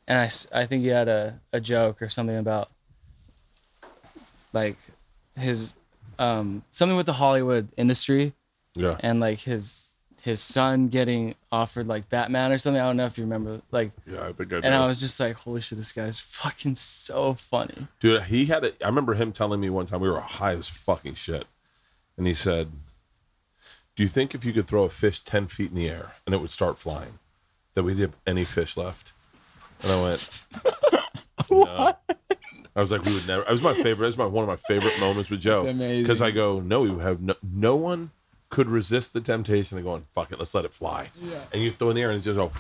[0.09, 2.71] and I, I think he had a, a joke or something about
[4.53, 4.77] like
[5.37, 5.75] his
[6.19, 8.33] um something with the Hollywood industry
[8.75, 8.97] yeah.
[9.01, 9.90] and like his
[10.23, 12.81] his son getting offered like Batman or something.
[12.81, 15.19] I don't know if you remember like Yeah, I think I and I was just
[15.19, 17.89] like, holy shit, this guy's fucking so funny.
[18.01, 18.77] Dude, he had it.
[18.83, 21.47] I remember him telling me one time we were high as fucking shit.
[22.17, 22.71] And he said,
[23.97, 26.35] Do you think if you could throw a fish 10 feet in the air and
[26.35, 27.19] it would start flying,
[27.75, 29.13] that we'd have any fish left?
[29.83, 30.43] And I went,
[31.51, 31.95] No.
[32.77, 33.43] I was like, we would never.
[33.43, 34.07] It was my favorite.
[34.07, 35.65] It was my one of my favorite moments with Joe.
[35.73, 38.11] Because I go, no, we have no, no one
[38.51, 41.09] could resist the temptation of going, fuck it, let's let it fly.
[41.53, 42.51] And you throw in the air and it just go.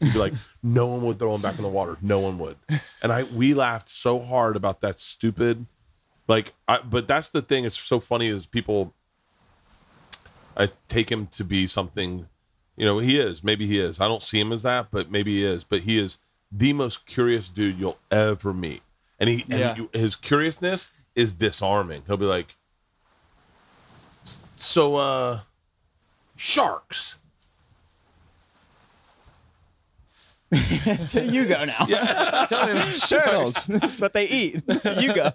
[0.00, 0.32] You'd be like,
[0.62, 1.96] no one would throw him back in the water.
[2.00, 2.56] No one would.
[3.02, 5.66] And I we laughed so hard about that stupid,
[6.26, 6.52] like.
[6.66, 7.64] I but that's the thing.
[7.64, 8.92] It's so funny is people.
[10.56, 12.28] I take him to be something,
[12.76, 12.98] you know.
[12.98, 13.44] He is.
[13.44, 14.00] Maybe he is.
[14.00, 15.62] I don't see him as that, but maybe he is.
[15.62, 16.18] But he is
[16.50, 18.82] the most curious dude you'll ever meet,
[19.20, 19.76] and he and Yeah.
[19.76, 22.02] you, his curiousness is disarming.
[22.08, 22.56] He'll be like,
[24.56, 25.40] "So, uh,
[26.36, 27.16] sharks."
[31.06, 31.74] So you go now.
[32.46, 33.66] Tell me about Turtles.
[33.66, 34.62] That's what they eat.
[34.98, 35.30] You go.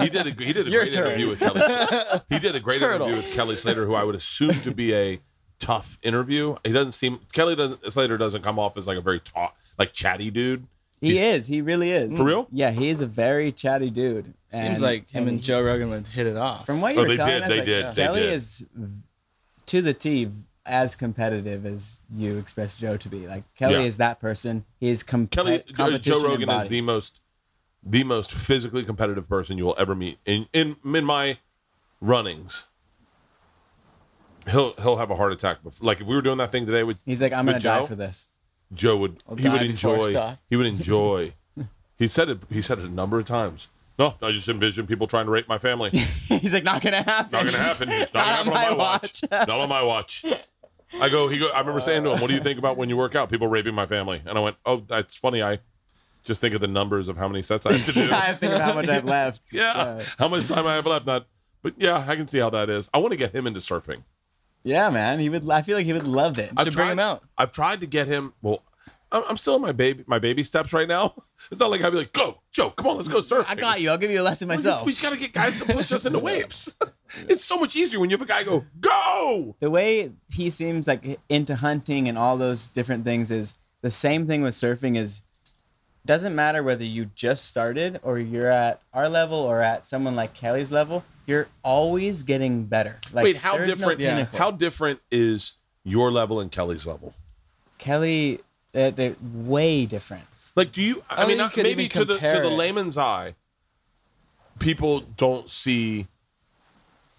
[0.00, 1.06] He did a he did a Your great turn.
[1.08, 2.20] interview with Kelly.
[2.30, 3.06] He did a great Turtle.
[3.06, 5.20] interview with Kelly Slater, who I would assume to be a
[5.58, 6.56] tough interview.
[6.64, 9.92] He doesn't seem Kelly doesn't Slater doesn't come off as like a very ta- like
[9.92, 10.66] chatty dude.
[11.00, 11.46] He He's- is.
[11.48, 12.16] He really is.
[12.16, 12.48] For real?
[12.50, 14.32] Yeah, he is a very chatty dude.
[14.50, 16.64] Seems And- like him and he- Joe Rogan would hit it off.
[16.66, 18.20] From what oh, you Oh, were they telling did, us, they like, did, they Kelly
[18.20, 18.32] did.
[18.32, 18.64] is
[19.66, 20.28] to the T
[20.66, 23.26] as competitive as you express Joe to be.
[23.26, 23.80] Like Kelly Yeah.
[23.82, 24.64] is that person.
[24.80, 26.70] He is comp- Kelly uh, Joe, competition Joe Rogan is embodied.
[26.70, 27.20] the most
[27.86, 31.36] the most physically competitive person you will ever meet in in in my
[32.00, 32.68] runnings.
[34.50, 35.62] He'll he'll have a heart attack.
[35.62, 37.62] Before, like if we were doing that thing today with He's like, I'm with gonna
[37.62, 38.26] die Joe, for this.
[38.74, 41.32] Joe would I'll he would die before I enjoy he would enjoy.
[41.98, 43.68] he said it he said it a number of times.
[43.98, 45.90] No, I just envision people trying to rape my family.
[45.92, 47.30] He's like, not gonna happen.
[47.30, 47.88] Not gonna happen.
[47.90, 49.22] It's not, Not gonna on happen on my my watch.
[49.30, 50.24] Not on my watch.
[51.00, 51.28] I go.
[51.28, 51.48] He go.
[51.48, 53.30] I remember saying to him, "What do you think about when you work out?
[53.30, 55.42] People raping my family?" And I went, "Oh, that's funny.
[55.42, 55.58] I
[56.24, 58.10] just think of the numbers of how many sets I have to do.
[58.12, 59.42] I think of how much I've left.
[59.52, 61.06] yeah, how much time I have left.
[61.06, 61.26] Not,
[61.62, 62.90] but yeah, I can see how that is.
[62.92, 64.02] I want to get him into surfing.
[64.64, 65.18] Yeah, man.
[65.20, 65.48] He would.
[65.50, 66.50] I feel like he would love it.
[66.56, 67.22] I've should bring him out.
[67.36, 68.32] I've tried to get him.
[68.42, 68.62] Well,
[69.12, 71.14] I'm still in my baby my baby steps right now.
[71.50, 73.78] It's not like I'd be like, "Go, Joe, come on, let's go surfing." I got
[73.78, 73.90] you.
[73.90, 74.86] I'll give you a lesson We just- myself.
[74.86, 76.74] We just gotta get guys to push us into waves.
[77.28, 80.88] It's so much easier when you have a guy go, "Go." the way he seems
[80.88, 85.22] like into hunting and all those different things is the same thing with surfing is
[86.06, 90.34] doesn't matter whether you just started or you're at our level or at someone like
[90.34, 93.00] Kelly's level, you're always getting better.
[93.12, 94.28] Like, Wait, how there's no different?
[94.30, 97.14] How different is your level and Kelly's level?
[97.78, 98.40] Kelly,
[98.72, 100.24] they're, they're way different.
[100.56, 101.02] Like, do you?
[101.10, 103.34] I don't mean, you not- maybe to the to the layman's eye,
[104.58, 106.06] people don't see.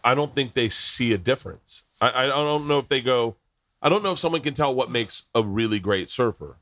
[0.04, 1.84] I don't think they see a difference.
[2.00, 3.36] I, I don't know if they go.
[3.82, 6.58] I don't know if someone can tell what makes a really great surfer.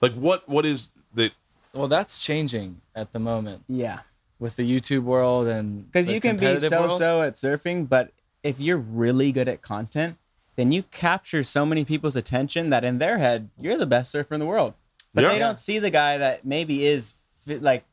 [0.00, 1.30] Like, what what is the?
[1.72, 4.00] Well, that's changing at the moment Yeah.
[4.38, 8.12] With the YouTube world and Because you can be so so at surfing, but
[8.42, 10.16] if you're really good at content,
[10.56, 14.34] then you capture so many people's attention that in their head, you're the best surfer
[14.34, 14.74] in the world.
[15.14, 15.30] But Yeah.
[15.32, 17.14] they don't see the guy that maybe is
[17.46, 17.84] like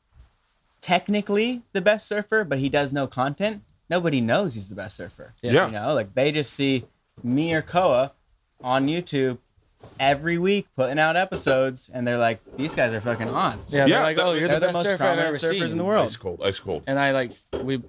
[0.81, 3.63] technically the best surfer, but he does no content.
[3.89, 5.33] Nobody knows he's the best surfer.
[5.41, 5.65] Yeah.
[5.67, 6.85] You know, like they just see
[7.23, 8.11] me or Koa
[8.61, 9.37] on YouTube
[9.99, 13.59] every week putting out episodes, and they're like, these guys are fucking on.
[13.69, 15.27] Yeah, Yeah, they're like, that- oh, you're They're the the best most surfer I've prominent
[15.27, 16.05] ever surfers seen in the world.
[16.07, 16.83] Ice cold, ice cold.
[16.87, 17.31] And I like
[17.63, 17.81] we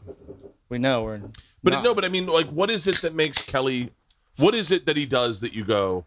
[0.68, 1.20] we know we're
[1.62, 1.84] But not.
[1.84, 3.90] no, but I mean, like, what is it that makes Kelly?
[4.36, 6.04] What is it that he does that you go?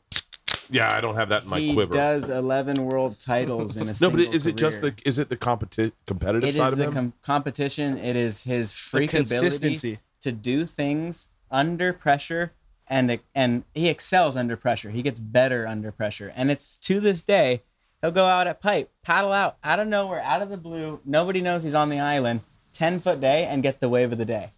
[0.71, 1.93] Yeah, I don't have that in my he quiver.
[1.93, 5.29] does 11 world titles in a no, single but is it just the is it
[5.29, 6.93] the competi- competitive It side is of the him?
[6.93, 7.97] com- competition.
[7.97, 9.97] It is his freak ability consistency.
[10.21, 12.51] to do things under pressure,
[12.89, 14.89] and and he excels under pressure.
[14.89, 17.61] He gets better under pressure, and it's to this day.
[18.01, 21.01] He'll go out at pipe, paddle out out of nowhere, out of the blue.
[21.05, 22.41] Nobody knows he's on the island.
[22.71, 24.51] Ten foot day and get the wave of the day.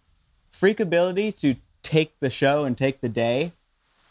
[0.52, 3.52] Freak ability to take the show and take the day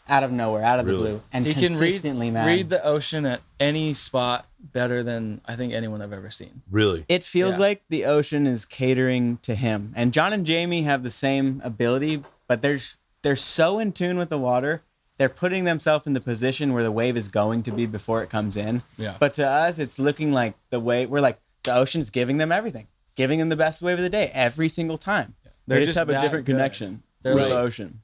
[0.08, 0.98] out of nowhere, out of Really?
[0.98, 5.40] the blue, and he can read consistently, read the ocean at any spot better than
[5.46, 6.60] I think anyone I've ever seen.
[6.70, 7.06] really?
[7.08, 7.60] It feels Yeah.
[7.66, 9.92] like the ocean is catering to him.
[9.96, 12.80] And John and Jamie have the same ability, but they're
[13.22, 14.82] they're so in tune with the water.
[15.18, 18.30] They're putting themselves in the position where the wave is going to be before it
[18.30, 18.82] comes in.
[18.98, 19.16] Yeah.
[19.20, 21.10] But to us, it's looking like the wave.
[21.10, 24.30] We're like the ocean's giving them everything, giving them the best wave of the day
[24.34, 25.34] every single time.
[25.66, 26.52] They're they just, just have a different good.
[26.52, 28.00] connection They're with like- the ocean.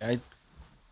[0.00, 0.20] I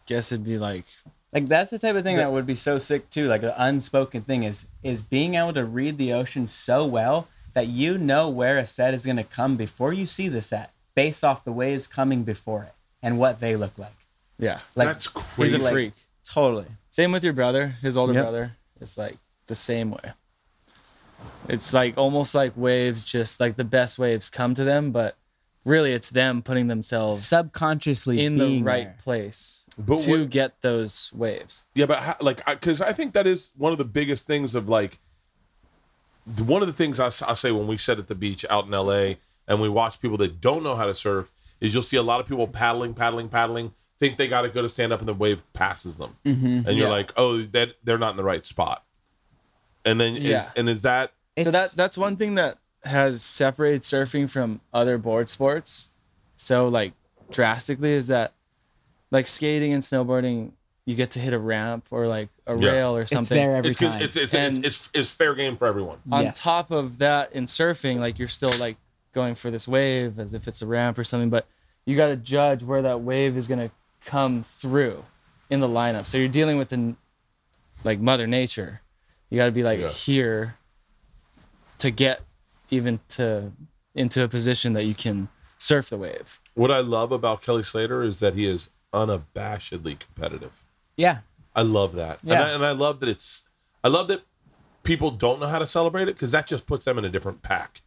[0.06, 0.85] guess it'd be like
[1.32, 3.28] Like that's the type of thing that would be so sick too.
[3.28, 7.69] Like an unspoken thing is is being able to read the ocean so well that
[7.69, 11.23] you know where a set is going to come before you see the set, based
[11.24, 12.73] off the waves coming before it
[13.03, 13.93] and what they look like.
[14.39, 14.61] yeah.
[14.75, 15.57] Like That's He's crazy.
[15.59, 15.93] a like- freak.
[16.25, 16.66] totally.
[16.91, 18.23] Same with your brother, his older Yep.
[18.25, 18.53] brother.
[18.81, 19.16] It's like
[19.47, 20.12] the same way.
[21.49, 25.16] It's like almost like waves, just like the best waves come to them, but
[25.65, 28.97] really it's them putting themselves Subconsciously in the right there.
[29.03, 31.65] place But to what- get those waves.
[31.75, 34.69] Yeah, but how, like, because I, think that is one of the biggest things of
[34.69, 34.99] like,
[36.45, 39.15] one of the things I say when we sit at the beach out in LA
[39.47, 42.21] and we watch people that don't know how to surf is you'll see a lot
[42.21, 45.15] of people paddling, paddling, paddling, think they got to go to stand up and the
[45.15, 46.47] wave passes them, mm-hmm.
[46.69, 46.93] and you're Yeah.
[46.93, 48.85] like, oh, that they're not in the right spot.
[49.85, 50.49] And then, is, Yeah.
[50.57, 55.29] and is that so that that's one thing that has separated surfing from other board
[55.29, 55.89] sports
[56.37, 56.93] so like
[57.31, 58.33] drastically is that
[59.11, 60.53] like skating and snowboarding
[60.85, 62.71] you get to hit a ramp or like a Yeah.
[62.71, 63.21] rail or something.
[63.21, 64.03] It's something there every it's, time.
[64.03, 65.99] it's, it's, And- it's, it's, it's fair game for everyone.
[66.11, 66.43] on Yes.
[66.43, 68.77] top of that in surfing like you're still like
[69.13, 71.47] going for this wave as if it's a ramp or something but
[71.87, 73.71] you got to judge where that wave is going to
[74.05, 75.05] come through
[75.51, 76.97] in the lineup so you're dealing with an
[77.85, 78.81] like mother nature
[79.31, 79.89] you got to be like Yeah.
[79.91, 80.57] here
[81.79, 82.21] to get
[82.71, 83.53] even to
[83.95, 85.29] into a position that you can
[85.59, 90.65] surf the wave What I love about Kelly Slater is that he is unabashedly competitive.
[90.97, 91.19] yeah.
[91.57, 92.21] I love that.
[92.23, 92.45] And, Yeah.
[92.45, 93.45] I, and I love that it's,
[93.83, 94.23] I love that
[94.85, 97.43] people don't know how to celebrate it because that just puts them in a different
[97.43, 97.83] pack.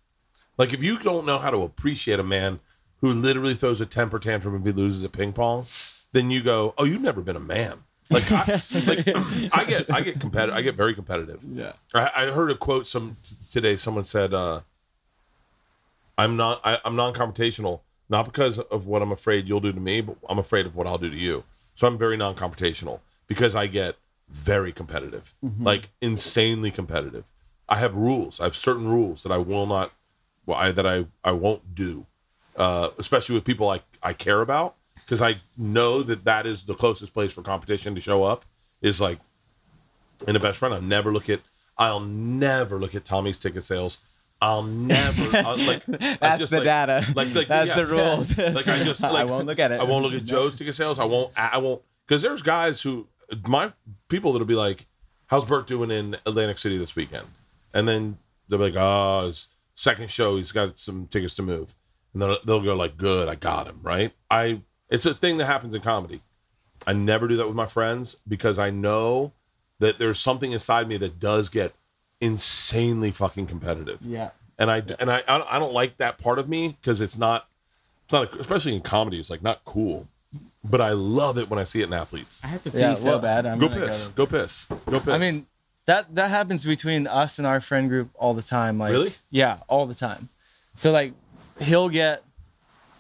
[0.62, 2.60] Like if you don't know how to appreciate a man
[3.00, 5.66] who literally throws a temper tantrum if he loses at ping pong,
[6.12, 7.80] then you go, oh, you've never been a man.
[8.12, 8.46] Like, I,
[8.86, 9.08] like
[9.54, 10.56] I get, I get competitive.
[10.56, 11.44] I get very competitive.
[11.44, 11.72] Yeah.
[11.96, 13.76] I, I heard a quote some t- today.
[13.76, 14.62] Someone said, uh,
[16.16, 16.62] "I'm not.
[16.64, 20.38] I, I'm non-confrontational, not because of what I'm afraid you'll do to me, but I'm
[20.38, 21.44] afraid of what I'll do to you.
[21.74, 23.96] So I'm very non-confrontational because I get
[24.30, 27.26] very competitive, like insanely competitive.
[27.68, 28.40] I have rules.
[28.40, 29.92] I have certain rules that I will not,
[30.46, 32.06] well, I, that I I won't do,
[32.56, 36.76] uh, especially with people I I care about, because I know that that is the
[36.76, 38.46] closest place for competition to show up.
[38.82, 39.20] Is like
[40.28, 40.74] in a best friend.
[40.74, 41.42] I'll never look at.
[41.78, 44.00] I'll never look at Tommy's ticket sales.
[44.42, 45.86] I'll never I'll, like.
[45.86, 47.06] That's just, the like, data.
[47.16, 48.38] Like, like That's yeah, the rules.
[48.38, 49.80] Like I just like I won't look at it.
[49.80, 50.98] I won't look at Joe's ticket sales.
[50.98, 51.32] I won't.
[51.38, 53.08] I won't because there's guys who
[53.48, 53.72] my
[54.10, 54.88] people that'll be like,
[55.28, 57.28] "How's Bert doing in Atlantic City this weekend?"
[57.74, 58.18] And then
[58.50, 59.32] they'll be like, "Oh,
[59.82, 61.76] second show, he's got some tickets to move,"
[62.14, 64.14] and they'll, they'll go like, "Good, I got him." Right?
[64.30, 64.62] I.
[64.90, 66.22] It's a thing that happens in comedy.
[66.86, 69.32] I never do that with my friends because I know
[69.80, 71.74] that there's something inside me that does get
[72.20, 74.00] insanely fucking competitive.
[74.06, 74.30] Yeah.
[74.60, 77.48] and I and I I don't- like that part of me because it's not
[78.06, 80.08] it's not especially in comedy it's like not cool,
[80.64, 82.42] but I love it when I see it in athletes.
[82.44, 83.46] I have to pee Yeah, so well, bad.
[83.46, 85.14] I'm Go piss, Go go piss, go piss.
[85.14, 85.48] I mean,
[85.86, 88.78] that that happens between us and our friend group all the time.
[88.78, 89.14] Like, Really?
[89.30, 90.30] Yeah, all the time.
[90.76, 91.14] So like,
[91.60, 92.24] he'll get,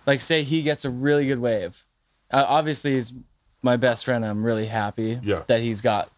[0.05, 1.85] like, say he gets a really good wave.
[2.31, 3.13] Uh, obviously, he's
[3.61, 4.25] my best friend.
[4.25, 5.43] I'm really happy Yeah.
[5.47, 6.09] that he's got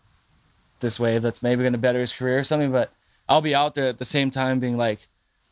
[0.79, 2.71] this wave that's maybe going to better his career or something.
[2.71, 2.91] But
[3.27, 5.07] I'll be out there at the same time being like,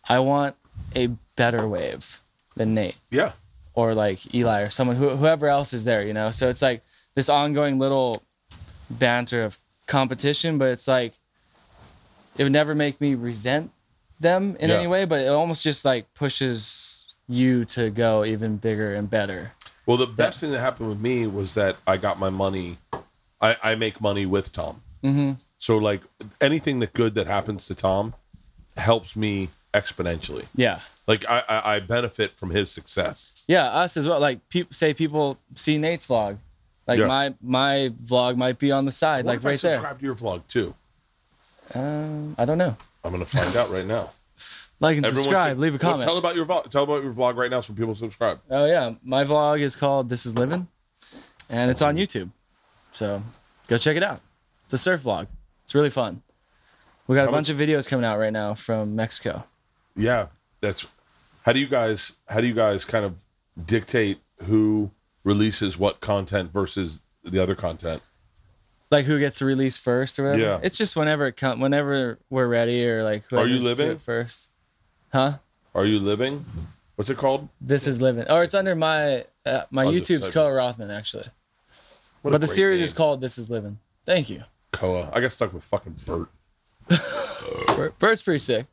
[0.09, 0.55] I want
[0.95, 2.21] a better wave
[2.55, 3.31] than Nate yeah,
[3.73, 6.31] or like Eli or someone who, whoever else is there, you know.
[6.31, 6.81] So it's like
[7.15, 8.23] this ongoing little
[8.89, 9.57] banter of
[9.91, 11.13] competition, but it's like
[12.37, 13.71] it would never make me resent
[14.19, 14.77] them in Yeah.
[14.77, 19.51] any way, but it almost just like pushes you to go even bigger and better.
[19.85, 22.77] Well, the best thing that happened with me was that I got my money.
[23.41, 24.81] I, I make money with Tom.
[25.03, 25.33] Mm-hmm.
[25.57, 26.01] So like
[26.39, 28.13] anything that good that happens to Tom
[28.77, 30.45] helps me exponentially.
[30.55, 30.79] Yeah.
[31.07, 33.33] Like I, I, I benefit from his success.
[33.47, 34.19] Yeah, us as well.
[34.19, 36.37] Like peop say people see Nate's vlog.
[36.87, 37.05] Like Yeah.
[37.07, 39.73] my my vlog might be on the side, What like if I right there.
[39.75, 40.73] subscribe to your vlog too?
[41.73, 42.75] Um, I don't know.
[43.03, 44.11] I'm gonna find out right now.
[44.81, 46.07] Like and Everyone subscribe, should- leave a Well, comment.
[46.09, 46.67] tell about your vlog.
[46.71, 48.39] Tell about your vlog right now so people subscribe.
[48.49, 50.67] Oh yeah, my vlog is called "This Is Living,"
[51.51, 52.31] and it's on YouTube.
[52.91, 53.21] So
[53.67, 54.21] go check it out.
[54.65, 55.27] It's a surf vlog.
[55.65, 56.23] It's really fun.
[57.05, 59.43] We got a bunch of videos coming out right now from Mexico.
[59.95, 60.27] Yeah,
[60.61, 60.87] that's.
[61.43, 62.13] How do you guys?
[62.27, 63.21] How do you guys kind of
[63.63, 64.89] dictate who
[65.23, 68.01] releases what content versus the other content?
[68.89, 70.41] Like who gets to release first or whatever.
[70.41, 70.59] Yeah.
[70.63, 73.23] It's just whenever it come, whenever we're ready or like.
[73.31, 73.97] Are you living?
[73.97, 74.49] first?
[75.13, 75.37] Huh?
[75.73, 76.45] Are you living?
[76.95, 77.47] What's it called?
[77.61, 78.29] This is living.
[78.29, 81.25] Or it's under my uh, my I'll YouTube's Koa Rothman actually.
[82.21, 82.85] What But the series name.
[82.85, 84.43] is called "This Is Living." Thank you.
[84.73, 85.09] Koa.
[85.13, 86.29] I got stuck with fucking Bert.
[87.75, 88.65] Bert, Bert's pretty sick.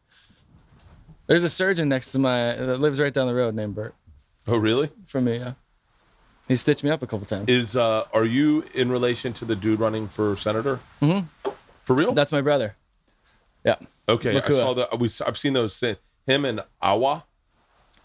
[1.26, 3.94] There's a surgeon next to my that lives right down the road named Bert
[4.46, 4.90] Oh, really?
[5.06, 5.36] from me.
[5.38, 5.52] Yeah.
[6.48, 7.48] He stitched me up a couple times.
[7.50, 10.80] Is uh, are you in relation to the dude running for senator?
[11.02, 11.50] Mm-hmm.
[11.84, 12.12] For real?
[12.12, 12.74] That's my brother.
[13.64, 13.76] Yeah.
[14.08, 14.36] okay.
[14.38, 14.88] I saw the.
[14.98, 15.10] We.
[15.26, 15.78] I've seen those.
[16.26, 17.24] Him and Awa.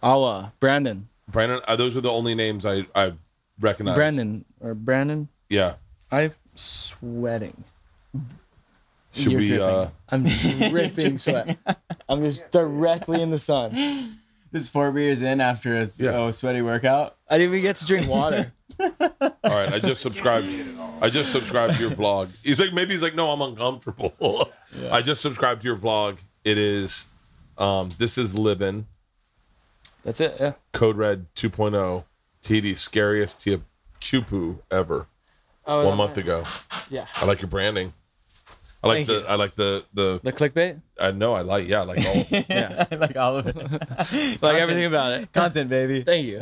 [0.01, 0.53] Awa.
[0.59, 1.07] Brandon.
[1.29, 1.61] Brandon.
[1.67, 3.13] Uh, those are the only names I I
[3.59, 3.95] recognize.
[3.95, 5.29] Brandon or Brandon.
[5.49, 5.75] Yeah.
[6.11, 7.63] I'm sweating.
[9.13, 9.47] Should You're we?
[9.47, 9.65] dripping.
[9.65, 11.57] uh I'm dripping sweat.
[12.09, 14.19] I'm just directly in the sun.
[14.53, 16.11] Just four beers in after a Yeah.
[16.11, 17.17] oh, sweaty workout.
[17.29, 18.53] I didn't even get to drink water.
[18.79, 18.89] All
[19.43, 19.73] right.
[19.73, 20.47] I just subscribed.
[21.01, 22.29] I just subscribed to your vlog.
[22.43, 24.13] He's like, maybe he's like, no, I'm uncomfortable.
[24.91, 26.19] I just subscribed to your vlog.
[26.43, 27.05] It is.
[27.57, 28.85] Um, this is living.
[30.05, 30.35] That's it.
[30.39, 30.53] Yeah.
[30.71, 32.03] Code Red 2.0.
[32.43, 33.61] TD scariest Tia
[34.01, 35.07] Chupu ever.
[35.65, 36.43] Oh, One month ago.
[36.89, 37.07] Yeah.
[37.15, 37.93] I like your branding.
[38.83, 39.25] I like Thank the you.
[39.27, 40.81] I like the the The clickbait.
[40.99, 42.15] I know I like yeah I like all
[42.49, 42.85] Yeah.
[42.91, 43.55] I like all of it.
[44.41, 45.31] like everything about it.
[45.31, 46.01] Content, baby.
[46.01, 46.41] Thank you.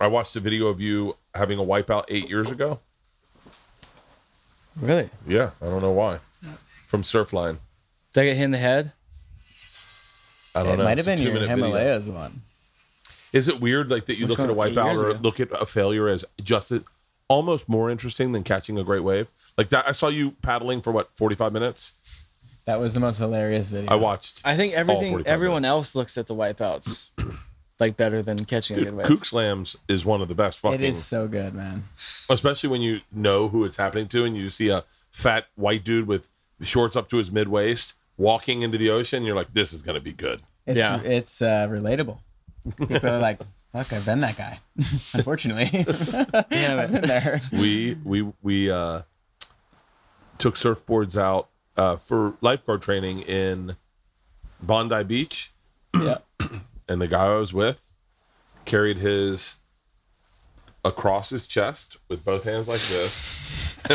[0.00, 2.80] I watched a video of you having a wipeout eight years ago.
[4.80, 5.10] Really?
[5.26, 6.18] Yeah, I don't know why.
[6.86, 7.58] From Surfline.
[8.12, 8.92] Did I get hit in the head?
[10.54, 10.72] I don't know.
[10.74, 10.84] It know.
[10.84, 11.64] might have It's a been your two-minute video.
[11.66, 12.42] Himalayas one.
[13.32, 14.68] Is it weird like that you Which look at a one?
[14.70, 15.20] Eight wipeout years or ago.
[15.22, 16.82] look at a failure as just a,
[17.28, 19.28] almost more interesting than catching a great wave?
[19.58, 21.92] Like that I saw you paddling for what, 45 minutes?
[22.64, 23.90] That was the most hilarious video.
[23.90, 24.40] I watched.
[24.44, 27.08] I think everything 45 everyone else looks at the wipeouts
[27.80, 29.06] like better than catching a good wave.
[29.06, 31.84] Kook slams is one of the best fucking It is so good, man.
[32.30, 36.06] especially when you know who it's happening to and you see a fat white dude
[36.06, 36.28] with
[36.60, 39.96] shorts up to his mid waist walking into the ocean you're like this is going
[39.96, 41.00] to be good It's Yeah.
[41.02, 42.18] it's uh, relatable.
[42.78, 43.40] People are like,
[43.72, 44.60] "Fuck, I've been that guy."
[45.14, 45.64] Unfortunately,
[46.50, 47.02] Damn it.
[47.02, 47.40] there.
[47.52, 49.02] we we we uh
[50.42, 53.76] took surfboards out uh for lifeguard training in
[54.60, 55.52] Bondi Beach
[55.94, 56.18] Yeah.
[56.88, 57.92] and the guy I was with
[58.64, 59.56] carried his
[60.84, 63.78] across his chest with both hands like this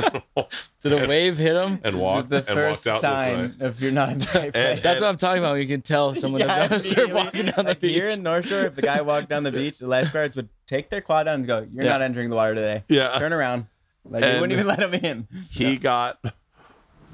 [0.82, 1.80] Did a wave hit him?
[1.84, 3.48] and walked the and first walked out this way.
[3.49, 4.56] sign if you're not in the right place.
[4.56, 5.56] And- That's what I'm talking about.
[5.56, 7.24] You can tell someone Yeah, doesn't surf immediately.
[7.24, 8.18] walking down the Like, Here beach.
[8.18, 11.02] in North Shore, if the guy walked down the beach, the lifeguards would take their
[11.02, 11.91] quad down and go, "You're Yeah.
[11.94, 12.84] not entering the water today.
[12.90, 13.18] Yeah.
[13.18, 13.68] turn around."
[14.10, 15.28] Like And- they wouldn't even let him in.
[15.52, 16.20] He got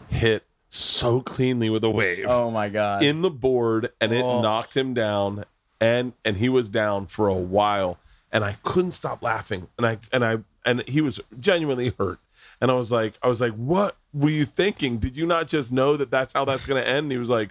[0.10, 2.26] hit so cleanly with a wave.
[2.28, 3.04] Oh my god!
[3.04, 4.42] in the board and it Oh.
[4.42, 5.46] knocked him down
[5.80, 8.00] and and he was down for a while
[8.32, 12.20] and I couldn't stop laughing and I and I and he was genuinely hurt
[12.62, 15.72] and I was like I was like what were you thinking did you not just
[15.72, 17.50] know that that's how that's going to end and he was like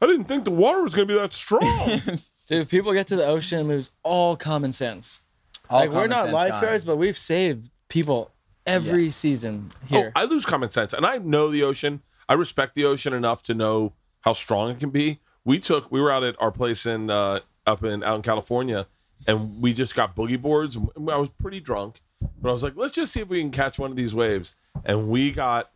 [0.00, 2.00] I didn't think the water was going to be that strong
[2.48, 5.22] Dude, people get to the ocean and lose all common sense.
[5.70, 6.94] All like we're not sense lifeguards, gone.
[6.94, 8.30] but we've saved people
[8.66, 10.12] every season here.
[10.14, 13.42] oh I lose common sense and I know the ocean I respect the ocean enough
[13.44, 15.20] to know how strong it can be.
[15.44, 18.86] We took we were out at our place in uh, up in out in California,
[19.26, 20.76] and we just got boogie boards.
[20.76, 22.00] and I was pretty drunk,
[22.40, 24.54] but I was like, let's just see if we can catch one of these waves.
[24.84, 25.70] And we got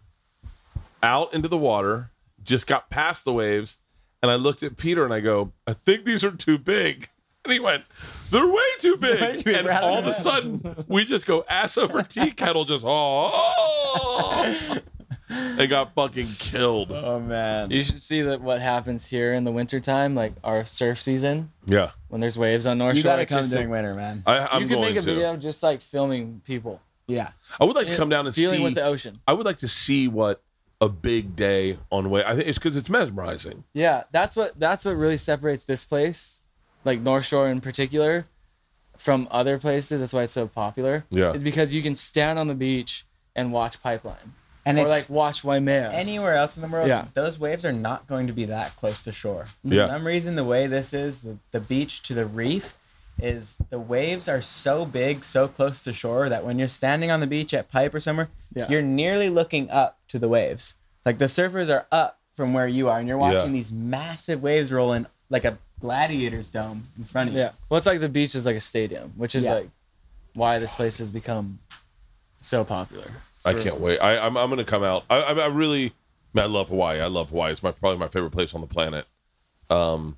[1.03, 2.11] out into the water,
[2.45, 3.79] just got past the waves,
[4.23, 7.09] and I looked at Peter and I go, I think these are too big.
[7.45, 7.83] And he went,
[8.33, 9.21] They're way too big.
[9.21, 9.57] Way too big.
[9.57, 14.79] and all of a sudden, we just go ass over tea kettle, just oh,
[15.57, 16.91] they got fucking killed.
[16.93, 17.71] Oh man.
[17.71, 21.91] You should see that what happens here in the wintertime, like our surf season, Yeah,
[22.09, 23.13] when there's waves on North You Shore.
[23.13, 24.23] gotta it's come just during a- winter, man.
[24.27, 25.15] I, I'm you can going make a to.
[25.15, 27.31] video just like filming people Yeah.
[27.61, 28.65] I would like to come down and dealing see.
[28.65, 29.21] with the ocean.
[29.27, 30.43] I would like to see what
[30.81, 32.25] a big day on wave.
[32.27, 33.65] I think it's because it's mesmerizing.
[33.73, 36.41] Yeah, that's what that's what really separates this place,
[36.85, 38.27] like North Shore in particular,
[38.97, 40.01] from other places.
[40.01, 41.05] That's why it's so popular.
[41.11, 41.33] Yeah.
[41.33, 43.05] it's because you can stand on the beach
[43.35, 44.35] and watch Pipeline,
[44.67, 45.91] And or it's like watch Waimea.
[45.93, 47.07] anywhere else in the world, Yeah.
[47.15, 49.47] those waves are not going to be that close to shore.
[49.65, 49.87] Yeah.
[49.87, 52.75] For some reason, the way this is, the, the beach to the reef,
[53.21, 57.21] is the waves are so big, so close to shore that when you're standing on
[57.21, 58.69] the beach at Pipe or somewhere, Yeah.
[58.69, 60.75] you're nearly looking up to the waves.
[61.05, 63.53] Like the surfers are up from where you are, and you're watching Yeah.
[63.53, 67.43] these massive waves rolling like a gladiator's dome in front of you.
[67.43, 69.55] yeah, well, it's like the beach is like a stadium, which is Yeah.
[69.55, 69.69] like
[70.35, 71.59] why this place has become
[72.41, 73.11] so popular.
[73.45, 73.99] I can't wait.
[73.99, 75.05] I, I'm I'm gonna come out.
[75.11, 75.93] I I, I really,
[76.35, 77.01] I love Hawaii.
[77.01, 77.53] I love Hawaii.
[77.53, 79.05] It's my probably my favorite place on the planet.
[79.69, 80.17] Um,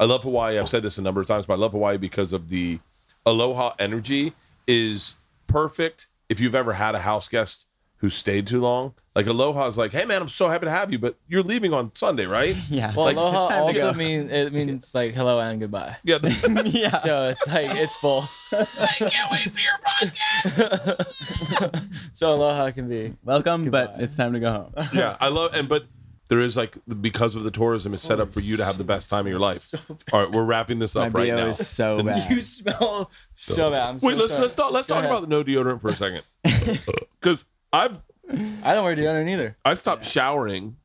[0.00, 0.58] I love Hawaii.
[0.58, 2.80] I've said this a number of times, but I love Hawaii because of the
[3.26, 4.32] aloha energy
[4.66, 5.14] is
[5.46, 6.08] perfect.
[6.28, 7.66] If you've ever had a house guest
[8.02, 10.92] who stayed too long, like aloha is like, hey man, I'm so happy to have
[10.92, 12.54] you, but you're leaving on Sunday, right?
[12.68, 12.92] Yeah.
[12.94, 13.98] Well, Like, aloha it's also go.
[13.98, 15.96] means it means like hello and goodbye.
[16.04, 16.18] Yeah.
[16.64, 16.98] yeah.
[16.98, 18.20] So it's like it's full.
[18.82, 20.82] I can't wait for your podcast.
[22.12, 24.74] so aloha can be Welcome, but it's time to go home.
[24.92, 25.86] yeah, I love and but
[26.28, 28.84] there is like because of the tourism, it's set up for you to have the
[28.84, 29.70] best time of your life.
[30.12, 31.46] All right, we're wrapping this My up right BO now.
[31.46, 32.30] is so The- bad.
[32.30, 33.88] you smell so bad.
[33.90, 34.42] I'm so Wait, let's sorry.
[34.42, 35.16] let's talk let's Go talk ahead.
[35.16, 36.22] about the no deodorant for a second.
[37.20, 37.98] Because I've
[38.62, 39.56] I don't wear deodorant either.
[39.64, 40.76] I stopped showering.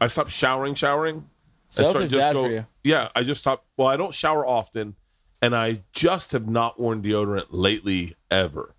[0.00, 1.28] I stopped showering, showering.
[1.70, 2.66] I Soap start- is just bad go- for you.
[2.84, 3.64] Yeah, I just stopped.
[3.76, 4.94] Well, I don't shower often,
[5.42, 8.74] and I just have not worn deodorant lately ever.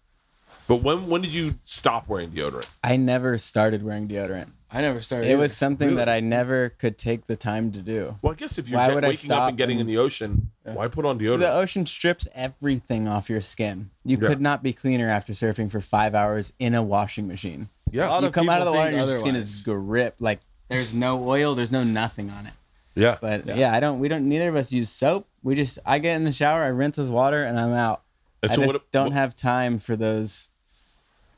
[0.68, 2.72] But when when did you stop wearing deodorant?
[2.84, 4.52] I never started wearing deodorant.
[4.70, 5.28] I never started.
[5.28, 5.40] It either.
[5.42, 5.98] was something Really?
[5.98, 8.18] that I never could take the time to do.
[8.22, 9.98] Well, I guess if you're Why get- would I waking up and getting in the
[9.98, 11.56] ocean, why put on The deodorant?
[11.56, 13.92] ocean strips everything off your skin.
[14.04, 14.28] You Yeah.
[14.28, 17.70] could not be cleaner after surfing for five hours in a washing machine.
[17.92, 19.64] yeah, A lot You of come out of the water and think your skin is
[19.64, 20.22] gripped.
[20.22, 22.54] Like there's no oil, there's no nothing on it.
[22.94, 23.18] yeah.
[23.22, 23.72] But yeah.
[23.74, 24.00] I don't.
[24.00, 24.28] We don't.
[24.28, 25.28] Neither of us use soap.
[25.44, 25.80] We just.
[25.86, 28.02] I get in the shower, I rinse with water, and I'm out.
[28.44, 30.50] And I so just what- don't what- have time for those.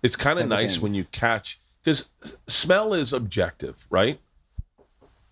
[0.01, 1.59] It's kind of type of nice when you catch
[1.89, 2.09] because
[2.47, 4.19] smell is objective, right?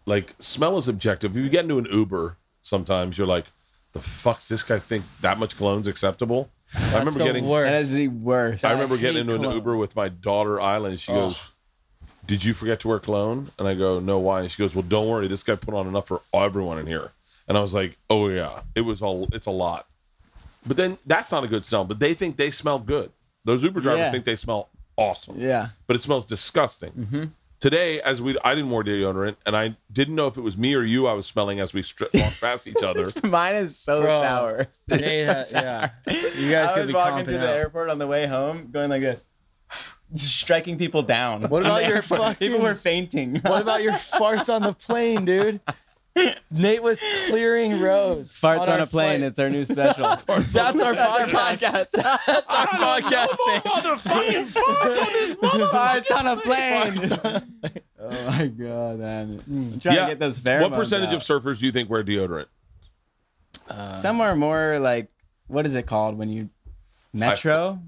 [0.06, 1.36] Like smell is objective.
[1.36, 3.46] If you get into an Uber, sometimes you're like,
[3.94, 7.48] "The fuck's this guy think that much cologne's acceptable?" I remember the getting.
[7.48, 7.70] worst.
[7.72, 8.66] That is the worst.
[8.66, 9.56] I remember getting hate into an.
[9.56, 11.00] Uber with my daughter Island.
[11.00, 11.54] She goes,
[12.26, 14.84] "Did you forget to wear cologne?" And I go, "No, why?" And she goes, "Well,
[14.84, 15.28] don't worry.
[15.28, 17.12] This guy put on enough for everyone in here."
[17.48, 19.28] And I was like, "Oh yeah, it was all.
[19.34, 19.88] It's a lot."
[20.66, 21.84] But then that's not a good smell.
[21.86, 23.12] But they think they smell good.
[23.46, 24.12] Those Uber drivers Yeah.
[24.12, 25.36] think they smell awesome.
[25.40, 25.70] Yeah.
[25.88, 26.92] But it smells disgusting.
[26.92, 27.24] Mm-hmm.
[27.60, 30.76] Today, as we, I didn't wear deodorant, and I didn't know if it was me
[30.76, 33.08] or you I was smelling as we stri- walked past each other.
[33.28, 34.20] Mine is so Bro.
[34.20, 34.68] sour.
[34.90, 35.62] Nate So ha- sour.
[35.64, 35.90] yeah.
[36.38, 37.58] You guys I could was be walking comping through the out.
[37.58, 39.24] airport on the way home, going like this,
[40.16, 41.44] striking people down.
[41.44, 42.20] What about your airport.
[42.22, 43.38] fucking- People were fainting.
[43.42, 45.60] What about your farts on the plane, dude?
[46.52, 48.34] Nate was clearing rows.
[48.34, 49.20] farts on, our a plane?
[49.20, 49.22] flight.
[49.22, 50.04] It's our new special.
[50.28, 51.30] That's our podcast.
[51.30, 51.92] podcast.
[51.92, 53.28] That's our podcast
[53.64, 57.44] motherfucking farts on this farts on a plane.
[58.00, 59.32] oh my god, man!
[59.40, 60.62] Hmm, I'm trying to get those pheromones.
[60.62, 62.48] What percentage of surfers do you think wear deodorant?
[63.92, 65.10] Some are more like
[65.48, 66.50] what is it called when you
[67.14, 67.80] metro?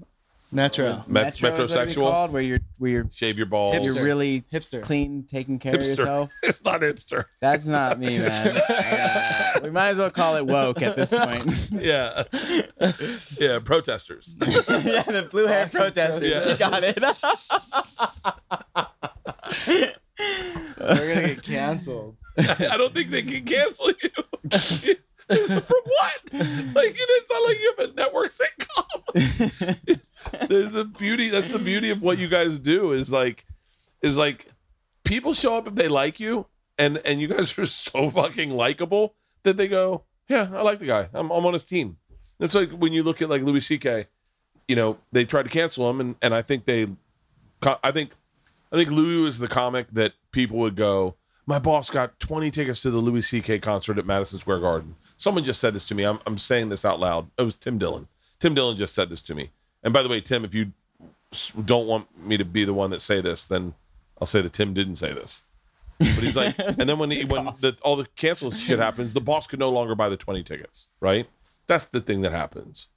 [0.52, 1.04] Metro.
[1.06, 2.10] Met- Metro is what it's metrosexual?
[2.10, 3.76] called, where you're where you're Shave your balls.
[3.76, 3.84] Hipster.
[3.94, 4.82] you're really Hipster.
[4.82, 6.30] clean, taking care of yourself.
[6.42, 7.24] It's not hipster.
[7.40, 8.52] That's not me, man.
[8.70, 11.44] Uh, we might as well call it woke at this point.
[11.72, 12.22] Yeah.
[13.38, 14.36] yeah, protesters.
[14.40, 16.30] yeah, the blue hair protesters.
[16.30, 16.48] Yeah.
[16.48, 16.98] You got it.
[20.78, 22.16] We're gonna get canceled.
[22.38, 24.10] I don't think they can cancel you.
[25.30, 26.32] From what?
[26.32, 30.00] Like it's not like you have a network sitcom.
[30.48, 31.28] There's the beauty.
[31.28, 32.92] That's the beauty of what you guys do.
[32.92, 33.46] Is like,
[34.02, 34.46] is like,
[35.04, 36.46] people show up if they like you,
[36.78, 40.86] and and you guys are so fucking likable that they go, yeah, I like the
[40.86, 41.08] guy.
[41.12, 41.96] I'm I'm on his team.
[42.38, 44.06] It's like when you look at like Louis C.K.
[44.68, 46.86] You know, they tried to cancel him, and and I think they,
[47.82, 48.12] I think
[48.72, 51.16] I think Louis was the comic that people would go.
[51.46, 53.58] My boss got 20 tickets to the Louis C.K.
[53.58, 54.94] concert at Madison Square Garden.
[55.16, 56.04] Someone just said this to me.
[56.04, 57.28] I'm, I'm saying this out loud.
[57.36, 58.06] It was Tim Dillon.
[58.38, 59.50] Tim Dillon just said this to me.
[59.82, 60.72] And by the way, Tim, if you
[61.64, 63.74] don't want me to be the one that say this, then
[64.20, 65.42] I'll say that Tim didn't say this.
[65.98, 69.20] But he's like, and then when he, when the, all the cancel shit happens, the
[69.20, 71.26] boss could no longer buy the 20 tickets, right?
[71.66, 72.88] That's the thing that happens.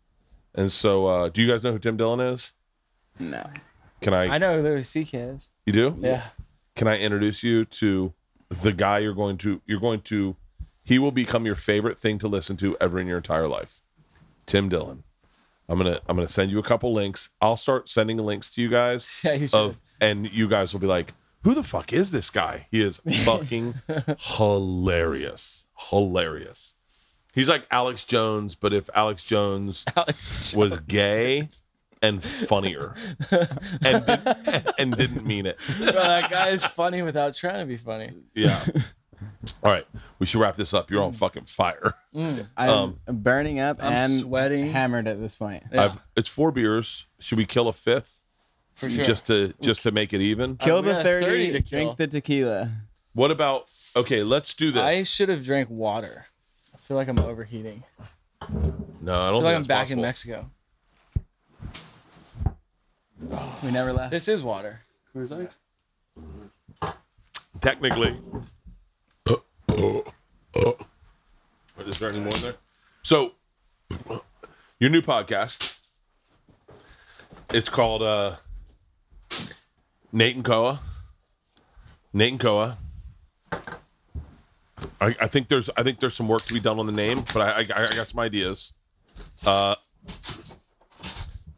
[0.56, 2.54] And so, uh, do you guys know who Tim Dillon is?
[3.20, 3.44] No.
[4.02, 4.36] Can I?
[4.36, 5.18] I know who Louis C.K.
[5.18, 5.50] is.
[5.66, 5.96] You do?
[6.00, 6.28] Yeah.
[6.76, 8.14] Can I introduce you to
[8.50, 9.62] the guy you're going to?
[9.66, 10.36] You're going to.
[10.84, 13.82] He will become your favorite thing to listen to ever in your entire life.
[14.46, 15.04] Tim Dillon.
[15.74, 17.32] I'm gonna I'm gonna send you a couple links.
[17.42, 19.10] I'll start sending links to you guys.
[19.24, 19.56] Yeah, you should.
[19.60, 21.14] Of and you guys will be like,
[21.44, 22.68] who the fuck is this guy?
[22.70, 23.74] He is fucking
[24.20, 26.76] hilarious, hilarious.
[27.34, 30.54] He's like Alex Jones, but if Alex Jones Alex.
[30.54, 31.50] was gay
[32.04, 32.94] and funnier
[33.84, 35.58] and did, and didn't mean it.
[35.80, 38.12] Bro, that guy is funny without trying to be funny.
[38.36, 38.64] Yeah.
[39.64, 39.86] All right,
[40.20, 40.90] we should wrap this up.
[40.92, 41.94] You're on fucking fire.
[42.16, 44.72] I'm Um, burning up I'm and sweating.
[44.72, 45.64] hammered at this point.
[45.72, 47.06] Yeah, I've, it's four beers.
[47.20, 48.24] Should we kill a fifth
[48.76, 49.04] for sure.
[49.04, 50.58] just to just to make it even?
[50.58, 51.80] Kill we the got 30, 30 to kill.
[51.80, 52.72] drink the tequila.
[53.14, 53.68] What about?
[53.96, 54.82] Okay, let's do this.
[54.82, 56.26] I should have drank water.
[56.74, 57.84] I feel like I'm overheating.
[58.42, 58.48] I
[59.02, 60.02] no, I don't feel think like I'm that's back in possible.
[60.02, 60.50] Mexico.
[63.64, 64.12] We never left.
[64.12, 64.82] This is water.
[67.62, 68.18] Technically.
[71.94, 72.56] Is there any more in there?
[73.04, 73.34] So,
[74.80, 75.80] your new podcast.
[77.54, 78.38] It's called uh,
[80.12, 80.80] Nate and Koa.
[82.14, 82.78] Nate and Koa.
[85.00, 87.26] I, I think there's I think there's some work to be done on the name,
[87.34, 88.74] but I, I, I got some ideas.
[89.46, 89.76] Uh,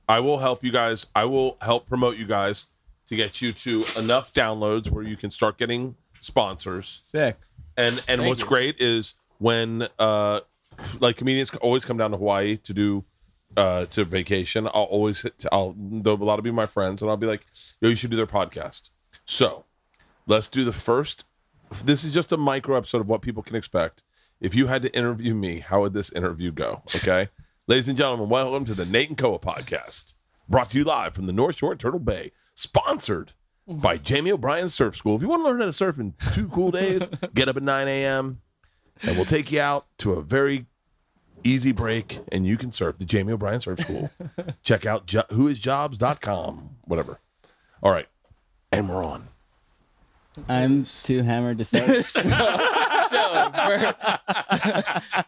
[0.09, 1.05] I will help you guys.
[1.15, 2.67] I will help promote you guys
[3.07, 6.99] to get you to enough downloads where you can start getting sponsors.
[7.03, 7.37] Sick.
[7.77, 10.41] And and what's great is when uh
[10.99, 13.05] like comedians always come down to Hawaii to do
[13.57, 14.67] uh to vacation.
[14.67, 17.45] I'll always hit, I'll there'll a lot of be my friends and I'll be like,
[17.81, 18.89] yo, you should do their podcast.
[19.25, 19.65] So
[20.27, 21.25] let's do the first.
[21.83, 24.03] This is just a micro episode of what people can expect.
[24.39, 26.83] If you had to interview me, how would this interview go?
[26.95, 27.29] Okay.
[27.67, 30.13] Ladies and gentlemen, welcome to the Nate and Koa podcast.
[30.47, 32.31] Brought to you live from the North Shore Turtle Bay.
[32.53, 33.31] Sponsored
[33.67, 35.15] by Jamie O'Brien Surf School.
[35.15, 37.63] If you want to learn how to surf in two cool days, get up at
[37.63, 38.41] 9 a.m.
[39.01, 40.65] and we'll take you out to a very
[41.43, 44.09] easy break and you can surf the Jamie O'Brien Surf School.
[44.63, 47.19] Check out jo- whoisjobs.com, whatever.
[47.81, 48.07] All right.
[48.71, 49.27] And we're on.
[50.49, 52.05] I'm too hammered to start.
[52.05, 53.95] so, so Bert,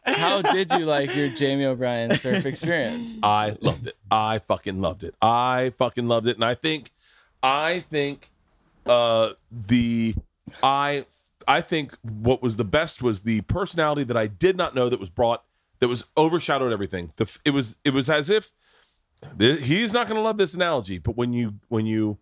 [0.06, 3.18] how did you like your Jamie O'Brien surf experience?
[3.24, 3.96] I loved it.
[4.12, 5.16] I fucking loved it.
[5.22, 6.36] I fucking loved it.
[6.36, 6.92] And I think,
[7.42, 8.30] I think,
[8.86, 10.16] uh, the,
[10.64, 11.06] I,
[11.48, 15.00] I think what was the best was the personality that I did not know that
[15.00, 15.44] was brought,
[15.80, 17.12] that was overshadowed everything.
[17.18, 18.52] The, it was, it was as if
[19.38, 22.18] th- he's not going to love this analogy, but when you, when you,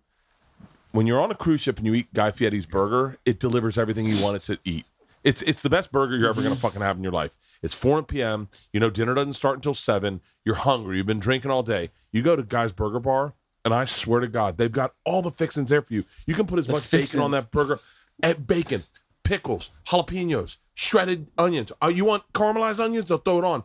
[0.92, 4.06] when you're on a cruise ship and you eat Guy Fieri's burger, it delivers everything
[4.06, 4.86] you want it to eat.
[5.26, 7.36] It's it's the best burger you're ever gonna fucking have in your life.
[7.64, 8.48] It's 4 p.m.
[8.72, 10.22] You know dinner doesn't start until seven.
[10.46, 10.98] You're hungry.
[10.98, 11.90] You've been drinking all day.
[12.12, 13.34] You go to Guy's Burger Bar,
[13.66, 16.04] and I swear to God, they've got all the fixings there for you.
[16.26, 17.80] You can put as much bacon on that burger,
[18.24, 18.84] eh, bacon,
[19.24, 21.74] pickles, jalapenos, shredded onions.
[21.82, 23.10] Oh, you want caramelized onions?
[23.10, 23.64] They'll throw it on.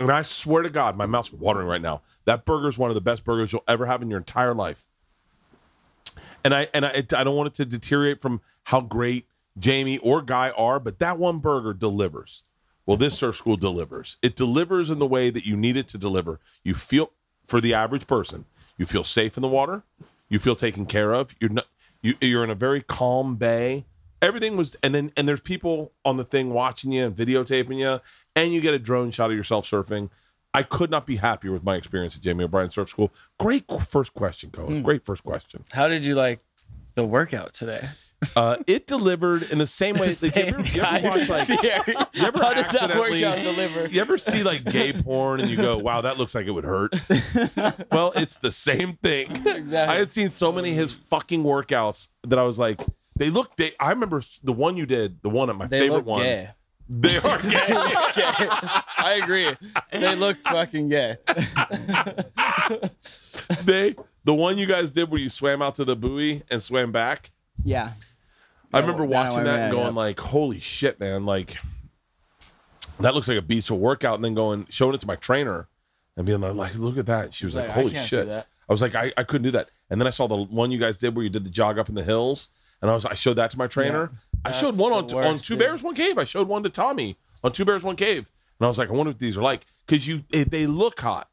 [0.00, 2.02] And I swear to God, my mouth's watering right now.
[2.24, 4.88] That burger is one of the best burgers you'll ever have in your entire life
[6.44, 9.26] and I and I, I don't want it to deteriorate from how great
[9.58, 12.42] Jamie or Guy are, but that one burger delivers.
[12.86, 14.16] Well, this surf school delivers.
[14.22, 16.40] It delivers in the way that you need it to deliver.
[16.64, 17.12] You feel
[17.46, 18.44] for the average person,
[18.76, 19.82] you feel safe in the water,
[20.28, 21.34] you feel taken care of.
[21.40, 21.66] You're not
[22.02, 23.86] you, you're in a very calm bay.
[24.20, 28.00] Everything was, and then and there's people on the thing watching you and videotaping you,
[28.36, 30.10] and you get a drone shot of yourself surfing.
[30.54, 33.10] I could not be happier with my experience at Jamie O'Brien Surf School.
[33.38, 34.76] Great first question, Cohen.
[34.76, 34.82] Hmm.
[34.82, 35.64] Great first question.
[35.72, 36.40] How did you like
[36.94, 37.88] the workout today?
[38.36, 40.08] Uh, it delivered in the same way.
[40.22, 43.86] Like, you, ever, you ever watch like you ever How did that accidentally- workout deliver?
[43.88, 46.64] You ever see like gay porn and you go, "Wow, that looks like it would
[46.64, 46.94] hurt."
[47.92, 49.30] well, it's the same thing.
[49.32, 49.76] Exactly.
[49.76, 52.80] I had seen so many of his fucking workouts that I was like,
[53.16, 53.56] they look.
[53.56, 56.20] They, I remember the one you did, the one at my They favorite one.
[56.22, 56.50] gay.
[56.88, 57.50] They are gay.
[57.50, 58.34] gay.
[58.98, 59.50] I agree.
[59.92, 61.16] They look fucking gay.
[63.64, 63.94] they
[64.24, 67.30] the one you guys did where you swam out to the buoy and swam back.
[67.64, 67.92] yeah.
[68.72, 70.00] I remember watching that yeah, and going yeah.
[70.00, 71.56] like, "Holy shit, man!" Like
[73.00, 74.16] that looks like a beast of workout.
[74.16, 75.68] And then going showing it to my trainer
[76.16, 78.94] and being like, "Look at that." She was like, Like, "Holy shit!" I was like,
[78.94, 79.70] I, I couldn't do that.
[79.90, 81.88] And then I saw the one you guys did where you did the jog up
[81.88, 82.48] in the hills,
[82.80, 84.12] and I was like, I showed that to my trainer.
[84.44, 85.58] I showed one on on Two dude.
[85.58, 86.18] Bears One Cave.
[86.18, 88.92] I showed one to Tommy on Two Bears One Cave, and I was like, I
[88.92, 91.28] wonder what these are like because you they, they look hot,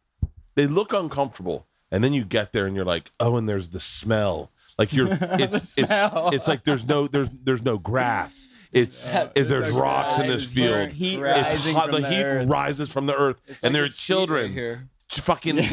[0.55, 3.79] they look uncomfortable, and then you get there and you're like, oh, and there's the
[3.79, 4.51] smell.
[4.79, 6.29] Like you're, it's it's, smell.
[6.33, 8.47] it's like there's no there's there's no grass.
[8.71, 10.89] It's it, there's no rocks in this field.
[10.89, 11.91] Heat It's hot.
[11.91, 12.49] The the heat earth.
[12.49, 14.53] rises from the earth, It's and like there are seat right children.
[14.53, 14.87] here.
[15.09, 15.59] Fucking.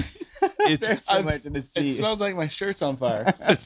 [0.60, 3.32] It's Similar to the It smells like my shirt's on fire.
[3.40, 3.56] I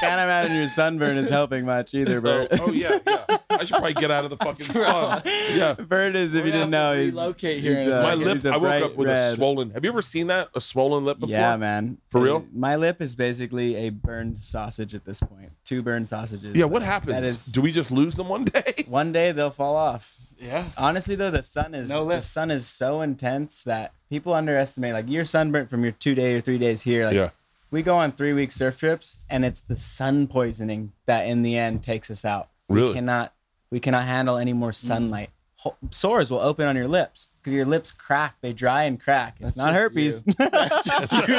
[0.00, 2.48] can't imagine your sunburn is helping much either, oh, Bert.
[2.60, 3.38] oh yeah, yeah.
[3.50, 5.22] I should probably get out of the fucking sun.
[5.24, 5.74] Yeah.
[5.74, 8.24] Bert is, if you We're didn't know, he's relocate here he's, uh, My second.
[8.24, 8.34] lip.
[8.34, 9.70] he's a I woke up with a swollen.
[9.72, 10.48] Have you ever seen that?
[10.54, 11.36] A swollen lip before?
[11.36, 11.98] Yeah, man.
[12.08, 12.46] For real?
[12.52, 15.52] My lip is basically a burned sausage at this point.
[15.64, 16.56] Two burned sausages.
[16.56, 16.66] Yeah.
[16.66, 17.14] What happens?
[17.14, 18.84] That is Do we just lose them one day?
[18.88, 20.16] one day they'll fall off.
[20.38, 20.64] Yeah.
[20.76, 24.92] Honestly, though, the sun is No the sun is so intense that people underestimate.
[24.94, 27.06] Like you're sunburnt from your two day or three days here.
[27.06, 27.30] Like Yeah.
[27.70, 31.56] we go on three week surf trips, and it's the sun poisoning that in the
[31.56, 32.48] end takes us out.
[32.68, 32.88] Really?
[32.88, 33.32] We cannot
[33.70, 35.28] we cannot handle any more sunlight.
[35.28, 35.32] Mm.
[35.62, 38.36] Ho- Sores will open on your lips because your lips crack.
[38.40, 39.36] They dry and crack.
[39.38, 40.22] It's That's not just herpes.
[40.26, 40.32] you.
[40.38, 41.36] That's just you, dude.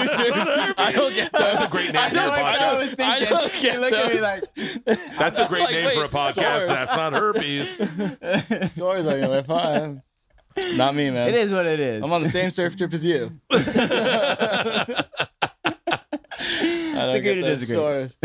[0.78, 3.00] I don't get That's a great name I for a don't like podcast.
[3.00, 4.44] I don't get You look at me like
[5.18, 6.34] That's a great Like, name wait, for a podcast.
[6.34, 6.68] sores.
[6.68, 8.72] That's not herpes.
[8.72, 9.94] Sores on your lip, huh?
[10.76, 11.28] Not me, man.
[11.28, 12.02] it is what it is.
[12.04, 13.32] I'm on the same surf trip as you.
[16.38, 17.76] I don't agree get to those disagree.
[17.84, 18.18] sores.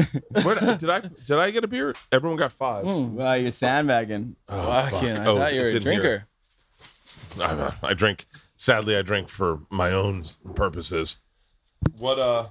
[0.45, 1.95] Where, did I did I get a beer?
[2.13, 2.85] Everyone got five.
[2.85, 3.15] Hmm.
[3.17, 4.37] Well, you're sandbagging.
[4.49, 6.03] Oh, Fucking, I Oh, thought you were a drinker.
[6.03, 6.27] here.
[7.41, 8.27] I, I drink.
[8.57, 10.25] Sadly, I drink for my own
[10.55, 11.19] purposes.
[11.99, 12.19] What?
[12.19, 12.47] Uh.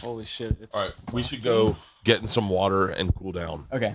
[0.00, 0.56] Holy shit!
[0.60, 0.92] It's All right.
[1.12, 3.66] We should go get in some water and cool down.
[3.72, 3.94] Okay.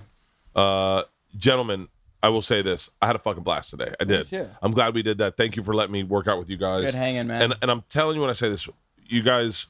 [0.54, 1.02] Uh,
[1.36, 1.88] gentlemen,
[2.22, 3.94] I will say this: I had a fucking blast today.
[4.00, 4.32] I did.
[4.32, 4.50] It.
[4.62, 5.36] I'm glad we did that.
[5.36, 6.84] Thank you for letting me work out with you guys.
[6.84, 7.42] Good hanging, man.
[7.42, 8.68] And and I'm telling you when I say this,
[9.06, 9.66] you guys,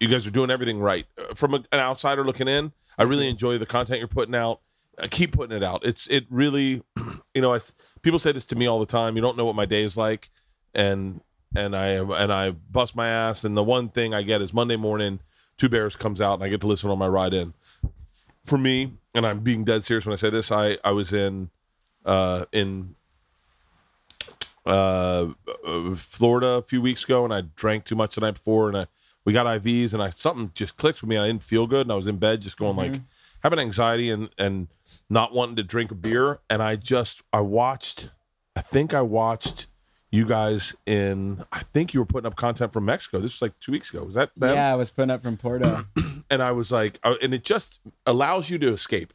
[0.00, 1.06] you guys are doing everything right.
[1.16, 4.60] Uh, From a, an outsider looking in, I really enjoy the content you're putting out.
[4.98, 5.86] Uh, keep putting it out.
[5.86, 6.82] It's it really,
[7.34, 7.60] you know, I
[8.02, 9.16] people say this to me all the time.
[9.16, 10.30] You don't know what my day is like,
[10.74, 11.20] and
[11.54, 13.44] and I and I bust my ass.
[13.44, 15.20] And the one thing I get is Monday morning,
[15.56, 17.54] Two Bears comes out, and I get to listen on my ride in.
[18.44, 21.50] For me, and I'm being dead serious when I say this, I I was in,
[22.04, 22.94] uh, in
[24.64, 25.28] uh,
[25.66, 28.76] uh, Florida a few weeks ago, and I drank too much the night before, and
[28.76, 28.86] I
[29.24, 31.18] we got IVs, and I something just clicked with me.
[31.18, 32.92] I didn't feel good, and I was in bed just going like
[33.42, 34.68] having anxiety and and
[35.10, 38.10] not wanting to drink a beer, and I just I watched,
[38.56, 39.66] I think I watched
[40.10, 43.18] you guys in I think you were putting up content from Mexico.
[43.18, 44.04] This was like two weeks ago.
[44.04, 44.54] Was that them?
[44.54, 45.86] Yeah, I was putting up from Puerto.
[46.30, 49.12] and I was like, and it just allows you to escape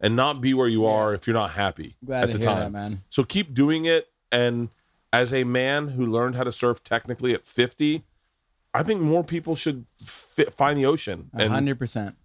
[0.00, 2.52] and not be where you are if you're not happy Glad at to the hear
[2.54, 2.60] time.
[2.60, 3.02] that, man.
[3.10, 4.08] So keep doing it.
[4.32, 4.70] And
[5.12, 8.02] as a man who learned how to surf technically at 50,
[8.74, 11.30] I think more people should fi- find the ocean.
[11.32, 12.16] A And hundred percent.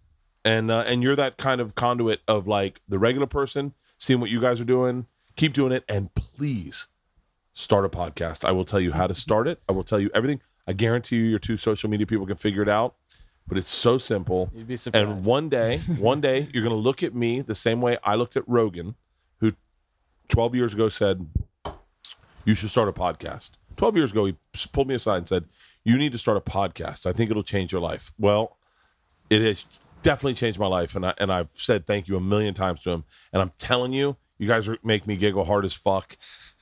[0.50, 4.32] And uh, and you're that kind of conduit of like the regular person seeing what
[4.32, 5.06] you guys are doing.
[5.36, 6.88] Keep doing it, and please
[7.54, 8.44] start a podcast.
[8.44, 9.62] I will tell you how to start it.
[9.70, 10.42] I will tell you everything.
[10.68, 12.96] I guarantee you, your two social media people can figure it out.
[13.48, 14.52] But it's so simple.
[14.54, 15.08] You'd be surprised.
[15.08, 18.16] And one day, one day, you're going to look at me the same way I
[18.16, 18.96] looked at Rogan,
[19.40, 19.52] who
[20.30, 21.28] 12 years ago said,
[22.46, 23.52] You should start a podcast.
[23.78, 24.36] 12 years ago, he
[24.74, 25.46] pulled me aside and said,
[25.84, 27.06] You need to start a podcast.
[27.06, 28.12] I think it'll change your life.
[28.20, 28.58] Well,
[29.30, 29.66] it has
[30.02, 30.96] definitely changed my life.
[30.96, 33.04] And, I, and I've said thank you a million times to him.
[33.34, 36.16] And I'm telling you, you guys are, make me giggle hard as fuck.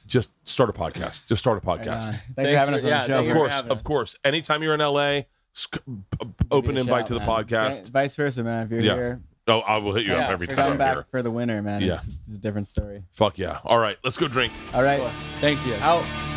[0.06, 1.28] Just start a podcast.
[1.28, 2.04] Just start a Uh, podcast.
[2.04, 3.14] thanks, Thanks for having for- us on yeah, the show.
[3.14, 3.44] thank Of you bro.
[3.44, 4.16] for course, of course.
[4.24, 5.22] Anytime you're in LA,
[5.54, 5.78] sc-
[6.50, 7.30] open Give me a invite shout, to the man.
[7.30, 7.86] podcast.
[7.88, 8.66] Sa- Vice versa, man.
[8.66, 8.96] If you're Yeah.
[8.96, 11.06] here, Oh, I will hit you up every time come I'm back here.
[11.10, 11.82] for the winner, man.
[11.82, 11.94] Yeah.
[11.94, 13.04] It's, it's a different story.
[13.14, 13.60] Fuck yeah.
[13.64, 14.52] All right, let's go drink.
[14.74, 15.00] All right.
[15.00, 15.10] Cool.
[15.40, 15.84] Thanks, you guys.
[15.84, 16.37] Out.